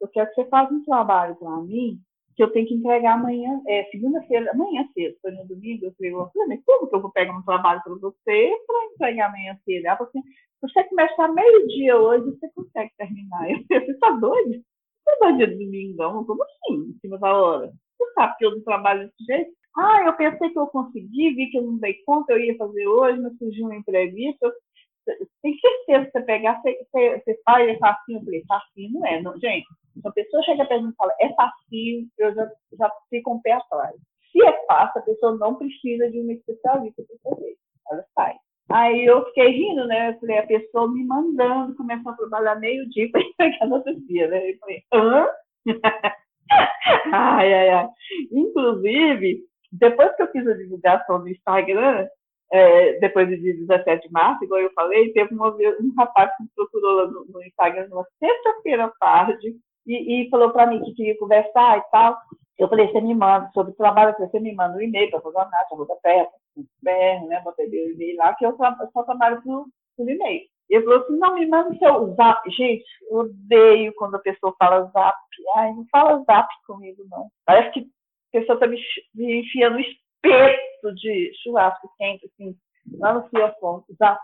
eu 0.00 0.08
quero 0.08 0.28
que 0.28 0.34
você 0.34 0.48
faça 0.48 0.72
um 0.72 0.84
trabalho 0.84 1.34
para 1.36 1.56
mim 1.62 2.00
que 2.36 2.42
eu 2.42 2.52
tenho 2.52 2.66
que 2.68 2.74
entregar 2.74 3.14
amanhã, 3.14 3.62
é, 3.66 3.84
segunda-feira, 3.84 4.50
amanhã 4.52 4.86
cedo, 4.92 5.16
foi 5.22 5.30
no 5.32 5.46
domingo, 5.46 5.86
eu 5.86 5.94
falei, 5.94 6.12
mas 6.48 6.62
como 6.66 6.86
que 6.86 6.94
eu 6.94 7.00
vou 7.00 7.10
pegar 7.10 7.36
um 7.36 7.42
trabalho 7.42 7.80
para 7.82 7.94
você 7.94 8.52
para 8.66 8.84
entregar 8.92 9.28
amanhã 9.28 9.58
cedo? 9.64 9.86
Ela 9.86 9.96
falou 9.96 10.10
assim, 10.10 10.22
você 10.60 10.84
começar 10.84 11.28
meio-dia 11.28 11.96
hoje, 11.96 12.26
você 12.26 12.50
consegue 12.54 12.92
terminar. 12.98 13.50
Eu 13.50 13.64
falei, 13.66 13.86
você 13.86 13.98
tá 13.98 14.10
doido? 14.10 14.50
Você 14.52 15.18
vai 15.18 15.36
dia 15.36 15.46
de 15.46 15.64
domingo, 15.64 15.96
não? 15.96 16.24
Como 16.24 16.42
assim, 16.42 16.90
em 16.90 16.98
cima 17.00 17.18
da 17.18 17.34
hora? 17.34 17.72
Você 17.98 18.12
sabe 18.12 18.36
que 18.36 18.44
eu 18.44 18.50
não 18.50 18.62
trabalho 18.62 19.06
desse 19.06 19.24
jeito? 19.24 19.52
Ah, 19.78 20.02
eu 20.06 20.16
pensei 20.16 20.50
que 20.50 20.58
eu 20.58 20.66
consegui, 20.66 21.34
vi 21.34 21.50
que 21.50 21.58
eu 21.58 21.62
não 21.62 21.78
dei 21.78 21.94
conta, 22.04 22.32
eu 22.32 22.40
ia 22.40 22.56
fazer 22.56 22.86
hoje, 22.86 23.20
mas 23.20 23.36
surgiu 23.38 23.64
uma 23.64 23.76
entrevista. 23.76 24.52
Tem 25.42 25.58
certeza 25.58 26.06
que 26.06 26.12
você 26.12 26.20
pegar, 26.22 26.60
você, 26.60 26.76
você, 26.92 27.22
você 27.24 27.40
faz, 27.44 27.68
é 27.68 27.78
facinho. 27.78 28.18
Eu 28.18 28.24
falei, 28.24 28.44
facinho 28.46 28.92
não 28.92 29.06
é, 29.06 29.22
não, 29.22 29.38
gente 29.38 29.66
se 30.00 30.08
a 30.08 30.12
pessoa 30.12 30.42
chega 30.42 30.64
perto 30.64 30.84
mim 30.84 30.90
e 30.90 30.96
fala, 30.96 31.12
é 31.20 31.32
fácil, 31.34 32.08
eu 32.18 32.34
já, 32.34 32.50
já 32.78 32.90
fico 33.10 33.34
um 33.34 33.40
pé 33.40 33.52
atrás. 33.52 33.96
Se 34.30 34.44
é 34.44 34.66
fácil, 34.66 35.00
a 35.00 35.04
pessoa 35.04 35.36
não 35.36 35.54
precisa 35.54 36.10
de 36.10 36.20
uma 36.20 36.32
especialista 36.32 37.02
para 37.02 37.30
fazer. 37.30 37.56
Ela 37.90 38.04
sai. 38.14 38.34
Aí 38.70 39.06
eu 39.06 39.24
fiquei 39.26 39.48
rindo, 39.48 39.86
né? 39.86 40.10
Eu 40.10 40.18
falei, 40.18 40.38
a 40.38 40.46
pessoa 40.46 40.92
me 40.92 41.04
mandando 41.06 41.76
começar 41.76 42.10
a 42.10 42.16
trabalhar 42.16 42.56
meio-dia 42.56 43.08
para 43.10 43.22
entregar 43.22 43.66
no 43.66 43.76
outro 43.76 43.94
dia, 44.06 44.28
né? 44.28 44.50
Eu 44.50 44.58
falei, 44.58 44.82
hã? 44.92 45.28
ai, 47.12 47.54
ai, 47.54 47.68
ai. 47.70 47.88
Inclusive, 48.32 49.44
depois 49.72 50.14
que 50.16 50.22
eu 50.22 50.32
fiz 50.32 50.46
a 50.46 50.54
divulgação 50.54 51.20
no 51.20 51.28
Instagram, 51.28 52.08
é, 52.52 52.98
depois 53.00 53.28
do 53.28 53.36
dia 53.36 53.54
17 53.54 54.06
de 54.06 54.12
março, 54.12 54.44
igual 54.44 54.60
eu 54.60 54.72
falei, 54.72 55.12
teve 55.12 55.34
um 55.34 55.94
rapaz 55.96 56.30
que 56.36 56.42
me 56.44 56.48
procurou 56.54 56.92
lá 56.96 57.06
no, 57.06 57.24
no 57.26 57.44
Instagram 57.44 57.88
numa 57.88 58.06
sexta-feira 58.18 58.86
à 58.86 58.90
tarde, 59.00 59.56
e, 59.86 60.26
e 60.26 60.30
falou 60.30 60.50
para 60.50 60.66
mim 60.66 60.82
que 60.82 60.94
queria 60.94 61.18
conversar 61.18 61.78
e 61.78 61.90
tal. 61.90 62.16
Eu 62.58 62.68
falei, 62.68 62.86
você 62.88 63.00
me 63.00 63.14
manda 63.14 63.50
sobre 63.52 63.72
o 63.72 63.76
trabalho, 63.76 64.14
você 64.18 64.40
me 64.40 64.54
manda 64.54 64.76
um 64.76 64.80
e-mail 64.80 65.10
para 65.10 65.20
fazer 65.20 65.36
uma 65.36 65.50
arroba 65.70 65.96
perto, 66.02 66.32
BR, 66.82 67.26
né? 67.28 67.40
Botei 67.44 67.68
meu 67.68 67.92
e-mail 67.92 68.16
lá, 68.16 68.34
que 68.34 68.46
eu 68.46 68.56
só 68.56 69.02
trabalho 69.02 69.42
por, 69.42 69.66
por 69.96 70.08
e-mail. 70.08 70.42
Ele 70.68 70.84
falou 70.84 71.00
assim, 71.00 71.18
não, 71.18 71.34
me 71.34 71.46
manda 71.46 71.70
o 71.70 71.78
seu 71.78 72.14
zap. 72.14 72.50
Gente, 72.50 72.84
eu 73.10 73.18
odeio 73.18 73.94
quando 73.94 74.16
a 74.16 74.20
pessoa 74.20 74.54
fala 74.58 74.90
zap. 74.92 75.16
Ai, 75.56 75.72
não 75.74 75.86
fala 75.90 76.24
zap 76.24 76.48
comigo, 76.66 77.04
não. 77.10 77.28
Parece 77.44 77.72
que 77.72 77.80
a 77.80 78.40
pessoa 78.40 78.54
está 78.54 78.66
me, 78.66 78.78
me 79.14 79.40
enfiando 79.40 79.78
espeto 79.78 80.94
de 80.94 81.32
churrasco 81.42 81.90
quente, 81.98 82.26
assim, 82.26 82.56
lá 82.98 83.14
no 83.14 83.28
fiofone, 83.28 83.84
zap 83.98 84.20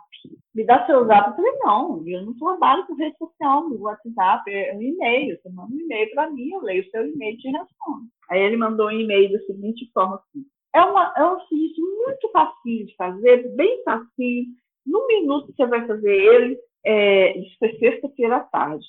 me 0.55 0.65
dá 0.65 0.87
seu 0.87 1.07
zap. 1.07 1.31
Eu 1.31 1.37
falei, 1.37 1.53
não, 1.61 2.03
eu 2.07 2.23
não 2.27 2.35
trabalho 2.39 2.87
com 2.87 2.95
rede 2.95 3.17
social, 3.19 3.69
no 3.69 3.81
WhatsApp, 3.81 4.51
é 4.51 4.75
um 4.77 4.83
e-mail. 4.83 5.39
Você 5.41 5.49
manda 5.51 5.75
um 5.75 5.81
e-mail 5.81 6.11
para 6.13 6.31
mim, 6.31 6.51
eu 6.53 6.61
leio 6.61 6.83
o 6.83 6.91
seu 6.91 7.07
e-mail 7.07 7.35
e 7.35 7.39
te 7.39 7.49
respondo. 7.49 8.07
Aí 8.31 8.41
ele 8.41 8.57
mandou 8.57 8.87
um 8.87 8.93
e-mail 8.93 9.33
da 9.33 9.39
seguinte 9.41 9.91
forma 9.93 10.17
assim. 10.17 10.45
É, 10.75 10.81
uma, 10.83 11.13
é 11.17 11.25
um 11.25 11.41
serviço 11.41 11.81
muito 11.81 12.31
fácil 12.31 12.87
de 12.87 12.95
fazer, 12.97 13.49
bem 13.57 13.83
fácil. 13.85 14.45
Num 14.87 15.07
minuto 15.07 15.53
você 15.55 15.67
vai 15.67 15.87
fazer 15.87 16.13
ele, 16.13 16.59
é, 16.85 17.39
isso 17.39 17.57
foi 17.59 17.77
sexta-feira 17.79 18.37
à 18.37 18.41
tarde. 18.41 18.85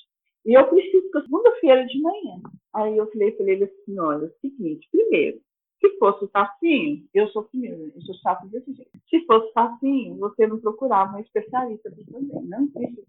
E 0.46 0.52
eu 0.52 0.66
preciso 0.66 1.10
que 1.10 1.22
segunda-feira 1.22 1.86
de 1.86 2.00
manhã. 2.00 2.40
Aí 2.74 2.96
eu 2.96 3.10
falei 3.10 3.32
para 3.32 3.50
ele 3.50 3.64
assim, 3.64 3.98
olha, 3.98 4.24
é 4.24 4.28
o 4.28 4.32
seguinte, 4.40 4.88
primeiro, 4.90 5.38
se 5.84 5.98
fosse 5.98 6.26
facinho, 6.28 7.04
eu 7.12 7.28
sou 7.28 7.44
primeiro, 7.44 7.92
eu 7.94 8.02
sou 8.02 8.14
chato 8.16 8.46
desse 8.48 8.72
jeito. 8.72 8.90
Se 9.08 9.24
fosse 9.26 9.52
facinho, 9.52 10.16
você 10.16 10.46
não 10.46 10.58
procurava 10.58 11.16
um 11.16 11.20
especialista 11.20 11.90
fazer. 11.90 12.40
Não 12.42 12.64
existe 12.64 13.04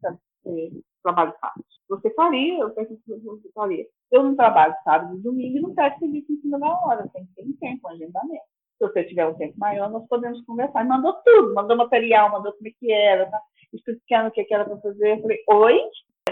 esse 0.46 0.84
trabalho 1.02 1.34
fácil. 1.40 1.64
Você 1.88 2.10
faria, 2.12 2.60
eu 2.60 2.70
penso 2.72 2.98
que 2.98 3.16
você 3.16 3.50
faria. 3.54 3.86
Eu 4.12 4.24
não 4.24 4.36
trabalho 4.36 4.76
sábado 4.84 5.18
e 5.18 5.22
domingo 5.22 5.58
e 5.58 5.62
não 5.62 5.74
quero 5.74 6.00
serviço 6.00 6.34
em 6.34 6.42
cima 6.42 6.60
da 6.60 6.68
hora. 6.68 7.10
Tem 7.14 7.26
que 7.26 7.34
ter 7.36 7.44
um 7.44 7.54
tempo, 7.54 7.88
um 7.88 7.92
agendamento. 7.92 8.44
Se 8.78 8.88
você 8.88 9.04
tiver 9.06 9.26
um 9.26 9.36
tempo 9.36 9.58
maior, 9.58 9.90
nós 9.90 10.06
podemos 10.08 10.44
conversar. 10.46 10.84
E 10.84 10.88
mandou 10.88 11.14
tudo, 11.24 11.54
mandou 11.54 11.78
material, 11.78 12.32
mandou 12.32 12.52
como 12.54 12.68
é 12.68 12.72
que 12.78 12.92
era, 12.92 13.30
tá? 13.30 13.40
explicando 13.74 14.30
o 14.30 14.32
que 14.32 14.54
era 14.54 14.66
para 14.66 14.78
fazer. 14.78 15.18
Eu 15.18 15.22
falei, 15.22 15.38
oi? 15.50 15.82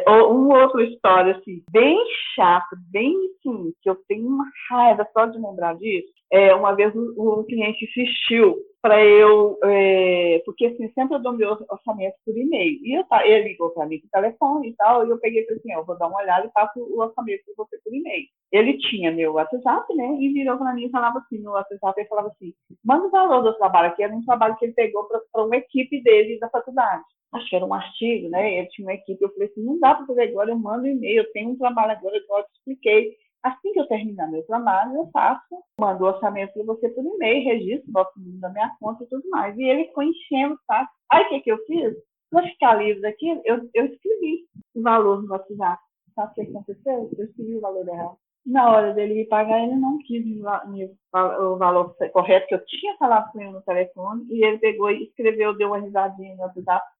Uma 0.08 0.64
outra 0.64 0.84
história, 0.84 1.36
assim, 1.36 1.64
bem 1.72 1.98
chata, 2.36 2.76
bem, 2.92 3.16
assim, 3.38 3.74
que 3.82 3.90
eu 3.90 3.96
tenho 4.08 4.28
uma 4.28 4.46
raiva 4.70 5.08
só 5.14 5.26
de 5.26 5.38
lembrar 5.38 5.76
disso. 5.76 6.12
É, 6.32 6.54
uma 6.56 6.74
vez 6.74 6.94
um, 6.96 7.44
cliente 7.44 7.86
insistiu 7.86 8.58
para 8.82 9.04
eu, 9.06 9.58
é, 9.64 10.42
porque 10.46 10.66
assim, 10.66 10.92
sempre 10.94 11.16
eu 11.16 11.22
dou 11.22 11.32
meu 11.34 11.52
orçamento 11.70 12.16
por 12.26 12.38
e-mail. 12.38 12.80
E 12.84 12.98
eu, 12.98 13.06
ele 13.24 13.50
ligou 13.50 13.70
para 13.70 13.86
mim 13.86 14.00
por 14.00 14.10
telefone 14.10 14.70
e 14.70 14.76
tal, 14.76 15.06
e 15.06 15.10
eu 15.10 15.20
peguei 15.20 15.44
e 15.44 15.46
falei 15.46 15.60
assim, 15.60 15.74
eu 15.74 15.86
vou 15.86 15.98
dar 15.98 16.08
uma 16.08 16.20
olhada 16.20 16.48
e 16.48 16.52
faço 16.52 16.80
o 16.80 17.00
orçamento 17.00 17.44
para 17.46 17.66
você 17.66 17.78
por 17.84 17.94
e-mail. 17.94 18.26
Ele 18.52 18.78
tinha 18.80 19.12
meu 19.12 19.34
WhatsApp, 19.34 19.96
né, 19.96 20.18
e 20.20 20.34
virou 20.34 20.58
para 20.58 20.74
mim 20.74 20.86
e 20.86 20.92
falava 20.92 21.20
assim, 21.20 21.40
no 21.40 21.52
WhatsApp, 21.52 22.00
ele 22.00 22.10
falava 22.10 22.30
assim, 22.30 22.54
manda 22.84 23.08
o 23.08 23.12
valor 23.12 23.44
do 23.44 23.58
trabalho, 23.58 23.96
que 23.96 24.04
era 24.04 24.14
um 24.14 24.26
trabalho 24.26 24.56
que 24.58 24.66
ele 24.66 24.74
pegou 24.74 25.08
para 25.32 25.46
uma 25.46 25.56
equipe 25.56 26.02
dele 26.02 26.40
da 26.40 26.50
faculdade 26.50 27.04
acho 27.34 27.50
que 27.50 27.56
era 27.56 27.66
um 27.66 27.74
artigo, 27.74 28.30
né? 28.30 28.60
Ele 28.60 28.68
tinha 28.68 28.88
uma 28.88 28.94
equipe, 28.94 29.22
eu 29.22 29.32
falei 29.34 29.48
assim, 29.50 29.64
não 29.64 29.80
dá 29.80 29.96
para 29.96 30.06
fazer 30.06 30.24
agora, 30.24 30.52
eu 30.52 30.58
mando 30.58 30.84
um 30.84 30.88
e-mail, 30.88 31.24
eu 31.24 31.32
tenho 31.32 31.52
um 31.52 31.58
trabalho 31.58 31.92
agora, 31.92 32.16
eu 32.16 32.44
te 32.44 32.54
expliquei. 32.58 33.18
Assim 33.44 33.74
que 33.74 33.80
eu 33.80 33.88
terminar 33.88 34.32
meu 34.32 34.44
trabalho, 34.46 34.96
eu 34.96 35.10
faço, 35.12 35.64
mando 35.80 36.04
o 36.04 36.08
orçamento 36.08 36.54
para 36.54 36.64
você 36.64 36.90
por 36.90 37.04
e-mail, 37.04 37.44
registro, 37.44 37.92
boto 37.92 38.12
o 38.18 38.22
número 38.22 38.40
da 38.40 38.50
minha 38.50 38.74
conta 38.80 39.04
e 39.04 39.08
tudo 39.08 39.30
mais. 39.30 39.58
E 39.58 39.64
ele 39.64 39.86
ficou 39.86 40.04
enchendo, 40.04 40.58
tá? 40.66 40.88
Aí 41.12 41.26
o 41.26 41.30
que, 41.30 41.42
que 41.42 41.52
eu 41.52 41.58
fiz? 41.66 41.94
Para 42.32 42.48
ficar 42.48 42.76
livre 42.76 43.02
daqui, 43.02 43.30
eu, 43.44 43.70
eu 43.74 43.86
escrevi 43.86 44.46
o 44.76 44.82
valor 44.82 45.22
no 45.22 45.30
WhatsApp. 45.30 45.82
Sabe 46.16 46.32
o 46.32 46.36
que 46.36 46.42
aconteceu? 46.42 47.10
Eu 47.18 47.26
escrevi 47.26 47.58
o 47.58 47.62
valor 47.62 47.88
errado 47.88 48.18
na 48.46 48.70
hora 48.70 48.94
dele 48.94 49.14
me 49.16 49.26
pagar, 49.26 49.64
ele 49.64 49.76
não 49.76 49.98
quis 50.00 50.26
me, 50.26 50.42
me, 50.68 50.86
o 51.14 51.58
valor 51.58 51.96
correto 52.12 52.48
que 52.48 52.56
eu 52.56 52.66
tinha 52.66 52.96
falado 52.98 53.32
com 53.32 53.42
ele 53.42 53.52
no 53.52 53.62
telefone, 53.62 54.26
e 54.30 54.44
ele 54.46 54.58
pegou 54.58 54.92
e 54.92 55.04
escreveu, 55.04 55.56
deu 55.56 55.70
uma 55.70 55.80
risadinha 55.80 56.36
no 56.36 56.52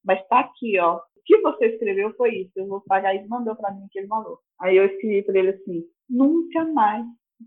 mas 0.04 0.20
está 0.22 0.40
aqui, 0.40 0.80
ó. 0.80 0.98
O 0.98 1.02
que 1.26 1.42
você 1.42 1.68
escreveu 1.68 2.14
foi 2.16 2.36
isso, 2.36 2.52
eu 2.56 2.68
vou 2.68 2.82
pagar 2.82 3.16
e 3.16 3.28
mandou 3.28 3.56
para 3.56 3.72
mim 3.72 3.86
aquele 3.86 4.08
valor. 4.08 4.40
Aí 4.60 4.76
eu 4.78 4.86
escrevi 4.86 5.24
para 5.24 5.40
ele 5.40 5.50
assim: 5.50 5.84
nunca 6.10 6.66
mais 6.66 7.06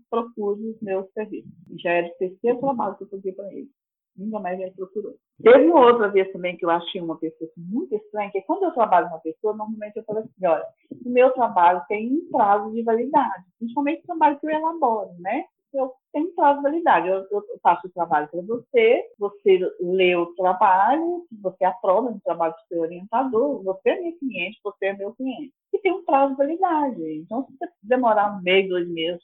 procure 0.09 0.69
os 0.69 0.81
meus 0.81 1.11
serviços. 1.13 1.51
Já 1.79 1.91
era 1.91 2.07
o 2.07 2.17
terceiro 2.17 2.59
trabalho 2.59 2.95
que 2.97 3.03
eu 3.03 3.09
fazia 3.09 3.33
para 3.33 3.53
ele. 3.53 3.69
Nunca 4.17 4.39
mais 4.39 4.59
ele 4.59 4.71
procurou. 4.71 5.15
Teve 5.41 5.69
outra 5.69 6.07
vez 6.09 6.31
também 6.31 6.57
que 6.57 6.65
eu 6.65 6.69
achei 6.69 6.99
uma 6.99 7.17
pessoa 7.17 7.49
assim, 7.49 7.61
muito 7.61 7.95
estranha, 7.95 8.31
que 8.31 8.41
quando 8.41 8.63
eu 8.63 8.71
trabalho 8.71 9.07
com 9.07 9.13
uma 9.13 9.21
pessoa, 9.21 9.55
normalmente 9.55 9.97
eu 9.97 10.03
falo 10.03 10.19
assim, 10.19 10.45
olha, 10.45 10.65
o 11.05 11.09
meu 11.09 11.31
trabalho 11.31 11.81
tem 11.87 12.11
um 12.11 12.31
prazo 12.31 12.73
de 12.73 12.81
validade, 12.83 13.45
principalmente 13.59 14.01
o 14.01 14.07
trabalho 14.07 14.39
que 14.39 14.47
eu 14.47 14.51
elaboro, 14.51 15.11
né? 15.19 15.45
Eu 15.73 15.93
tem 16.17 16.23
um 16.23 16.33
prazo 16.33 16.57
de 16.57 16.63
validade. 16.63 17.07
Eu, 17.07 17.27
eu 17.29 17.43
faço 17.61 17.85
o 17.85 17.91
trabalho 17.91 18.27
para 18.29 18.41
você, 18.41 19.03
você 19.19 19.59
lê 19.79 20.15
o 20.15 20.33
trabalho, 20.35 21.25
você 21.41 21.63
aprova 21.63 22.09
o 22.09 22.19
trabalho 22.21 22.53
do 22.53 22.67
seu 22.67 22.81
orientador, 22.81 23.63
você 23.63 23.89
é 23.89 24.01
meu 24.01 24.17
cliente, 24.17 24.59
você 24.63 24.85
é 24.87 24.93
meu 24.93 25.13
cliente. 25.13 25.53
E 25.73 25.79
tem 25.79 25.91
um 25.91 26.03
prazo 26.03 26.31
de 26.31 26.37
validade. 26.37 27.19
Então, 27.19 27.45
se 27.45 27.51
você 27.51 27.71
demorar 27.83 28.35
um 28.35 28.41
mês, 28.41 28.67
dois 28.67 28.89
meses 28.89 29.21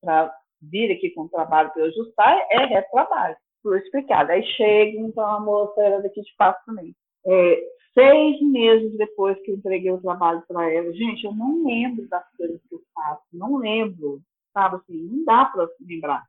para 0.00 0.34
vir 0.60 0.90
aqui 0.90 1.10
com 1.10 1.22
o 1.22 1.28
trabalho 1.28 1.70
para 1.72 1.82
eu 1.82 1.86
ajustar, 1.86 2.36
é 2.50 2.66
retrabalho. 2.66 3.36
Por 3.64 3.76
explicado. 3.78 4.30
Aí 4.30 4.44
chega, 4.44 4.96
então 5.00 5.26
a 5.26 5.40
moça 5.40 5.82
era 5.82 6.00
daqui 6.00 6.22
de 6.22 6.34
passo 6.38 6.60
também. 6.66 6.94
É, 7.26 7.60
seis 7.94 8.40
meses 8.42 8.96
depois 8.96 9.36
que 9.42 9.50
eu 9.50 9.56
entreguei 9.56 9.90
o 9.90 10.00
trabalho 10.00 10.44
para 10.46 10.72
ela, 10.72 10.92
gente, 10.92 11.24
eu 11.24 11.34
não 11.34 11.64
lembro 11.66 12.06
das 12.08 12.24
coisas 12.36 12.60
que 12.68 12.74
eu 12.76 12.80
faço, 12.94 13.22
não 13.32 13.56
lembro 13.56 14.20
sabe? 14.54 14.76
Assim, 14.76 14.96
não 15.10 15.24
dá 15.24 15.44
para 15.46 15.68
lembrar 15.86 16.22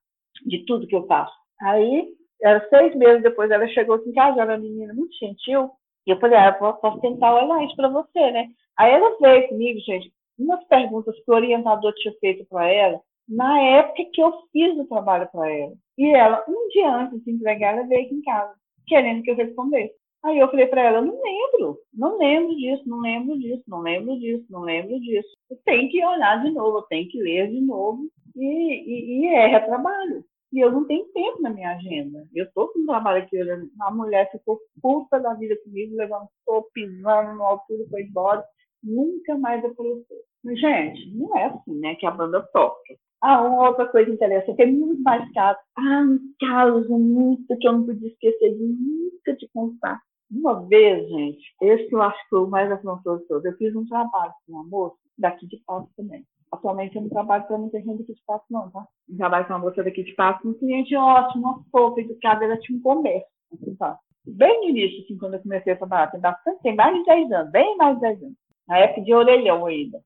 de 0.45 0.65
tudo 0.65 0.88
que 0.88 0.95
eu 0.95 1.05
faço. 1.05 1.33
Aí, 1.61 2.09
era 2.41 2.67
seis 2.67 2.93
meses 2.95 3.23
depois, 3.23 3.49
ela 3.51 3.67
chegou 3.69 3.95
aqui 3.95 4.09
em 4.09 4.13
casa, 4.13 4.41
era 4.41 4.53
uma 4.53 4.59
menina 4.59 4.93
muito 4.93 5.15
gentil, 5.17 5.71
e 6.05 6.11
eu 6.11 6.19
falei, 6.19 6.38
ah, 6.38 6.57
eu 6.59 6.73
posso 6.73 6.99
tentar 6.99 7.33
olhar 7.33 7.63
isso 7.63 7.75
para 7.75 7.88
você, 7.88 8.31
né? 8.31 8.47
Aí 8.77 8.91
ela 8.91 9.15
veio 9.21 9.47
comigo, 9.47 9.79
gente, 9.79 10.11
umas 10.38 10.63
perguntas 10.65 11.15
que 11.15 11.31
o 11.31 11.36
orientador 11.36 11.93
tinha 11.93 12.13
feito 12.19 12.45
para 12.49 12.67
ela, 12.67 12.99
na 13.28 13.59
época 13.61 14.03
que 14.13 14.21
eu 14.21 14.34
fiz 14.51 14.78
o 14.78 14.88
trabalho 14.88 15.28
para 15.32 15.51
ela. 15.51 15.73
E 15.97 16.13
ela, 16.13 16.43
um 16.47 16.67
dia 16.69 16.93
antes 16.93 17.23
de 17.23 17.32
entregar, 17.32 17.76
ela 17.76 17.88
veio 17.88 18.05
aqui 18.05 18.15
em 18.15 18.21
casa, 18.21 18.53
querendo 18.88 19.23
que 19.23 19.32
eu 19.32 19.36
respondesse. 19.36 19.93
Aí 20.23 20.39
eu 20.39 20.49
falei 20.49 20.65
para 20.65 20.82
ela, 20.82 21.01
não 21.01 21.21
lembro, 21.21 21.78
não 21.93 22.17
lembro 22.17 22.55
disso, 22.55 22.84
não 22.88 22.99
lembro 22.99 23.38
disso, 23.38 23.63
não 23.67 23.82
lembro 23.82 24.19
disso, 24.19 24.45
não 24.49 24.61
lembro 24.61 24.99
disso. 24.99 25.30
Tem 25.63 25.88
que 25.89 26.03
olhar 26.03 26.43
de 26.43 26.49
novo, 26.51 26.82
tem 26.84 27.07
que 27.07 27.21
ler 27.21 27.51
de 27.51 27.61
novo 27.61 28.09
e, 28.36 28.45
e, 28.45 29.21
e 29.21 29.28
é 29.28 29.59
trabalho. 29.59 30.26
E 30.51 30.59
eu 30.59 30.71
não 30.71 30.88
tenho 30.88 31.05
tempo 31.09 31.41
na 31.41 31.49
minha 31.51 31.76
agenda. 31.76 32.26
Eu 32.34 32.45
estou 32.45 32.69
com 32.69 32.80
um 32.80 32.86
trabalho 32.86 33.23
aqui, 33.23 33.38
a 33.82 33.91
mulher 33.91 34.32
ficou 34.32 34.59
puta 34.82 35.19
da 35.19 35.34
vida 35.36 35.55
comigo, 35.63 35.95
levantou, 35.95 36.69
pisando 36.73 37.38
na 37.38 37.45
altura 37.45 37.86
foi 37.89 38.03
embora. 38.03 38.43
Nunca 38.84 39.38
mais 39.38 39.63
apareceu. 39.63 40.17
Gente, 40.43 41.13
não 41.13 41.38
é 41.38 41.45
assim, 41.45 41.80
né, 41.80 41.95
que 41.95 42.05
a 42.05 42.11
banda 42.11 42.41
toca. 42.53 42.95
Ah, 43.28 43.41
uma 43.41 43.69
outra 43.69 43.88
coisa 43.88 44.11
interessante, 44.11 44.61
é 44.61 44.67
muito 44.67 45.01
mais 45.01 45.28
caso. 45.34 45.57
Ah, 45.76 46.03
um 46.03 46.19
caso 46.39 46.95
muito 46.95 47.57
que 47.57 47.67
eu 47.67 47.73
não 47.73 47.84
podia 47.84 48.07
esquecer 48.07 48.53
de 48.53 48.63
nunca 48.63 49.36
te 49.36 49.49
contar. 49.51 49.99
Uma 50.30 50.61
vez, 50.67 51.09
gente, 51.09 51.41
esse 51.59 51.88
que 51.89 51.95
eu 51.95 52.03
acho 52.03 52.21
que 52.21 52.30
foi 52.30 52.43
o 52.43 52.47
mais 52.47 52.71
afrontoso 52.71 53.23
de 53.23 53.28
todos, 53.28 53.45
eu 53.45 53.57
fiz 53.57 53.76
um 53.76 53.84
trabalho 53.88 54.32
com 54.45 54.53
uma 54.53 54.63
moça 54.65 54.95
daqui 55.17 55.47
de 55.47 55.57
Passo 55.65 55.89
também. 55.97 56.23
Atualmente 56.51 56.95
eu 56.95 57.01
não 57.01 57.09
trabalho 57.09 57.47
para 57.47 57.57
muita 57.57 57.80
gente 57.80 57.97
daqui 57.97 58.13
de 58.13 58.21
Passo, 58.28 58.45
não, 58.51 58.69
tá? 58.69 58.86
Eu 59.09 59.17
trabalho 59.17 59.47
com 59.47 59.53
uma 59.53 59.59
moça 59.59 59.84
daqui 59.84 60.03
de 60.03 60.13
Passo, 60.13 60.47
um 60.47 60.53
cliente 60.53 60.95
ótimo, 60.95 61.47
uma 61.47 61.63
fofa, 61.71 62.01
educada, 62.01 62.45
ela 62.45 62.59
tinha 62.59 62.78
um 62.78 62.82
comércio, 62.84 63.28
assim, 63.51 63.76
tá? 63.76 63.97
Bem 64.28 64.61
no 64.61 64.69
início, 64.69 65.03
assim, 65.03 65.17
quando 65.17 65.34
eu 65.34 65.41
comecei 65.41 65.73
a 65.73 65.78
trabalhar, 65.78 66.11
tem 66.11 66.21
bastante, 66.21 66.61
tem 66.61 66.76
mais 66.76 66.95
de 66.95 67.03
10 67.05 67.32
anos, 67.32 67.51
bem 67.51 67.76
mais 67.78 67.95
de 67.95 68.01
10 68.01 68.21
anos. 68.21 68.38
Na 68.67 68.78
época 68.78 69.01
de 69.01 69.15
orelhão 69.15 69.65
ainda. 69.65 69.99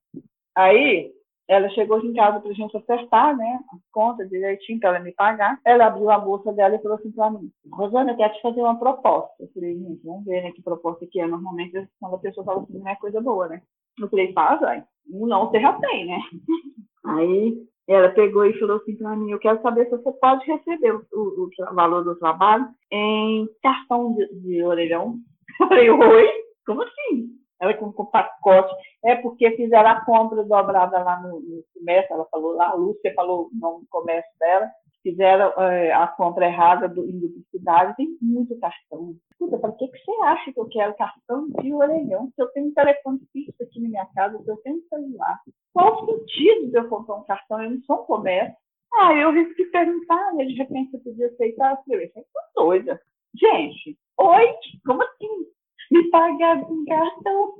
Aí, 0.55 1.11
ela 1.49 1.67
chegou 1.69 1.99
em 1.99 2.13
casa 2.13 2.39
para 2.39 2.51
a 2.51 2.53
gente 2.53 2.77
acertar, 2.77 3.35
né, 3.35 3.59
as 3.73 3.79
contas 3.91 4.29
direitinho 4.29 4.79
para 4.79 4.89
ela 4.89 4.99
me 4.99 5.11
pagar. 5.13 5.59
Ela 5.65 5.87
abriu 5.87 6.09
a 6.11 6.19
bolsa 6.19 6.53
dela 6.53 6.75
e 6.75 6.81
falou 6.81 6.97
assim 6.97 7.11
para 7.11 7.31
mim: 7.31 7.51
Rosana, 7.73 8.11
eu 8.11 8.17
quero 8.17 8.33
te 8.35 8.41
fazer 8.41 8.61
uma 8.61 8.77
proposta. 8.77 9.33
Eu 9.39 9.49
falei: 9.51 9.75
gente, 9.75 10.05
vamos 10.05 10.25
ver 10.25 10.43
né, 10.43 10.51
que 10.51 10.61
proposta 10.61 11.07
que 11.07 11.19
é. 11.19 11.25
Normalmente, 11.25 11.89
quando 11.99 12.15
a 12.15 12.19
pessoa 12.19 12.45
fala 12.45 12.61
assim, 12.61 12.77
não 12.77 12.87
é 12.87 12.95
coisa 12.97 13.19
boa, 13.19 13.47
né? 13.47 13.63
Eu 13.99 14.07
falei: 14.07 14.31
faz, 14.31 14.61
vai. 14.61 14.83
Um 15.11 15.25
não, 15.25 15.49
você 15.49 15.59
já 15.59 15.73
tem, 15.73 16.05
né? 16.05 16.19
Aí 17.05 17.57
ela 17.87 18.09
pegou 18.09 18.45
e 18.45 18.59
falou 18.59 18.77
assim 18.77 18.95
para 18.95 19.15
mim: 19.15 19.31
eu 19.31 19.39
quero 19.39 19.59
saber 19.63 19.85
se 19.85 19.97
você 19.97 20.11
pode 20.11 20.45
receber 20.45 20.93
o, 20.93 21.03
o, 21.11 21.49
o 21.49 21.73
valor 21.73 22.03
do 22.03 22.15
trabalho 22.19 22.67
em 22.91 23.49
cartão 23.63 24.13
de, 24.13 24.27
de 24.41 24.63
orelhão. 24.63 25.15
Eu 25.59 25.67
falei: 25.67 25.89
oi? 25.89 26.29
Como 26.65 26.83
assim? 26.83 27.39
Ela 27.59 27.73
com, 27.73 27.91
pacote, 28.05 28.73
é 29.03 29.15
porque 29.15 29.51
fizeram 29.51 29.89
a 29.89 30.05
compra 30.05 30.43
dobrada 30.43 31.03
lá 31.03 31.21
no, 31.21 31.39
no 31.39 31.63
comércio, 31.73 32.13
ela 32.13 32.25
falou 32.31 32.53
lá, 32.53 32.69
a 32.69 32.75
Lúcia 32.75 33.13
falou 33.13 33.49
o 33.51 33.59
nome 33.59 33.81
do 33.81 33.87
comércio 33.89 34.31
dela, 34.39 34.69
fizeram 35.03 35.51
é, 35.61 35.91
a 35.91 36.07
compra 36.07 36.45
errada 36.45 36.87
do, 36.87 37.05
em 37.05 37.19
duplicidade, 37.19 37.95
tem 37.95 38.17
muito 38.21 38.57
cartão. 38.59 39.15
Escuta, 39.31 39.57
para 39.57 39.71
que, 39.73 39.87
que 39.87 39.97
você 39.99 40.11
acha 40.23 40.53
que 40.53 40.59
eu 40.59 40.69
quero 40.69 40.95
cartão 40.95 41.47
de 41.49 41.73
orelhão? 41.73 42.31
Se 42.35 42.41
eu 42.41 42.47
tenho 42.49 42.67
um 42.67 42.73
telefone 42.73 43.19
fixo 43.31 43.63
aqui 43.63 43.81
na 43.81 43.89
minha 43.89 44.05
casa, 44.15 44.41
se 44.41 44.49
eu 44.49 44.57
tenho 44.57 44.77
um 44.77 44.87
celular, 44.89 45.39
qual 45.73 46.03
o 46.03 46.05
sentido 46.05 46.71
de 46.71 46.77
eu 46.77 46.87
comprar 46.89 47.15
um 47.15 47.23
cartão? 47.23 47.61
Eu 47.63 47.71
não 47.71 47.81
sou 47.81 48.01
um 48.01 48.05
comércio. 48.05 48.55
Ah, 48.93 49.13
eu 49.13 49.31
risquei 49.31 49.65
perguntar, 49.67 50.33
né? 50.33 50.45
de 50.45 50.53
repente 50.53 50.93
eu 50.93 50.99
podia 51.01 51.27
aceitar. 51.27 51.71
Eu 51.71 51.77
falei, 51.85 52.11
eu 52.15 52.23
tô 52.23 52.63
doida. 52.63 52.99
Gente, 53.35 53.97
oi? 54.17 54.55
Como 54.85 55.03
assim? 55.03 55.45
Me 55.91 56.09
pagar 56.09 56.61
com 56.61 56.85
cartão. 56.85 57.53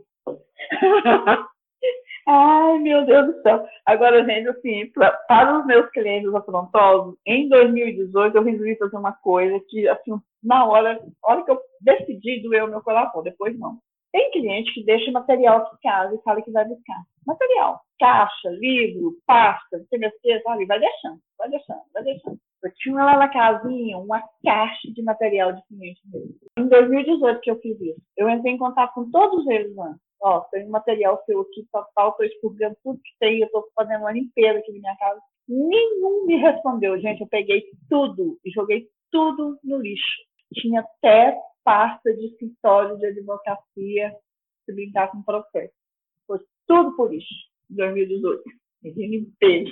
Ai, 2.27 2.77
meu 2.79 3.05
Deus 3.05 3.27
do 3.27 3.41
céu. 3.41 3.65
Agora, 3.85 4.23
gente, 4.23 4.49
assim, 4.49 4.91
pra, 4.91 5.11
para 5.27 5.59
os 5.59 5.65
meus 5.65 5.89
clientes 5.89 6.33
afrontosos, 6.33 7.15
em 7.25 7.49
2018 7.49 8.37
eu 8.37 8.43
resolvi 8.43 8.75
fazer 8.77 8.97
uma 8.97 9.13
coisa 9.13 9.59
que, 9.67 9.87
assim, 9.87 10.11
na 10.43 10.65
hora, 10.67 11.01
hora 11.23 11.43
que 11.43 11.51
eu 11.51 11.59
decidi 11.81 12.41
doer 12.43 12.65
o 12.65 12.67
meu 12.69 12.81
coração, 12.81 13.23
depois 13.23 13.57
não. 13.57 13.79
Tem 14.11 14.31
cliente 14.31 14.73
que 14.73 14.83
deixa 14.83 15.11
material 15.11 15.57
aqui 15.57 15.75
em 15.75 15.89
casa 15.89 16.15
e 16.15 16.21
fala 16.23 16.41
que 16.41 16.51
vai 16.51 16.65
buscar. 16.65 17.01
Material, 17.27 17.79
caixa, 17.99 18.49
livro, 18.49 19.15
pasta, 19.27 19.85
que, 19.89 20.41
sabe? 20.41 20.65
Vai 20.65 20.79
deixando, 20.79 21.19
vai 21.37 21.49
deixando, 21.49 21.81
vai 21.93 22.03
deixando. 22.03 22.39
Eu 22.63 22.73
tinha 22.75 22.95
lá 22.95 23.17
na 23.17 23.29
casinha 23.29 23.97
uma 23.97 24.21
caixa 24.43 24.91
de 24.91 25.01
material 25.03 25.53
de 25.53 25.61
cliente 25.67 26.01
mesmo. 26.05 26.35
Em 26.57 26.67
2018 26.67 27.39
que 27.39 27.51
eu 27.51 27.59
fiz 27.59 27.79
isso. 27.79 28.01
Eu 28.17 28.29
entrei 28.29 28.53
em 28.53 28.57
contato 28.57 28.93
com 28.95 29.09
todos 29.11 29.47
eles 29.47 29.77
antes. 29.77 30.01
Ó, 30.21 30.41
tem 30.51 30.65
um 30.65 30.71
material 30.71 31.21
seu 31.25 31.41
aqui, 31.41 31.65
total, 31.71 32.09
estou 32.09 32.25
expurgando 32.25 32.75
tudo 32.83 32.99
que 32.99 33.11
tem, 33.19 33.39
eu 33.39 33.45
estou 33.45 33.63
fazendo 33.73 34.01
uma 34.01 34.11
limpeza 34.11 34.59
aqui 34.59 34.73
na 34.73 34.79
minha 34.79 34.97
casa. 34.97 35.21
Nenhum 35.47 36.25
me 36.25 36.35
respondeu, 36.35 36.99
gente. 36.99 37.21
Eu 37.21 37.27
peguei 37.27 37.63
tudo 37.89 38.37
e 38.43 38.51
joguei 38.51 38.87
tudo 39.11 39.57
no 39.63 39.77
lixo. 39.77 40.23
Tinha 40.53 40.81
até 40.81 41.37
pasta 41.63 42.13
de 42.13 42.27
escritório 42.27 42.97
de 42.97 43.05
advocacia 43.05 44.13
se 44.65 44.73
brincar 44.73 45.11
com 45.11 45.23
processo. 45.23 45.73
Foi 46.27 46.39
tudo 46.67 46.95
por 46.95 47.13
em 47.69 47.75
2018. 47.75 48.43
Limpei. 48.83 49.65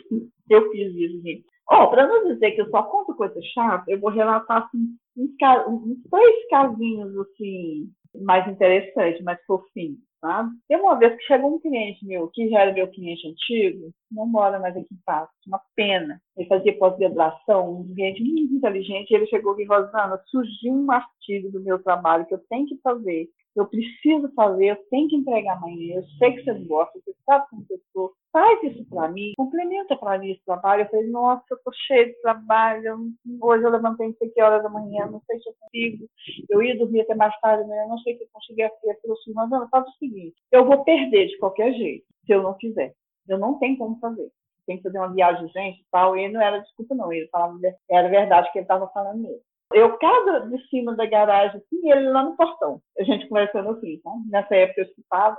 Eu 0.50 0.72
fiz 0.72 0.96
isso, 0.96 1.22
gente. 1.22 1.46
Oh, 1.70 1.90
para 1.90 2.08
não 2.08 2.34
dizer 2.34 2.52
que 2.52 2.62
eu 2.62 2.70
só 2.70 2.84
conto 2.84 3.14
coisa 3.16 3.40
chata, 3.54 3.92
eu 3.92 4.00
vou 4.00 4.10
relatar 4.10 4.64
assim, 4.64 4.98
uns, 5.18 5.32
uns 5.68 6.02
três 6.10 6.50
casinhos 6.50 7.18
assim, 7.18 7.92
mais 8.22 8.48
interessantes, 8.50 9.22
mais 9.24 9.44
fofinhos, 9.46 10.00
sabe? 10.22 10.52
Tem 10.68 10.80
uma 10.80 10.98
vez 10.98 11.16
que 11.16 11.24
chegou 11.24 11.56
um 11.56 11.60
cliente 11.60 12.06
meu, 12.06 12.28
que 12.30 12.50
já 12.50 12.62
era 12.62 12.74
meu 12.74 12.88
cliente 12.88 13.28
antigo, 13.28 13.92
não 14.12 14.26
mora 14.26 14.60
mais 14.60 14.76
aqui 14.76 14.94
em 14.94 15.00
Passo, 15.06 15.32
uma 15.48 15.62
pena. 15.76 16.22
Ele 16.36 16.48
fazia 16.48 16.78
pós-graduação, 16.78 17.82
um 17.82 17.94
cliente 17.94 18.24
muito 18.24 18.54
inteligente, 18.54 19.12
e 19.12 19.16
ele 19.16 19.28
chegou 19.28 19.54
aqui, 19.54 19.66
Rosana, 19.66 20.22
surgiu 20.28 20.74
um 20.74 20.92
artigo 20.92 21.52
do 21.52 21.62
meu 21.62 21.82
trabalho 21.82 22.26
que 22.26 22.34
eu 22.34 22.42
tenho 22.50 22.66
que 22.68 22.78
fazer 22.82 23.30
eu 23.60 23.68
preciso 23.68 24.32
fazer, 24.34 24.66
eu 24.66 24.76
tenho 24.90 25.08
que 25.08 25.16
entregar 25.16 25.58
amanhã, 25.58 25.96
eu 25.96 26.04
sei 26.20 26.34
que 26.34 26.44
você 26.44 26.54
gosta, 26.66 27.00
você 27.00 27.16
sabe 27.26 27.46
como 27.50 27.66
eu 27.70 27.78
estou, 27.78 28.14
faz 28.32 28.64
isso 28.64 28.86
para 28.90 29.10
mim, 29.10 29.34
complementa 29.36 29.96
para 29.96 30.20
mim 30.20 30.32
esse 30.32 30.46
trabalho. 30.46 30.84
Eu 30.84 30.90
falei, 30.90 31.08
nossa, 31.08 31.44
eu 31.50 31.58
estou 31.58 31.74
cheio 31.74 32.08
de 32.08 32.22
trabalho, 32.22 33.10
hoje 33.42 33.64
eu 33.64 33.72
levantei 33.72 34.08
não 34.08 34.16
sei 34.16 34.30
que 34.30 34.42
horas 34.42 34.62
da 34.62 34.70
manhã, 34.70 35.08
não 35.08 35.22
sei 35.26 35.40
se 35.40 35.50
eu 35.50 35.54
consigo, 35.60 36.08
eu 36.50 36.62
ia 36.62 36.78
dormir 36.78 37.02
até 37.02 37.16
mais 37.16 37.38
tarde 37.40 37.68
não 37.68 37.98
sei 38.00 38.18
se 38.18 38.24
eu 38.24 38.28
conseguia 38.32 38.70
fazer. 38.70 38.92
Eu 38.92 39.02
falei 39.02 39.18
assim, 39.20 39.34
mas 39.34 39.52
Ana, 39.52 39.68
faz 39.70 39.88
o 39.88 39.98
seguinte, 39.98 40.36
eu 40.52 40.66
vou 40.66 40.84
perder 40.84 41.28
de 41.28 41.38
qualquer 41.38 41.74
jeito, 41.74 42.06
se 42.26 42.32
eu 42.32 42.44
não 42.44 42.56
fizer. 42.56 42.94
Eu 43.28 43.38
não 43.38 43.60
tenho 43.60 43.78
como 43.78 44.00
fazer. 44.00 44.30
Tem 44.66 44.78
que 44.78 44.84
fazer 44.84 45.00
uma 45.00 45.14
viagem 45.14 45.48
gente 45.50 45.86
tal, 45.92 46.18
e 46.18 46.28
não 46.30 46.42
era 46.42 46.60
desculpa 46.60 46.94
não, 46.94 47.12
ele 47.12 47.28
falava, 47.30 47.58
era 47.90 48.10
verdade 48.10 48.52
que 48.52 48.60
ele 48.60 48.66
estava 48.66 48.88
falando 48.90 49.22
mesmo. 49.22 49.47
Eu 49.74 49.98
casa 49.98 50.48
de 50.48 50.68
cima 50.70 50.96
da 50.96 51.06
garagem, 51.06 51.58
assim, 51.58 51.82
e 51.84 51.92
ele 51.92 52.10
lá 52.10 52.24
no 52.24 52.38
portão. 52.38 52.82
A 52.98 53.04
gente 53.04 53.28
conversando 53.28 53.70
assim, 53.72 54.00
tá? 54.02 54.12
Nessa 54.30 54.56
época 54.56 54.82
eu 54.82 54.86
escutava. 54.86 55.38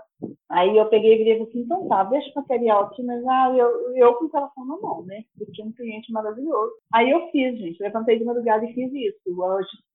Aí 0.50 0.76
eu 0.76 0.86
peguei 0.88 1.14
e 1.14 1.18
virei 1.18 1.42
assim, 1.42 1.60
então 1.60 1.88
tá, 1.88 2.04
deixa 2.04 2.30
o 2.30 2.42
material 2.42 2.84
aqui, 2.84 3.02
mas 3.02 3.24
ah, 3.26 3.54
eu, 3.56 3.96
eu 3.96 4.14
com 4.14 4.26
o 4.26 4.30
telefone 4.30 4.68
na 4.68 4.76
mão, 4.78 5.04
né? 5.06 5.22
Eu 5.40 5.50
tinha 5.52 5.66
um 5.66 5.72
cliente 5.72 6.12
maravilhoso. 6.12 6.72
Aí 6.92 7.10
eu 7.10 7.30
fiz, 7.30 7.58
gente, 7.58 7.82
levantei 7.82 8.18
de 8.18 8.24
madrugada 8.24 8.64
e 8.66 8.74
fiz 8.74 8.92
isso. 8.92 9.18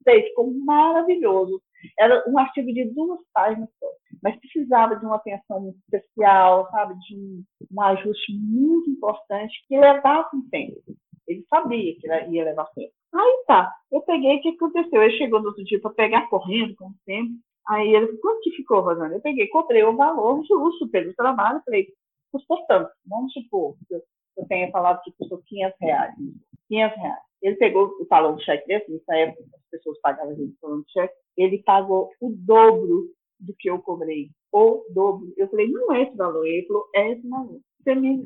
Sei, 0.04 0.24
ficou 0.24 0.52
maravilhoso. 0.66 1.62
Era 2.00 2.24
um 2.28 2.38
artigo 2.40 2.74
de 2.74 2.86
duas 2.86 3.20
páginas 3.34 3.70
só, 3.80 3.88
mas 4.22 4.40
precisava 4.40 4.96
de 4.96 5.06
uma 5.06 5.18
atenção 5.18 5.74
especial, 5.84 6.70
sabe? 6.72 6.96
De 7.00 7.16
um, 7.16 7.44
um 7.72 7.82
ajuste 7.82 8.34
muito 8.34 8.90
importante 8.90 9.54
que 9.68 9.78
levava 9.78 10.30
um 10.34 10.50
tempo. 10.50 10.82
Ele 11.28 11.46
sabia 11.50 11.96
que 12.00 12.08
ia 12.08 12.44
levar 12.44 12.66
tempo. 12.74 12.94
Aí 13.14 13.43
tá, 13.45 13.72
eu 13.91 14.01
peguei, 14.01 14.38
o 14.38 14.41
que 14.41 14.49
aconteceu? 14.49 15.03
Ele 15.03 15.18
chegou 15.18 15.39
no 15.39 15.49
outro 15.49 15.64
dia 15.64 15.80
para 15.80 15.91
pegar 15.91 16.30
correndo, 16.30 16.76
como 16.76 16.95
sempre. 17.05 17.36
Aí 17.68 17.93
ele 17.93 18.07
falou, 18.07 18.22
quanto 18.22 18.41
que 18.41 18.51
ficou, 18.51 18.82
Rosana? 18.82 19.14
Eu 19.14 19.22
peguei, 19.22 19.47
comprei 19.47 19.84
o 19.84 19.95
valor 19.95 20.43
justo 20.45 20.88
pelo 20.89 21.14
trabalho, 21.14 21.61
falei, 21.64 21.88
custou 22.32 22.66
tanto. 22.68 22.89
Vamos 23.05 23.32
supor 23.32 23.76
eu, 23.89 24.01
eu 24.38 24.47
tenha 24.47 24.72
falado 24.72 25.01
que 25.03 25.11
custou 25.11 25.41
500 25.45 25.80
reais. 25.80 26.16
500 26.68 26.97
reais. 26.97 27.20
Ele 27.41 27.55
pegou 27.57 27.88
o 27.99 28.05
talão 28.05 28.36
de 28.36 28.43
cheque 28.43 28.68
desse, 28.68 28.91
nessa 28.91 29.16
época 29.16 29.43
as 29.53 29.70
pessoas 29.70 29.99
pagavam 30.01 30.32
a 30.32 30.36
gente 30.36 30.53
de 30.53 30.91
cheque, 30.91 31.14
ele 31.38 31.61
pagou 31.64 32.09
o 32.22 32.30
dobro 32.32 33.09
do 33.39 33.53
que 33.59 33.70
eu 33.70 33.80
cobrei. 33.80 34.30
O 34.51 34.86
dobro. 34.89 35.34
Eu 35.36 35.49
falei, 35.49 35.68
não 35.68 35.93
é 35.93 36.03
esse 36.03 36.16
valor. 36.16 36.45
Ele 36.45 36.66
falou, 36.66 36.88
é 36.95 37.11
esse 37.11 37.28
valor. 37.28 37.59
Você 37.84 37.95
me 37.95 38.24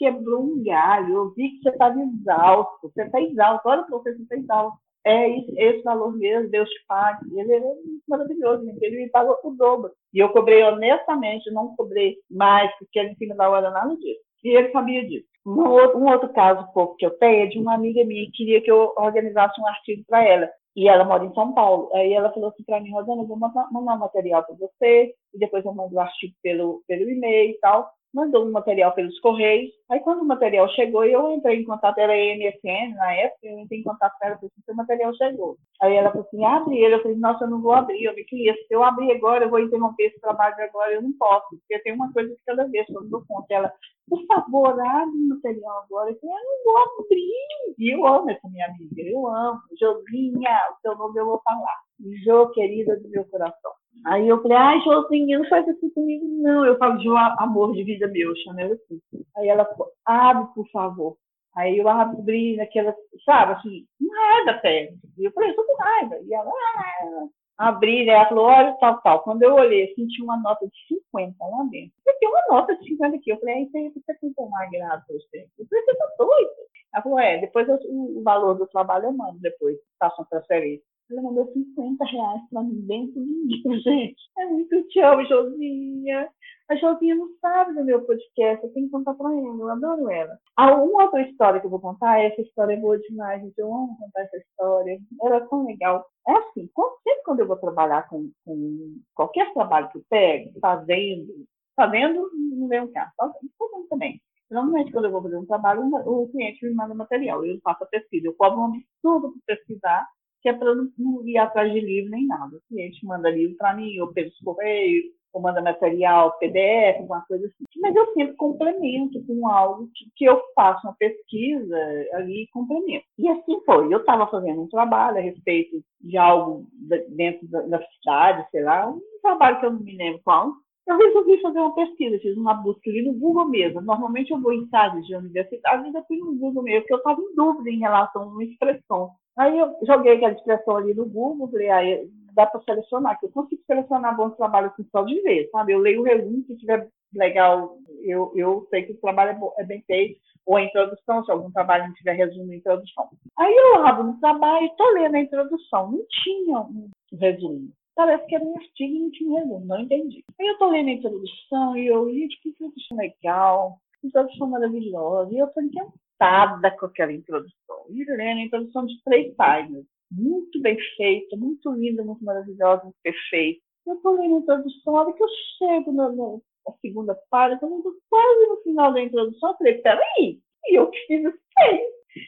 quebrou 0.00 0.42
um 0.42 0.64
galho, 0.64 1.14
eu 1.14 1.30
vi 1.34 1.50
que 1.50 1.62
você 1.62 1.68
estava 1.68 2.00
exausto, 2.00 2.78
você 2.82 3.02
está 3.02 3.20
exausto, 3.20 3.68
olha 3.68 3.82
para 3.82 3.98
você, 3.98 4.14
você 4.14 4.22
está 4.22 4.36
exausto. 4.36 4.78
É 5.04 5.38
esse, 5.38 5.58
esse, 5.58 5.82
valor 5.82 6.16
mesmo, 6.16 6.50
Deus 6.50 6.68
te 6.68 6.84
pague. 6.86 7.38
Ele 7.38 7.52
é 7.54 7.62
maravilhoso, 8.08 8.64
ele 8.80 8.96
me 8.96 9.10
pagou 9.10 9.38
o 9.44 9.50
dobro. 9.50 9.92
E 10.12 10.18
eu 10.18 10.30
cobrei 10.30 10.62
honestamente, 10.62 11.50
não 11.50 11.74
cobrei 11.76 12.16
mais, 12.30 12.70
porque 12.78 12.98
ele 12.98 13.10
em 13.10 13.16
cima 13.16 13.34
da 13.34 13.48
hora 13.48 13.70
nada 13.70 13.94
disso. 13.96 14.20
E 14.42 14.56
ele 14.56 14.72
sabia 14.72 15.06
disso. 15.06 15.26
Um 15.46 16.04
outro, 16.06 16.32
caso 16.34 16.70
pouco 16.72 16.96
que 16.96 17.06
eu 17.06 17.16
tenho 17.18 17.44
é 17.44 17.46
de 17.46 17.58
uma 17.58 17.74
amiga 17.74 18.04
minha 18.04 18.26
que 18.26 18.32
queria 18.32 18.60
que 18.60 18.70
eu 18.70 18.92
organizasse 18.96 19.58
um 19.60 19.66
artigo 19.66 20.02
para 20.06 20.22
ela. 20.22 20.50
E 20.76 20.88
ela 20.88 21.04
mora 21.04 21.24
em 21.24 21.34
São 21.34 21.52
Paulo. 21.52 21.90
Aí 21.94 22.12
ela 22.12 22.32
falou 22.32 22.50
assim 22.50 22.62
para 22.62 22.80
mim, 22.80 22.92
Rosana, 22.92 23.22
eu 23.22 23.26
vou 23.26 23.38
mandar, 23.38 23.68
mandar 23.72 23.94
um 23.94 23.98
material 23.98 24.44
para 24.44 24.54
você, 24.54 25.14
e 25.34 25.38
depois 25.38 25.64
eu 25.64 25.74
mando 25.74 25.94
o 25.94 26.00
artigo 26.00 26.34
pelo, 26.42 26.82
pelo 26.86 27.10
e-mail 27.10 27.50
e 27.50 27.58
tal 27.58 27.90
mandou 28.12 28.44
um 28.44 28.50
material 28.50 28.92
pelos 28.92 29.18
correios. 29.20 29.70
Aí, 29.90 30.00
quando 30.00 30.22
o 30.22 30.26
material 30.26 30.68
chegou, 30.70 31.04
eu 31.04 31.32
entrei 31.32 31.60
em 31.60 31.64
contato, 31.64 31.98
era 31.98 32.12
MSN 32.12 32.94
na 32.94 33.12
época, 33.12 33.38
eu 33.42 33.58
entrei 33.58 33.80
em 33.80 33.84
contato 33.84 34.16
com 34.18 34.26
ela, 34.26 34.36
falei 34.36 34.50
assim, 34.56 34.72
o 34.72 34.76
material 34.76 35.14
chegou. 35.14 35.56
Aí 35.82 35.94
ela 35.94 36.10
falou 36.10 36.26
assim, 36.26 36.44
abre 36.44 36.78
ele. 36.78 36.94
Eu 36.94 37.02
falei, 37.02 37.16
nossa, 37.18 37.44
eu 37.44 37.50
não 37.50 37.60
vou 37.60 37.72
abrir. 37.72 38.04
Eu 38.04 38.14
me 38.14 38.24
queria, 38.24 38.54
se 38.54 38.66
eu 38.70 38.82
abrir 38.82 39.12
agora, 39.12 39.44
eu 39.44 39.50
vou 39.50 39.60
interromper 39.60 40.04
esse 40.04 40.20
trabalho 40.20 40.54
agora, 40.58 40.92
eu 40.92 41.02
não 41.02 41.12
posso, 41.18 41.48
porque 41.50 41.78
tem 41.80 41.92
uma 41.92 42.12
coisa 42.12 42.34
que 42.34 42.42
cada 42.46 42.66
vez, 42.66 42.88
eu 42.88 43.00
não 43.00 43.08
dou 43.08 43.24
conta. 43.26 43.54
Ela, 43.54 43.72
por 44.08 44.24
favor, 44.26 44.80
abre 44.80 45.16
o 45.16 45.28
material 45.28 45.84
agora. 45.84 46.10
Eu 46.10 46.18
falei, 46.20 46.36
eu 46.36 46.44
não 46.44 46.64
vou 46.64 46.78
abrir. 46.78 47.74
E 47.78 47.94
eu 47.94 48.06
amo 48.06 48.30
essa 48.30 48.48
minha 48.48 48.66
amiga, 48.66 49.02
eu 49.02 49.26
amo. 49.26 49.60
Jovinha, 49.80 50.58
o 50.72 50.80
seu 50.82 50.96
nome 50.96 51.18
eu 51.18 51.26
vou 51.26 51.40
falar. 51.44 51.78
Jo, 52.24 52.50
querida 52.52 52.98
do 52.98 53.08
meu 53.08 53.24
coração. 53.26 53.79
Aí 54.06 54.28
eu 54.28 54.40
falei, 54.42 54.56
ai, 54.56 54.80
Josinha, 54.80 55.38
não 55.38 55.48
faz 55.48 55.68
assim 55.68 55.90
comigo, 55.90 56.24
não. 56.26 56.64
Eu 56.64 56.78
falo, 56.78 57.00
Jo, 57.00 57.14
amor 57.38 57.74
de 57.74 57.84
vida 57.84 58.06
meu, 58.08 58.34
chamei 58.36 58.64
ela 58.64 58.74
assim. 58.74 59.00
Aí 59.36 59.48
ela 59.48 59.64
falou, 59.64 59.92
abre, 60.06 60.54
por 60.54 60.66
favor. 60.70 61.16
Aí 61.56 61.78
eu 61.78 61.88
abri 61.88 62.56
naquela, 62.56 62.94
sabe, 63.24 63.52
assim, 63.54 63.84
com 63.98 64.08
raiva 64.08 64.50
até. 64.52 64.94
E 65.18 65.24
eu 65.24 65.32
falei, 65.32 65.50
eu 65.50 65.56
tô 65.56 65.64
com 65.64 65.82
raiva. 65.82 66.16
E 66.22 66.32
ela, 66.32 66.50
ah, 66.50 67.28
abri, 67.68 68.06
né? 68.06 68.12
Ela 68.12 68.28
falou, 68.28 68.44
olha, 68.46 68.72
tal, 68.80 69.00
tal. 69.02 69.22
Quando 69.22 69.42
eu 69.42 69.54
olhei, 69.54 69.92
senti 69.94 70.22
uma 70.22 70.36
nota 70.38 70.66
de 70.66 70.96
50 71.12 71.44
lá 71.44 71.64
dentro. 71.70 71.92
Eu 72.06 72.18
tem 72.18 72.28
uma 72.28 72.42
nota 72.48 72.76
de 72.76 72.86
50 72.86 73.16
aqui. 73.16 73.30
Eu 73.30 73.38
falei, 73.40 73.62
isso 73.64 73.76
aí 73.76 73.90
você 73.90 74.14
tem 74.20 74.30
que 74.30 74.36
tomar 74.36 74.70
grado 74.70 75.04
pra 75.06 75.16
você. 75.16 75.46
Eu 75.58 75.66
falei, 75.66 75.84
você 75.84 75.96
tá 75.96 76.14
doido? 76.18 76.50
Ela 76.94 77.02
falou, 77.02 77.18
é, 77.18 77.38
depois 77.38 77.68
eu, 77.68 77.78
o 77.84 78.22
valor 78.22 78.54
do 78.54 78.66
trabalho 78.66 79.06
eu 79.06 79.12
mando 79.12 79.38
depois, 79.40 79.76
faço 79.98 80.20
uma 80.20 80.28
transferência. 80.28 80.84
Ela 81.10 81.22
mandou 81.22 81.52
50 81.52 82.04
reais 82.04 82.42
para 82.50 82.62
mim 82.62 82.80
dentro 82.86 83.14
do 83.14 83.46
livro, 83.46 83.80
gente. 83.80 84.16
É 84.38 84.46
muito 84.46 84.76
amo, 85.02 85.26
Josinha. 85.26 86.28
A 86.68 86.76
Josinha 86.76 87.16
não 87.16 87.28
sabe 87.40 87.74
do 87.74 87.84
meu 87.84 88.06
podcast, 88.06 88.64
eu 88.64 88.72
tenho 88.72 88.86
que 88.86 88.92
contar 88.92 89.14
para 89.14 89.28
ela, 89.28 89.56
eu 89.58 89.68
adoro 89.70 90.08
ela. 90.08 90.38
Uma 90.56 91.04
outra 91.04 91.20
história 91.22 91.58
que 91.58 91.66
eu 91.66 91.70
vou 91.70 91.80
contar, 91.80 92.20
essa 92.20 92.40
história 92.40 92.74
é 92.74 92.76
boa 92.76 92.96
demais, 92.96 93.42
gente. 93.42 93.58
Eu 93.58 93.74
amo 93.74 93.98
contar 93.98 94.20
essa 94.22 94.36
história. 94.36 95.00
Ela 95.20 95.36
é 95.36 95.40
tão 95.40 95.66
legal. 95.66 96.06
É 96.28 96.32
assim, 96.32 96.70
sempre 97.02 97.22
quando 97.24 97.40
eu 97.40 97.48
vou 97.48 97.56
trabalhar 97.56 98.08
com, 98.08 98.30
com 98.44 99.00
qualquer 99.16 99.52
trabalho 99.52 99.88
que 99.88 99.98
eu 99.98 100.04
pego, 100.08 100.52
fazendo, 100.60 101.44
fazendo, 101.74 102.30
não 102.56 102.68
vem 102.68 102.82
um 102.82 102.92
caso, 102.92 103.10
fazendo 103.18 103.88
também. 103.88 104.20
Normalmente, 104.48 104.92
quando 104.92 105.06
eu 105.06 105.10
vou 105.10 105.22
fazer 105.22 105.36
um 105.38 105.46
trabalho, 105.46 105.82
o 106.06 106.28
cliente 106.28 106.64
me 106.64 106.74
manda 106.74 106.94
material, 106.94 107.44
eu 107.44 107.58
faço 107.62 107.82
a 107.82 107.86
pesquisa, 107.86 108.28
eu 108.28 108.34
cobro 108.34 108.60
um 108.60 108.64
absurdo 108.66 109.32
para 109.44 109.56
pesquisar 109.56 110.06
que 110.40 110.48
é 110.48 110.52
para 110.52 110.74
não 110.74 111.26
ir 111.26 111.38
atrás 111.38 111.72
de 111.72 111.80
livro 111.80 112.10
nem 112.10 112.26
nada. 112.26 112.56
O 112.56 112.62
cliente 112.68 113.04
manda 113.04 113.30
livro 113.30 113.56
para 113.56 113.74
mim, 113.74 113.98
ou 114.00 114.12
pelos 114.12 114.36
correios, 114.40 115.04
ou 115.32 115.40
manda 115.40 115.62
material, 115.62 116.36
PDF, 116.38 116.98
alguma 116.98 117.24
coisa 117.26 117.46
assim. 117.46 117.64
Mas 117.80 117.94
eu 117.94 118.06
sempre 118.14 118.36
complemento 118.36 119.24
com 119.26 119.48
algo 119.48 119.88
que, 119.94 120.04
que 120.16 120.24
eu 120.24 120.40
faço 120.54 120.86
uma 120.86 120.96
pesquisa 120.96 121.76
ali 122.14 122.44
e 122.44 122.48
complemento. 122.48 123.04
E 123.18 123.28
assim 123.28 123.60
foi. 123.64 123.92
Eu 123.92 123.98
estava 123.98 124.26
fazendo 124.26 124.62
um 124.62 124.68
trabalho 124.68 125.18
a 125.18 125.20
respeito 125.20 125.82
de 126.00 126.16
algo 126.16 126.66
dentro 127.10 127.46
da, 127.48 127.60
da 127.62 127.86
cidade, 127.86 128.48
sei 128.50 128.62
lá, 128.62 128.88
um 128.88 129.00
trabalho 129.22 129.60
que 129.60 129.66
eu 129.66 129.72
não 129.72 129.80
me 129.80 129.96
lembro 129.96 130.20
qual, 130.24 130.52
eu 130.90 130.98
resolvi 130.98 131.40
fazer 131.40 131.58
uma 131.58 131.74
pesquisa, 131.74 132.18
fiz 132.18 132.36
uma 132.36 132.54
busca 132.54 132.90
ali 132.90 133.02
no 133.02 133.14
Google 133.14 133.48
mesmo. 133.48 133.80
Normalmente 133.80 134.30
eu 134.30 134.40
vou 134.40 134.52
em 134.52 134.66
sites 134.68 135.06
de 135.06 135.14
universidade 135.14 135.90
eu 135.94 136.04
fui 136.04 136.16
no 136.18 136.34
Google 136.34 136.62
mesmo, 136.62 136.80
porque 136.80 136.94
eu 136.94 136.98
estava 136.98 137.20
em 137.20 137.34
dúvida 137.34 137.70
em 137.70 137.78
relação 137.78 138.22
a 138.22 138.26
uma 138.26 138.44
expressão. 138.44 139.10
Aí 139.38 139.58
eu 139.58 139.74
joguei 139.86 140.16
aquela 140.16 140.32
expressão 140.32 140.76
ali 140.76 140.92
no 140.94 141.06
Google, 141.06 141.50
falei, 141.50 141.70
aí 141.70 142.08
dá 142.34 142.46
para 142.46 142.60
selecionar, 142.62 143.18
que 143.18 143.26
eu 143.26 143.30
consigo 143.30 143.62
selecionar 143.66 144.16
bons 144.16 144.36
trabalhos 144.36 144.72
assim, 144.72 144.86
só 144.90 145.02
de 145.02 145.20
ver, 145.22 145.48
sabe? 145.50 145.72
Eu 145.72 145.78
leio 145.78 146.00
o 146.00 146.04
resumo, 146.04 146.44
se 146.46 146.56
tiver 146.58 146.88
legal, 147.14 147.76
eu, 148.02 148.32
eu 148.34 148.66
sei 148.70 148.82
que 148.82 148.92
o 148.92 149.00
trabalho 149.00 149.30
é, 149.30 149.34
bom, 149.34 149.52
é 149.58 149.64
bem 149.64 149.82
feito, 149.86 150.20
ou 150.46 150.56
a 150.56 150.62
introdução, 150.62 151.24
se 151.24 151.30
algum 151.30 151.50
trabalho 151.50 151.86
não 151.86 151.94
tiver 151.94 152.14
resumo 152.14 152.52
introdução. 152.52 153.08
Aí 153.38 153.54
eu 153.54 153.86
abro 153.86 154.04
no 154.04 154.20
trabalho 154.20 154.64
e 154.64 154.66
estou 154.66 154.92
lendo 154.92 155.14
a 155.14 155.20
introdução, 155.20 155.92
não 155.92 156.04
tinha 156.22 156.58
um 156.60 156.90
resumo. 157.12 157.68
Parece 158.00 158.26
que 158.28 158.34
era 158.34 158.42
um 158.42 158.56
artigo 158.56 158.94
e 158.94 158.98
não 158.98 159.10
tinha 159.10 159.30
um 159.30 159.34
resumo, 159.34 159.66
não 159.66 159.80
entendi. 159.80 160.24
Aí 160.40 160.46
eu 160.46 160.54
estou 160.54 160.70
lendo 160.70 160.88
a 160.88 160.92
introdução 160.92 161.76
e 161.76 161.86
eu, 161.86 162.10
gente, 162.10 162.40
que 162.40 162.48
introdução 162.48 162.96
legal, 162.96 163.78
que 164.00 164.06
introdução 164.06 164.46
maravilhosa, 164.48 165.30
e 165.34 165.36
eu 165.36 165.46
estou 165.46 165.62
encantada 165.62 166.70
com 166.78 166.86
aquela 166.86 167.12
introdução. 167.12 167.84
E 167.90 168.02
lendo 168.04 168.38
a 168.38 168.44
introdução 168.44 168.86
de 168.86 168.94
três 169.04 169.34
páginas, 169.34 169.84
muito 170.10 170.62
bem 170.62 170.78
feita, 170.96 171.36
muito 171.36 171.70
linda, 171.72 172.02
muito 172.02 172.24
maravilhosa, 172.24 172.84
muito 172.84 172.96
perfeita. 173.02 173.60
Eu 173.86 173.96
estou 173.96 174.12
lendo 174.14 174.36
a 174.36 174.40
introdução, 174.40 174.96
a 174.96 175.00
hora 175.02 175.12
que 175.12 175.22
eu 175.22 175.28
chego 175.58 175.92
na, 175.92 176.10
na 176.10 176.72
segunda 176.80 177.14
página, 177.28 177.60
eu 177.62 177.82
quase 178.08 178.46
no 178.46 178.62
final 178.62 178.94
da 178.94 179.02
introdução, 179.02 179.50
eu 179.50 179.56
falei, 179.58 179.74
peraí, 179.74 180.40
e 180.68 180.74
eu 180.74 180.90
fiz 181.06 181.22
isso 181.22 181.38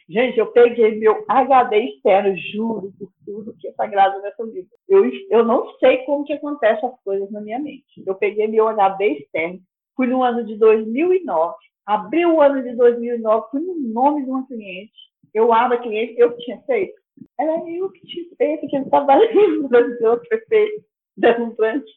Gente, 0.09 0.39
eu 0.39 0.47
peguei 0.53 0.97
meu 0.99 1.25
HD 1.29 1.77
externo, 1.79 2.37
juro 2.53 2.93
por 2.99 3.13
tudo 3.25 3.57
que 3.59 3.69
é 3.69 3.73
sagrado 3.73 4.21
nessa 4.23 4.47
vida. 4.47 4.69
Eu, 4.93 5.11
eu 5.31 5.43
não 5.43 5.73
sei 5.79 6.05
como 6.05 6.23
que 6.23 6.35
acontecem 6.35 6.87
as 6.87 7.03
coisas 7.03 7.31
na 7.31 7.41
minha 7.41 7.59
mente. 7.59 8.03
Eu 8.07 8.15
peguei 8.15 8.47
meu 8.47 8.69
HD 8.69 9.21
externo, 9.21 9.59
fui 9.97 10.07
no 10.07 10.23
ano 10.23 10.45
de 10.45 10.55
2009, 10.59 11.55
abri 11.87 12.27
o 12.27 12.43
ano 12.43 12.63
de 12.63 12.77
2009, 12.77 13.47
fui 13.51 13.61
no 13.61 13.75
nome 13.75 14.23
de 14.23 14.31
uma 14.31 14.47
cliente, 14.47 14.93
eu 15.33 15.51
abro 15.51 15.79
a 15.79 15.81
cliente, 15.81 16.15
eu 16.19 16.37
tinha 16.37 16.61
feito. 16.67 16.93
Era 17.41 17.53
eu 17.71 17.91
que 17.91 18.07
tinha 18.07 18.27
feito, 18.37 18.69
que 18.69 18.77
estava 18.77 19.07
trabalhando 19.07 19.63
no 19.63 19.69
Brasil, 19.71 20.19
perfeito, 20.29 20.85
deslumbrante. 21.17 21.91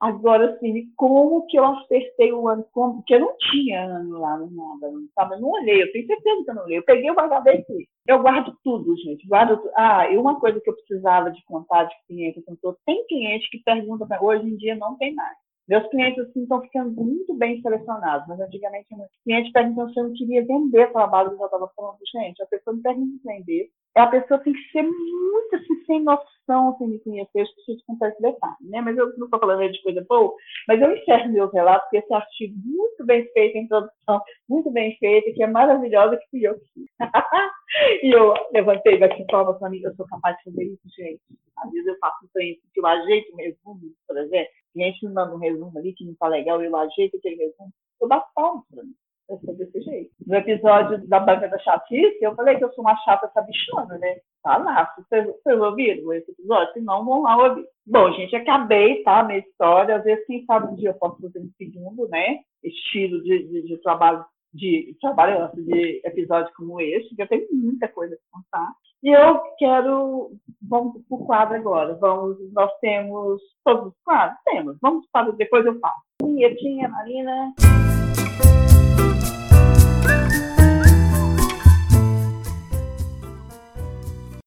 Agora, 0.00 0.54
assim, 0.54 0.92
como 0.96 1.46
que 1.46 1.58
eu 1.58 1.64
acertei 1.64 2.32
o 2.32 2.48
ano? 2.48 2.64
Como? 2.72 2.96
Porque 2.96 3.14
eu 3.14 3.20
não 3.20 3.36
tinha 3.38 3.84
ano 3.84 4.18
lá 4.18 4.36
no 4.38 4.50
nada, 4.50 4.92
sabe? 5.14 5.34
Eu 5.34 5.40
não 5.40 5.50
olhei, 5.50 5.82
eu 5.82 5.92
tenho 5.92 6.06
certeza 6.06 6.44
que 6.44 6.50
eu 6.50 6.54
não 6.54 6.64
olhei. 6.64 6.78
Eu 6.78 6.84
peguei 6.84 7.10
o 7.10 7.20
HD 7.20 7.50
aqui. 7.50 7.88
Eu 8.06 8.20
guardo 8.20 8.56
tudo, 8.64 8.96
gente. 8.96 9.26
Guardo 9.26 9.60
Ah, 9.76 10.10
e 10.10 10.16
uma 10.16 10.38
coisa 10.40 10.60
que 10.60 10.68
eu 10.68 10.74
precisava 10.74 11.30
de 11.30 11.44
contar 11.44 11.84
de 11.84 11.94
cliente, 12.06 12.42
tem 12.84 13.06
cliente 13.06 13.50
que 13.50 13.62
pergunta 13.62 14.06
hoje 14.20 14.46
em 14.46 14.56
dia 14.56 14.74
não 14.76 14.96
tem 14.96 15.14
mais. 15.14 15.36
Meus 15.68 15.88
clientes 15.88 16.18
assim, 16.18 16.42
estão 16.42 16.60
ficando 16.60 16.90
muito 16.90 17.34
bem 17.34 17.60
selecionados, 17.62 18.26
mas 18.26 18.40
antigamente 18.40 18.92
o 18.92 19.24
cliente 19.24 19.52
perguntando 19.52 19.92
se 19.92 20.00
eu 20.00 20.04
não 20.04 20.12
queria 20.12 20.44
vender 20.44 20.92
trabalho 20.92 21.36
que 21.36 21.42
eu 21.42 21.46
estava 21.46 21.70
falando, 21.76 21.98
gente, 22.12 22.42
a 22.42 22.46
pessoa 22.46 22.74
me 22.74 22.82
pergunta 22.82 23.20
vender, 23.24 23.70
a 24.00 24.06
pessoa 24.06 24.40
tem 24.40 24.52
que 24.52 24.70
ser 24.70 24.82
muito 24.82 25.56
assim, 25.56 25.84
sem 25.84 26.02
noção, 26.02 26.76
sem 26.78 26.88
me 26.88 26.98
conhecer, 27.00 27.40
eu 27.40 27.54
preciso 27.54 27.84
contar 27.86 28.08
esse 28.08 28.22
detalhe, 28.22 28.56
né? 28.62 28.80
Mas 28.80 28.96
eu 28.96 29.06
não 29.18 29.26
estou 29.26 29.40
falando 29.40 29.70
de 29.70 29.82
coisa 29.82 30.04
boa, 30.08 30.34
mas 30.66 30.80
eu 30.80 30.96
encerro 30.96 31.32
meus 31.32 31.52
relatos, 31.52 31.84
porque 31.84 31.98
esse 31.98 32.14
artigo 32.14 32.54
muito 32.64 33.04
bem 33.04 33.26
feito, 33.32 33.58
a 33.58 33.60
introdução 33.60 34.22
muito 34.48 34.70
bem 34.70 34.96
feita, 34.98 35.32
que 35.32 35.42
é 35.42 35.46
maravilhosa, 35.46 36.16
que 36.16 36.30
fui 36.30 36.46
eu 36.46 36.54
que 36.58 36.86
e 38.02 38.10
eu 38.10 38.34
levantei 38.52 38.98
daqui 38.98 39.24
palmas 39.26 39.58
para 39.58 39.70
mim, 39.70 39.80
eu 39.82 39.94
sou 39.94 40.06
capaz 40.06 40.36
de 40.38 40.44
fazer 40.44 40.64
isso, 40.64 40.88
gente. 40.96 41.20
Às 41.58 41.70
vezes 41.70 41.86
eu 41.86 41.98
faço 41.98 42.28
trem 42.32 42.58
que 42.72 42.80
eu 42.80 42.86
ajeito 42.86 43.32
um 43.34 43.36
resumo, 43.36 43.80
por 44.06 44.16
exemplo, 44.16 44.50
o 44.70 44.72
cliente 44.72 45.06
me 45.06 45.12
manda 45.12 45.34
um 45.34 45.38
resumo 45.38 45.78
ali 45.78 45.92
que 45.92 46.04
não 46.04 46.12
está 46.12 46.28
legal, 46.28 46.62
eu 46.62 46.74
ajeito 46.76 47.16
aquele 47.16 47.36
resumo, 47.36 47.72
eu 48.00 48.08
bato 48.08 48.26
palmas 48.34 48.64
para 48.70 48.84
mim. 48.84 48.94
Eu 49.32 49.40
sou 49.40 49.54
desse 49.54 49.80
jeito. 49.80 50.10
No 50.26 50.36
episódio 50.36 51.08
da 51.08 51.18
Banca 51.18 51.48
da 51.48 51.58
Chatice, 51.58 52.18
eu 52.20 52.34
falei 52.34 52.56
que 52.56 52.64
eu 52.64 52.72
sou 52.74 52.84
uma 52.84 52.96
chata 52.98 53.30
sabichona, 53.32 53.96
né? 53.96 54.16
Tá 54.42 54.58
lá. 54.58 54.94
Vocês, 54.98 55.58
ouviram 55.58 56.12
esse 56.12 56.30
episódio? 56.30 56.72
Se 56.74 56.80
não, 56.82 57.02
vão 57.02 57.22
lá 57.22 57.48
ouvir. 57.48 57.64
Bom, 57.86 58.12
gente, 58.12 58.36
acabei, 58.36 59.02
tá? 59.02 59.22
Minha 59.22 59.38
história. 59.38 59.96
Às 59.96 60.04
vezes, 60.04 60.26
quem 60.26 60.44
sabe 60.44 60.70
um 60.70 60.76
dia 60.76 60.90
eu 60.90 60.94
posso 60.94 61.20
fazer 61.22 61.38
um 61.38 61.50
segundo, 61.56 62.06
né? 62.08 62.40
Estilo 62.62 63.22
de, 63.22 63.48
de, 63.48 63.62
de 63.68 63.78
trabalho 63.78 64.22
de 64.52 64.94
trabalho 65.00 65.50
de 65.54 66.02
episódio 66.04 66.52
como 66.54 66.78
este, 66.78 67.16
que 67.16 67.22
eu 67.22 67.28
tenho 67.28 67.46
muita 67.52 67.88
coisa 67.88 68.14
para 68.14 68.42
contar. 68.42 68.72
E 69.02 69.08
eu 69.08 69.40
quero. 69.58 70.32
Vamos 70.68 71.02
para 71.08 71.16
o 71.16 71.24
quadro 71.24 71.56
agora. 71.56 71.94
Vamos, 71.94 72.36
nós 72.52 72.70
temos 72.80 73.40
todos 73.64 73.86
os 73.86 73.94
quadros? 74.04 74.38
Temos. 74.44 74.76
Vamos 74.82 75.06
para 75.10 75.32
depois 75.32 75.64
eu 75.64 75.80
faço. 75.80 76.02
Vinhetinha, 76.22 76.86
Marina. 76.90 77.54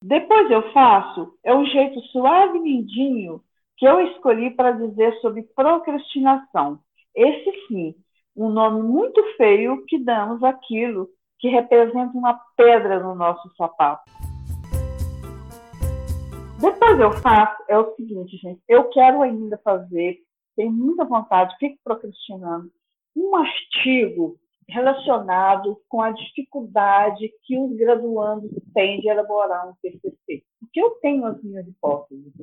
Depois 0.01 0.51
eu 0.51 0.71
faço 0.71 1.33
é 1.43 1.53
um 1.55 1.65
jeito 1.65 1.99
suave 2.11 2.59
e 2.59 2.61
lindinho 2.61 3.41
que 3.77 3.85
eu 3.85 3.99
escolhi 4.01 4.51
para 4.51 4.71
dizer 4.71 5.13
sobre 5.19 5.41
procrastinação. 5.55 6.79
Esse 7.15 7.51
sim, 7.67 7.95
um 8.35 8.49
nome 8.49 8.83
muito 8.83 9.21
feio 9.35 9.83
que 9.85 9.97
damos 9.97 10.43
àquilo 10.43 11.09
que 11.39 11.49
representa 11.49 12.17
uma 12.17 12.39
pedra 12.55 12.99
no 12.99 13.15
nosso 13.15 13.49
sapato. 13.55 14.03
Depois 16.59 16.99
eu 16.99 17.11
faço 17.21 17.63
é 17.67 17.77
o 17.77 17.95
seguinte, 17.95 18.37
gente, 18.37 18.61
eu 18.67 18.89
quero 18.89 19.21
ainda 19.21 19.57
fazer, 19.63 20.19
tenho 20.55 20.71
muita 20.71 21.03
vontade, 21.03 21.55
fico 21.59 21.77
procrastinando, 21.83 22.71
um 23.15 23.35
artigo 23.35 24.37
relacionado 24.69 25.79
com 25.87 26.01
a 26.01 26.11
dificuldade 26.11 27.31
que 27.43 27.57
os 27.57 27.75
graduandos 27.75 28.51
têm 28.73 28.99
de 28.99 29.09
elaborar 29.09 29.69
um 29.69 29.73
TCC. 29.81 30.43
Porque 30.59 30.81
eu 30.81 30.91
tenho 31.01 31.25
as 31.25 31.41
minhas 31.43 31.67
hipóteses. 31.67 32.33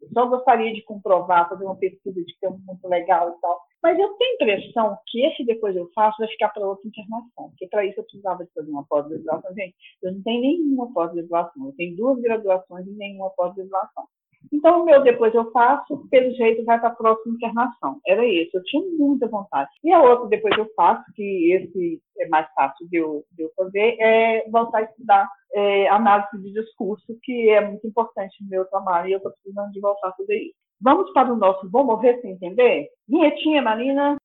Eu 0.00 0.08
só 0.12 0.26
gostaria 0.26 0.72
de 0.72 0.82
comprovar, 0.82 1.48
fazer 1.48 1.64
uma 1.64 1.76
pesquisa 1.76 2.22
de 2.22 2.36
campo 2.40 2.60
muito 2.66 2.86
legal 2.88 3.30
e 3.30 3.40
tal. 3.40 3.60
Mas 3.82 3.98
eu 3.98 4.12
tenho 4.14 4.32
a 4.32 4.34
impressão 4.34 4.98
que 5.06 5.24
esse 5.24 5.44
depois 5.44 5.76
eu 5.76 5.88
faço 5.94 6.18
vai 6.18 6.28
ficar 6.28 6.48
para 6.48 6.66
outra 6.66 6.86
internação. 6.88 7.50
Porque 7.50 7.68
para 7.68 7.84
isso 7.86 8.00
eu 8.00 8.04
precisava 8.04 8.44
de 8.44 8.52
fazer 8.52 8.70
uma 8.70 8.84
pós-graduação. 8.84 9.54
Gente, 9.54 9.74
eu 10.02 10.12
não 10.12 10.22
tenho 10.22 10.40
nenhuma 10.40 10.92
pós-graduação. 10.92 11.66
Eu 11.66 11.72
tenho 11.76 11.96
duas 11.96 12.20
graduações 12.20 12.86
e 12.86 12.90
nenhuma 12.90 13.30
pós-graduação. 13.30 14.04
Então, 14.50 14.82
o 14.82 14.84
meu 14.84 15.02
depois 15.02 15.34
eu 15.34 15.50
faço, 15.50 16.08
pelo 16.10 16.34
jeito 16.34 16.64
vai 16.64 16.78
para 16.78 16.88
a 16.88 16.94
próxima 16.94 17.34
internação. 17.34 18.00
Era 18.06 18.24
isso, 18.24 18.56
eu 18.56 18.62
tinha 18.64 18.82
muita 18.98 19.28
vontade. 19.28 19.70
E 19.84 19.92
a 19.92 20.02
outra 20.02 20.28
depois 20.28 20.56
eu 20.56 20.68
faço, 20.74 21.04
que 21.14 21.52
esse 21.52 22.00
é 22.18 22.28
mais 22.28 22.50
fácil 22.54 22.88
de 22.88 22.96
eu, 22.96 23.24
de 23.32 23.42
eu 23.44 23.50
fazer, 23.56 23.96
é 24.00 24.48
voltar 24.50 24.78
a 24.78 24.82
estudar 24.82 25.28
é, 25.54 25.88
análise 25.88 26.42
de 26.42 26.52
discurso, 26.52 27.04
que 27.22 27.50
é 27.50 27.60
muito 27.66 27.86
importante 27.86 28.42
no 28.42 28.50
meu 28.50 28.64
trabalho, 28.66 29.08
e 29.08 29.12
eu 29.12 29.18
estou 29.18 29.32
precisando 29.32 29.70
de 29.72 29.80
voltar 29.80 30.08
a 30.08 30.14
fazer 30.14 30.36
isso. 30.36 30.54
Vamos 30.80 31.12
para 31.12 31.32
o 31.32 31.36
nosso 31.36 31.70
Vou 31.70 31.84
Morrer 31.84 32.20
Sem 32.20 32.32
Entender? 32.32 32.88
Vinhetinha, 33.08 33.62
Marina. 33.62 34.16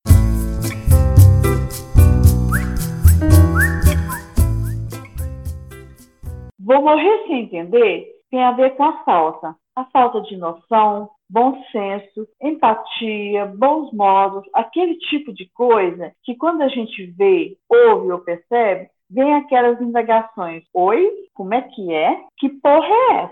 Vou 6.60 6.82
morrer 6.82 7.28
sem 7.28 7.44
entender 7.44 8.18
tem 8.30 8.44
a 8.44 8.52
ver 8.52 8.76
com 8.76 8.84
a 8.84 9.04
falta 9.04 9.56
a 9.78 9.86
falta 9.92 10.22
de 10.22 10.36
noção, 10.36 11.08
bom 11.30 11.64
senso, 11.72 12.28
empatia, 12.42 13.46
bons 13.46 13.94
modos, 13.94 14.44
aquele 14.52 14.98
tipo 14.98 15.32
de 15.32 15.48
coisa 15.54 16.12
que 16.24 16.36
quando 16.36 16.64
a 16.64 16.68
gente 16.68 17.06
vê, 17.12 17.56
ouve 17.70 18.12
ou 18.12 18.18
percebe, 18.18 18.90
vem 19.08 19.36
aquelas 19.36 19.80
indagações. 19.80 20.64
Oi? 20.74 21.08
Como 21.36 21.54
é 21.54 21.62
que 21.62 21.94
é? 21.94 22.26
Que 22.40 22.50
porra 22.50 22.88
é? 23.14 23.30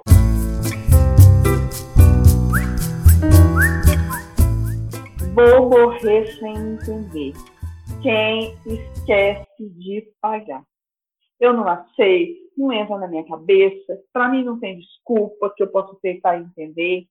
Vou 5.33 5.67
morrer 5.67 6.27
sem 6.37 6.55
entender. 6.55 7.33
Quem 8.03 8.55
esquece 8.67 9.47
de 9.59 10.07
pagar? 10.21 10.61
Eu 11.39 11.53
não 11.53 11.67
aceito 11.67 12.45
não 12.57 12.71
entra 12.71 12.97
na 12.97 13.07
minha 13.07 13.25
cabeça, 13.25 14.01
para 14.13 14.29
mim 14.29 14.43
não 14.43 14.59
tem 14.59 14.79
desculpa 14.79 15.53
que 15.55 15.63
eu 15.63 15.67
posso 15.67 15.95
tentar 16.01 16.39
entender, 16.39 17.05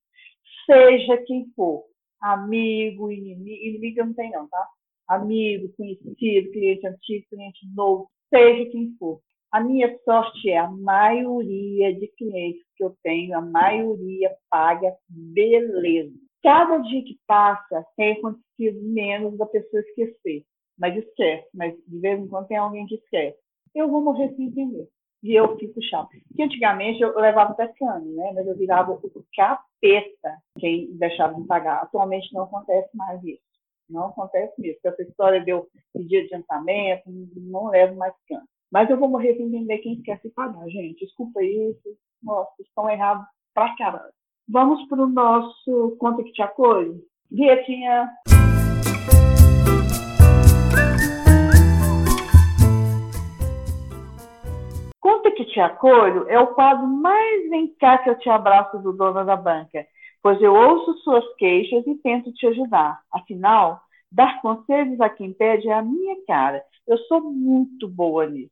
seja 0.67 1.19
quem 1.19 1.47
for, 1.55 1.85
amigo, 2.21 3.11
inimigo, 3.11 3.63
inimigo 3.63 4.05
não 4.05 4.15
tem 4.15 4.31
não, 4.31 4.49
tá? 4.49 4.69
Amigo, 5.09 5.71
conhecido, 5.77 6.51
cliente 6.51 6.87
antigo, 6.87 7.27
cliente 7.29 7.61
novo, 7.75 8.09
seja 8.31 8.71
quem 8.71 8.95
for. 8.99 9.21
A 9.53 9.61
minha 9.61 9.97
sorte 10.05 10.51
é 10.51 10.59
a 10.59 10.69
maioria 10.69 11.95
de 11.95 12.09
clientes 12.17 12.65
que 12.77 12.83
eu 12.83 12.97
tenho, 13.03 13.37
a 13.37 13.41
maioria 13.41 14.35
paga 14.51 14.97
beleza. 15.09 16.13
Cada 16.43 16.79
dia 16.79 17.05
que 17.05 17.19
passa 17.27 17.87
tem 17.97 18.13
acontecido 18.13 18.83
menos 18.83 19.39
da 19.39 19.47
pessoa 19.47 19.81
esquecer. 19.81 20.45
Mas 20.77 20.97
esquece, 20.97 21.49
mas 21.55 21.73
de 21.87 22.01
vez 22.01 22.19
em 22.19 22.27
quando 22.27 22.49
tem 22.49 22.57
alguém 22.57 22.85
que 22.87 22.97
esquece. 22.97 23.39
Eu 23.75 23.91
vou 23.91 24.03
morrer 24.03 24.33
sem 24.37 24.47
entender 24.47 24.89
e 25.23 25.35
eu 25.35 25.57
fico 25.57 25.83
chato. 25.83 26.11
Porque 26.29 26.43
antigamente 26.43 27.01
eu 27.01 27.19
levava 27.19 27.53
até 27.53 27.67
cano, 27.69 28.15
né? 28.15 28.33
Mas 28.35 28.47
eu 28.47 28.57
virava 28.57 28.93
o 28.93 29.25
capeta 29.35 30.39
quem 30.59 30.95
deixava 30.97 31.35
de 31.35 31.47
pagar. 31.47 31.83
Atualmente 31.83 32.33
não 32.33 32.43
acontece 32.45 32.95
mais 32.95 33.23
isso. 33.25 33.43
Não 33.89 34.07
acontece 34.07 34.53
mesmo. 34.61 34.79
Essa 34.85 35.03
história 35.03 35.43
de 35.43 35.51
eu 35.51 35.67
pedir 35.93 36.25
adiantamento, 36.25 37.03
não 37.37 37.69
levo 37.69 37.97
mais 37.97 38.15
cano. 38.29 38.47
Mas 38.71 38.91
eu 38.91 38.99
vou 38.99 39.09
morrer 39.09 39.35
sem 39.37 39.47
entender 39.47 39.79
quem 39.79 40.03
quer 40.03 40.21
se 40.21 40.31
pagar, 40.31 40.69
gente. 40.69 41.05
Desculpa 41.05 41.43
isso. 41.43 41.97
Nossa, 42.23 42.53
estão 42.61 42.89
errados 42.89 43.27
pra 43.55 43.75
caralho. 43.77 44.13
Vamos 44.49 44.87
para 44.89 45.03
o 45.03 45.09
nosso 45.09 45.97
Conta 45.99 46.23
que 46.23 46.33
te 46.33 46.43
acolhe? 46.43 47.03
Vietinha. 47.31 48.11
Conta 55.15 55.31
que 55.31 55.45
te 55.45 55.61
acolho 55.61 56.29
é 56.29 56.41
o 56.41 56.49
quadro 56.55 56.89
mais 56.89 57.49
vem 57.49 57.69
cá 57.79 57.99
que 57.99 58.11
eu 58.11 58.19
te 58.19 58.29
abraço 58.29 58.79
do 58.81 58.93
dono 58.93 59.25
da 59.25 59.37
banca, 59.37 59.87
pois 60.21 60.43
eu 60.43 60.53
ouço 60.53 60.93
suas 61.05 61.25
queixas 61.37 61.87
e 61.87 61.95
tento 61.99 62.33
te 62.33 62.49
ajudar. 62.49 63.01
Afinal, 63.13 63.81
dar 64.11 64.43
conselhos 64.43 65.01
a 65.01 65.09
quem 65.09 65.33
pede 65.33 65.69
é 65.69 65.73
a 65.73 65.83
minha 65.83 66.17
cara. 66.27 66.65
Eu 66.85 66.99
sou 67.07 67.21
muito 67.21 67.87
boa 67.87 68.27
nisso. 68.27 68.51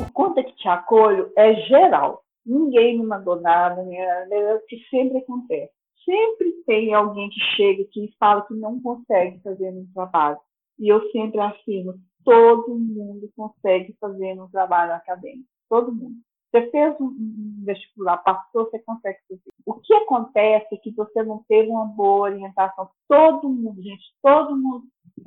O 0.00 0.10
Conta 0.14 0.42
que 0.42 0.56
te 0.56 0.66
acolho 0.66 1.30
é 1.36 1.52
geral. 1.66 2.22
Ninguém 2.44 2.98
me 2.98 3.04
mandou 3.04 3.38
nada, 3.42 3.84
é 3.92 4.54
o 4.54 4.66
que 4.66 4.78
sempre 4.88 5.18
acontece. 5.18 5.70
Sempre 6.02 6.50
tem 6.66 6.94
alguém 6.94 7.28
que 7.28 7.40
chega 7.56 7.82
aqui 7.82 8.06
e 8.06 8.14
fala 8.18 8.40
que 8.46 8.54
não 8.54 8.80
consegue 8.80 9.38
fazer 9.42 9.68
um 9.68 9.86
trabalho. 9.92 10.38
E 10.78 10.88
eu 10.88 11.10
sempre 11.10 11.40
afirmo, 11.40 11.94
todo 12.24 12.78
mundo 12.78 13.30
consegue 13.36 13.96
fazer 14.00 14.34
no 14.34 14.48
trabalho 14.50 14.92
acadêmico. 14.92 15.48
Todo 15.68 15.92
mundo. 15.92 16.16
Você 16.52 16.70
fez 16.70 17.00
um 17.00 17.62
vestibular, 17.64 18.18
passou, 18.18 18.64
você 18.64 18.78
consegue 18.80 19.18
fazer. 19.26 19.40
O 19.64 19.74
que 19.74 19.94
acontece 19.94 20.74
é 20.74 20.76
que 20.76 20.90
você 20.90 21.22
não 21.22 21.42
teve 21.48 21.70
uma 21.70 21.86
boa 21.86 22.30
orientação. 22.30 22.90
Todo 23.08 23.48
mundo, 23.48 23.82
gente, 23.82 24.04
todo 24.22 24.54
mundo 24.54 24.84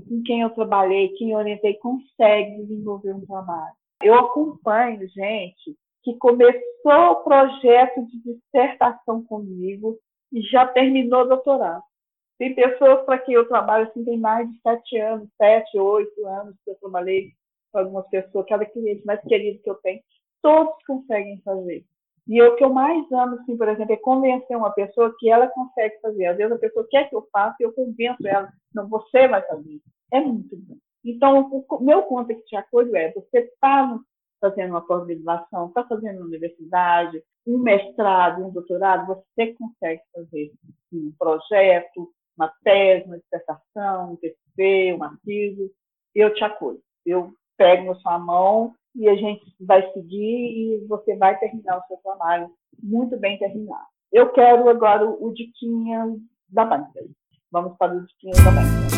com 0.08 0.22
quem 0.24 0.42
eu 0.42 0.52
trabalhei, 0.52 1.10
quem 1.18 1.32
eu 1.32 1.40
orientei, 1.40 1.76
consegue 1.76 2.62
desenvolver 2.64 3.14
um 3.14 3.26
trabalho. 3.26 3.74
Eu 4.04 4.14
acompanho 4.14 5.08
gente 5.10 5.76
que 6.04 6.16
começou 6.18 7.12
o 7.12 7.24
projeto 7.24 8.06
de 8.06 8.22
dissertação 8.22 9.24
comigo 9.24 9.98
e 10.32 10.42
já 10.42 10.68
terminou 10.68 11.22
o 11.22 11.28
doutorado. 11.28 11.84
Tem 12.38 12.54
pessoas 12.54 13.06
para 13.06 13.18
quem 13.20 13.36
eu 13.36 13.48
trabalho 13.48 13.88
assim, 13.88 14.04
tem 14.04 14.20
mais 14.20 14.50
de 14.50 14.60
sete 14.62 14.98
anos, 14.98 15.30
sete, 15.38 15.78
oito 15.78 16.28
anos 16.28 16.56
que 16.64 16.72
eu 16.72 16.76
trabalhei 16.76 17.32
com 17.72 17.80
algumas 17.80 18.08
pessoas, 18.10 18.46
cada 18.48 18.66
cliente 18.66 19.06
mais 19.06 19.22
querido 19.22 19.62
que 19.62 19.70
eu 19.70 19.76
tenho, 19.76 20.02
todos 20.42 20.74
conseguem 20.86 21.42
fazer. 21.44 21.86
E 22.28 22.42
o 22.42 22.56
que 22.56 22.64
eu 22.64 22.74
mais 22.74 23.10
amo, 23.12 23.36
assim, 23.36 23.56
por 23.56 23.68
exemplo, 23.68 23.94
é 23.94 23.98
convencer 23.98 24.58
uma 24.58 24.72
pessoa 24.72 25.16
que 25.20 25.30
ela 25.30 25.48
consegue 25.48 26.00
fazer. 26.02 26.26
Às 26.26 26.38
vezes 26.38 26.52
a 26.52 26.60
pessoa 26.60 26.88
quer 26.90 27.08
que 27.08 27.16
eu 27.16 27.28
faça 27.32 27.56
e 27.60 27.64
eu 27.64 27.74
convenço 27.74 28.28
ela, 28.28 28.52
não, 28.74 28.90
você 28.90 29.28
vai 29.28 29.42
fazer. 29.44 29.80
É 30.12 30.20
muito 30.20 30.58
bom. 30.58 30.76
Então, 31.04 31.66
o 31.70 31.80
meu 31.84 32.02
ponto 32.04 32.28
que 32.28 32.44
te 32.46 32.56
acolho 32.56 32.96
é, 32.96 33.12
você 33.14 33.40
está 33.40 34.00
fazendo 34.42 34.72
uma 34.72 34.86
pós-graduação, 34.86 35.68
está 35.68 35.84
fazendo 35.84 36.18
uma 36.18 36.26
universidade, 36.26 37.24
um 37.46 37.60
mestrado, 37.60 38.44
um 38.44 38.52
doutorado, 38.52 39.06
você 39.06 39.54
consegue 39.54 40.02
fazer 40.12 40.52
um 40.92 41.14
projeto, 41.18 42.12
uma 42.38 42.52
tese, 42.64 43.06
uma 43.06 43.18
dissertação, 43.18 44.14
um 44.14 44.16
TCC, 44.18 44.94
um 44.94 45.04
artigo, 45.04 45.72
eu 46.14 46.34
te 46.34 46.44
acolho. 46.44 46.80
Eu 47.06 47.34
pego 47.58 47.86
na 47.86 47.96
sua 47.96 48.20
mão 48.20 48.74
e 48.96 49.08
a 49.10 49.16
gente 49.16 49.44
vai 49.60 49.92
seguir 49.94 50.82
e 50.82 50.86
você 50.88 51.16
vai 51.16 51.38
terminar 51.40 51.78
o 51.78 51.88
seu 51.88 51.98
trabalho 51.98 52.50
muito 52.82 53.18
bem 53.18 53.38
terminado. 53.38 53.86
Eu 54.12 54.32
quero 54.32 54.70
agora 54.70 55.06
o 55.06 55.34
Diquinha 55.34 56.16
da 56.50 56.66
banca. 56.66 57.04
Vamos 57.52 57.78
para 57.78 57.96
o 57.96 58.06
Diquinha 58.06 58.34
da 58.34 58.52
banca. 58.52 58.96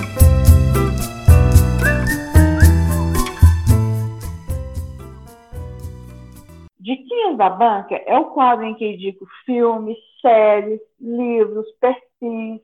Diquinhas 6.79 7.35
da 7.35 7.49
Banca 7.49 7.95
é 7.95 8.17
o 8.17 8.31
quadro 8.31 8.63
em 8.63 8.73
que 8.73 8.93
indico 8.93 9.27
filmes, 9.45 9.97
séries, 10.21 10.79
livros, 11.01 11.65
perfis, 11.81 12.61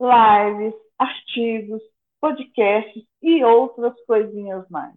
lives, 0.00 0.74
artigos, 0.98 1.82
podcasts 2.20 3.04
e 3.22 3.44
outras 3.44 3.94
coisinhas 4.06 4.68
mais. 4.68 4.94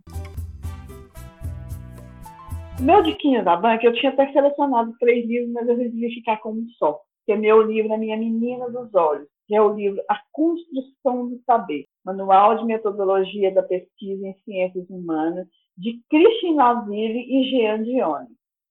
Meu 2.82 3.04
diquinho 3.04 3.44
da 3.44 3.58
banca, 3.58 3.86
eu 3.86 3.94
tinha 3.94 4.12
até 4.12 4.32
selecionado 4.32 4.96
três 5.00 5.28
livros, 5.28 5.52
mas 5.52 5.68
eu 5.68 5.76
resolvi 5.76 6.14
ficar 6.14 6.38
com 6.38 6.52
um 6.52 6.68
só, 6.78 7.02
que 7.26 7.34
é 7.34 7.36
meu 7.36 7.62
livro 7.62 7.94
A 7.94 7.98
Minha 7.98 8.16
Menina 8.16 8.70
dos 8.70 8.94
Olhos, 8.96 9.28
que 9.48 9.56
é 9.56 9.62
o 9.62 9.74
livro 9.74 10.02
A 10.10 10.18
Construção 10.32 11.30
do 11.30 11.42
Saber, 11.46 11.86
Manual 12.06 12.58
de 12.58 12.66
Metodologia 12.66 13.54
da 13.54 13.64
Pesquisa 13.64 14.28
em 14.28 14.34
Ciências 14.46 14.90
Humanas, 14.90 15.46
de 15.78 16.00
Christian 16.10 16.54
Laville 16.56 17.26
e 17.30 17.50
Jean 17.50 17.84
Dione. 17.84 18.30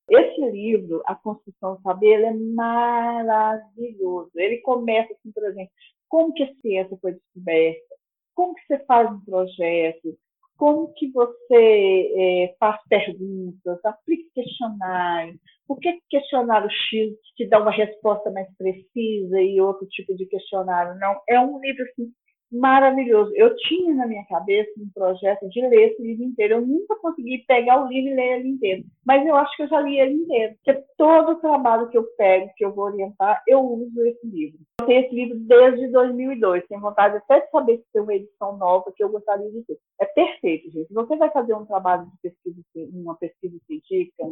Esse 0.08 0.40
livro, 0.50 1.02
A 1.04 1.14
Construção 1.14 1.74
do 1.74 1.82
Saber, 1.82 2.22
é 2.22 2.32
maravilhoso. 2.32 4.30
Ele 4.36 4.56
começa 4.58 5.12
assim, 5.12 5.30
por 5.32 5.44
exemplo, 5.44 5.70
como 6.08 6.32
que 6.32 6.42
a 6.42 6.54
ciência 6.60 6.98
foi 7.00 7.12
descoberta, 7.12 7.94
como 8.34 8.54
que 8.54 8.66
você 8.66 8.84
faz 8.84 9.10
um 9.10 9.24
projeto, 9.24 10.16
como 10.56 10.92
que 10.94 11.10
você 11.12 12.12
é, 12.16 12.56
faz 12.58 12.80
perguntas, 12.88 13.84
aplica 13.84 14.28
questionário, 14.34 15.38
por 15.66 15.78
que 15.78 16.00
questionário 16.08 16.70
X 16.70 17.14
te 17.36 17.46
dá 17.46 17.60
uma 17.60 17.70
resposta 17.70 18.30
mais 18.30 18.48
precisa 18.56 19.40
e 19.40 19.60
outro 19.60 19.86
tipo 19.88 20.16
de 20.16 20.26
questionário? 20.26 20.98
Não? 20.98 21.20
É 21.28 21.38
um 21.38 21.60
livro 21.60 21.84
assim, 21.84 22.10
maravilhoso. 22.50 23.32
Eu 23.34 23.54
tinha 23.56 23.94
na 23.94 24.06
minha 24.06 24.24
cabeça 24.26 24.70
um 24.78 24.88
projeto 24.94 25.48
de 25.48 25.60
ler 25.60 25.92
esse 25.92 26.02
livro 26.02 26.24
inteiro. 26.24 26.54
Eu 26.54 26.66
nunca 26.66 26.96
consegui 26.96 27.44
pegar 27.46 27.82
o 27.82 27.88
livro 27.88 28.10
e 28.10 28.14
ler 28.14 28.40
ele 28.40 28.48
inteiro, 28.48 28.84
mas 29.04 29.26
eu 29.26 29.36
acho 29.36 29.56
que 29.56 29.62
eu 29.64 29.68
já 29.68 29.80
li 29.80 29.98
ele 29.98 30.14
inteiro. 30.14 30.54
Porque 30.64 30.84
todo 30.96 31.32
o 31.32 31.40
trabalho 31.40 31.88
que 31.88 31.98
eu 31.98 32.04
pego, 32.16 32.50
que 32.56 32.64
eu 32.64 32.72
vou 32.72 32.86
orientar, 32.86 33.42
eu 33.46 33.60
uso 33.60 34.04
esse 34.06 34.26
livro. 34.26 34.58
Eu 34.80 34.86
tenho 34.86 35.04
esse 35.04 35.14
livro 35.14 35.38
desde 35.40 35.88
2002. 35.88 36.66
Tenho 36.66 36.80
vontade 36.80 37.16
até 37.16 37.40
de 37.40 37.50
saber 37.50 37.78
se 37.78 37.84
tem 37.92 38.02
uma 38.02 38.14
edição 38.14 38.56
nova 38.56 38.92
que 38.94 39.02
eu 39.02 39.08
gostaria 39.08 39.50
de 39.50 39.62
ter. 39.64 39.78
É 40.00 40.06
perfeito, 40.06 40.70
gente. 40.70 40.92
Você 40.92 41.16
vai 41.16 41.30
fazer 41.30 41.54
um 41.54 41.66
trabalho 41.66 42.06
de 42.06 42.30
pesquisa, 42.30 42.60
uma 42.92 43.16
pesquisa 43.16 43.58
científica, 43.66 44.24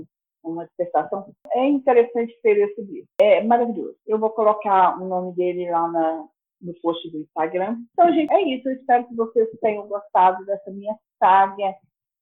uma 0.44 0.66
dissertação, 0.66 1.26
é 1.52 1.66
interessante 1.66 2.38
ter 2.42 2.56
esse 2.58 2.80
livro. 2.80 3.08
É 3.20 3.42
maravilhoso. 3.42 3.96
Eu 4.06 4.18
vou 4.18 4.30
colocar 4.30 5.00
o 5.00 5.06
nome 5.06 5.34
dele 5.34 5.70
lá 5.70 5.88
na, 5.88 6.24
no 6.60 6.74
post 6.80 7.10
do 7.10 7.20
Instagram. 7.20 7.78
Então, 7.92 8.12
gente, 8.12 8.32
é 8.32 8.42
isso. 8.42 8.68
Eu 8.68 8.74
espero 8.74 9.06
que 9.06 9.14
vocês 9.14 9.48
tenham 9.60 9.86
gostado 9.86 10.44
dessa 10.46 10.70
minha 10.70 10.94
saga 11.18 11.74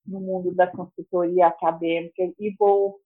no 0.06 0.20
mundo 0.20 0.54
da 0.54 0.66
consultoria 0.66 1.46
acadêmica 1.46 2.22
e 2.38 2.54
vou 2.58 2.98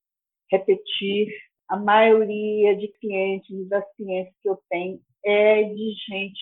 repetir. 0.50 1.28
A 1.68 1.76
maioria 1.76 2.74
de 2.76 2.88
clientes 2.98 3.68
das 3.68 3.84
clientes 3.94 4.34
que 4.42 4.48
eu 4.48 4.58
tenho 4.70 4.98
é 5.22 5.64
de 5.64 5.92
gente 6.08 6.40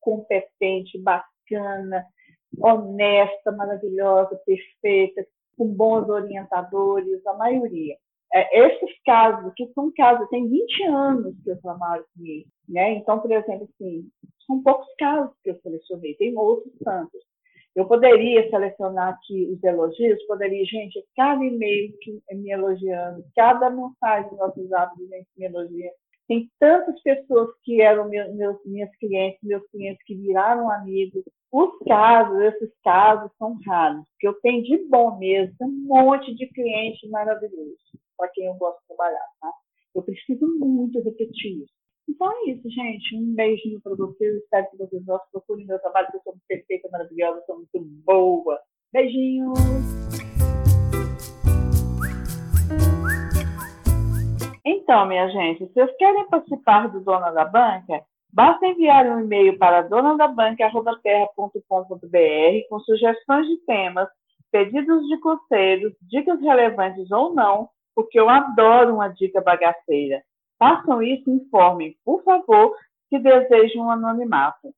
competente, 0.00 0.98
bacana, 0.98 2.06
honesta, 2.58 3.50
maravilhosa, 3.52 4.40
perfeita, 4.44 5.26
com 5.56 5.66
bons 5.66 6.08
orientadores, 6.08 7.26
a 7.26 7.34
maioria. 7.34 7.96
É, 8.34 8.66
esses 8.66 8.90
casos, 9.04 9.52
que 9.54 9.66
são 9.72 9.92
casos, 9.96 10.28
tem 10.28 10.48
20 10.48 10.84
anos 10.84 11.34
que 11.42 11.50
eu 11.50 11.60
trabalho 11.60 12.04
com 12.14 12.24
isso, 12.24 12.50
né? 12.68 12.94
Então, 12.94 13.20
por 13.20 13.30
exemplo, 13.30 13.68
assim, 13.72 14.08
são 14.46 14.62
poucos 14.62 14.88
casos 14.98 15.34
que 15.42 15.50
eu 15.50 15.60
selecionei, 15.60 16.14
tem 16.14 16.36
outros 16.36 16.72
tantos. 16.84 17.20
Eu 17.74 17.86
poderia 17.86 18.48
selecionar 18.48 19.14
aqui 19.14 19.50
os 19.52 19.62
elogios, 19.62 20.22
poderia, 20.26 20.64
gente, 20.64 21.04
cada 21.14 21.44
e-mail 21.44 21.92
que 22.00 22.18
me 22.32 22.50
elogiando, 22.50 23.22
cada 23.34 23.70
mensagem 23.70 24.30
no 24.32 24.38
WhatsApp 24.38 24.96
de 24.96 25.06
gente 25.08 25.28
me 25.36 25.44
elogia. 25.44 25.90
Tem 26.26 26.50
tantas 26.58 27.00
pessoas 27.02 27.50
que 27.62 27.80
eram 27.80 28.08
meus, 28.08 28.34
meus, 28.34 28.56
minhas 28.64 28.90
clientes, 28.96 29.38
meus 29.42 29.64
clientes 29.70 30.02
que 30.04 30.14
viraram 30.14 30.70
amigos. 30.70 31.22
Os 31.52 31.78
casos, 31.86 32.40
esses 32.40 32.70
casos 32.82 33.30
são 33.38 33.58
raros, 33.66 34.04
porque 34.10 34.26
eu 34.26 34.34
tenho 34.40 34.62
de 34.62 34.88
bom 34.88 35.18
mesmo 35.18 35.54
um 35.60 35.86
monte 35.86 36.34
de 36.34 36.46
clientes 36.48 37.08
maravilhosos 37.10 37.96
para 38.16 38.28
quem 38.28 38.46
eu 38.46 38.54
gosto 38.54 38.80
de 38.80 38.86
trabalhar, 38.88 39.26
tá? 39.40 39.52
Eu 39.94 40.02
preciso 40.02 40.46
muito 40.58 41.00
repetir 41.02 41.62
isso. 41.62 41.72
Então 42.08 42.30
é 42.30 42.50
isso, 42.50 42.70
gente. 42.70 43.16
Um 43.16 43.34
beijinho 43.34 43.80
para 43.80 43.96
vocês. 43.96 44.36
Espero 44.36 44.70
que 44.70 44.76
vocês 44.76 45.04
gostem. 45.04 45.28
Procurem 45.32 45.66
meu 45.66 45.80
trabalho, 45.80 46.08
que 46.10 46.16
eu 46.16 46.22
sou 46.22 46.36
perfeita, 46.46 46.88
maravilhosa, 46.90 47.42
sou 47.46 47.56
muito 47.56 47.80
boa. 48.04 48.60
Beijinhos! 48.92 49.58
Então, 54.64 55.04
minha 55.06 55.28
gente, 55.30 55.66
se 55.66 55.74
vocês 55.74 55.96
querem 55.96 56.28
participar 56.28 56.86
do 56.88 57.00
Dona 57.00 57.32
da 57.32 57.44
Banca, 57.44 58.04
basta 58.32 58.64
enviar 58.66 59.04
um 59.06 59.20
e-mail 59.20 59.58
para 59.58 59.82
donadabanca.terra.com.br 59.82 62.68
com 62.68 62.80
sugestões 62.80 63.48
de 63.48 63.56
temas, 63.64 64.08
pedidos 64.52 65.04
de 65.08 65.18
conselhos, 65.18 65.92
dicas 66.02 66.40
relevantes 66.40 67.10
ou 67.10 67.34
não, 67.34 67.68
porque 67.96 68.20
eu 68.20 68.28
adoro 68.28 68.94
uma 68.94 69.08
dica 69.08 69.40
bagaceira. 69.40 70.22
Façam 70.58 71.02
isso 71.02 71.30
e 71.30 71.32
informem, 71.32 71.96
por 72.04 72.22
favor, 72.22 72.76
se 73.08 73.18
desejam 73.18 73.86
um 73.86 73.90
anonimato. 73.90 74.74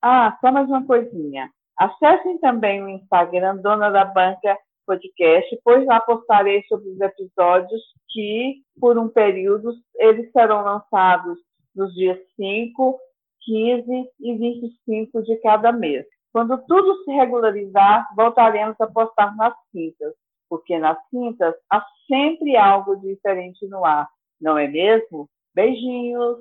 Ah, 0.00 0.38
só 0.40 0.52
mais 0.52 0.68
uma 0.68 0.86
coisinha. 0.86 1.50
Acessem 1.76 2.38
também 2.38 2.82
o 2.82 2.88
Instagram 2.88 3.56
Dona 3.56 3.90
da 3.90 4.04
Banca 4.04 4.56
Podcast, 4.86 5.60
pois 5.64 5.84
lá 5.84 6.00
postarei 6.00 6.62
sobre 6.68 6.90
os 6.90 7.00
episódios 7.00 7.82
que, 8.08 8.62
por 8.80 8.96
um 8.96 9.08
período, 9.08 9.72
eles 9.96 10.30
serão 10.30 10.62
lançados 10.62 11.38
nos 11.74 11.92
dias 11.94 12.18
5, 12.36 12.98
15 13.40 14.10
e 14.20 14.36
25 14.36 15.22
de 15.22 15.36
cada 15.36 15.72
mês. 15.72 16.06
Quando 16.32 16.56
tudo 16.66 17.02
se 17.04 17.10
regularizar, 17.10 18.06
voltaremos 18.14 18.80
a 18.80 18.86
postar 18.86 19.34
nas 19.36 19.54
quintas 19.72 20.14
porque 20.50 20.76
nas 20.78 20.98
quintas 21.08 21.54
há 21.70 21.82
sempre 22.08 22.56
algo 22.56 22.96
diferente 22.96 23.66
no 23.68 23.84
ar, 23.84 24.08
não 24.40 24.58
é 24.58 24.66
mesmo? 24.66 25.30
Beijinhos! 25.54 26.38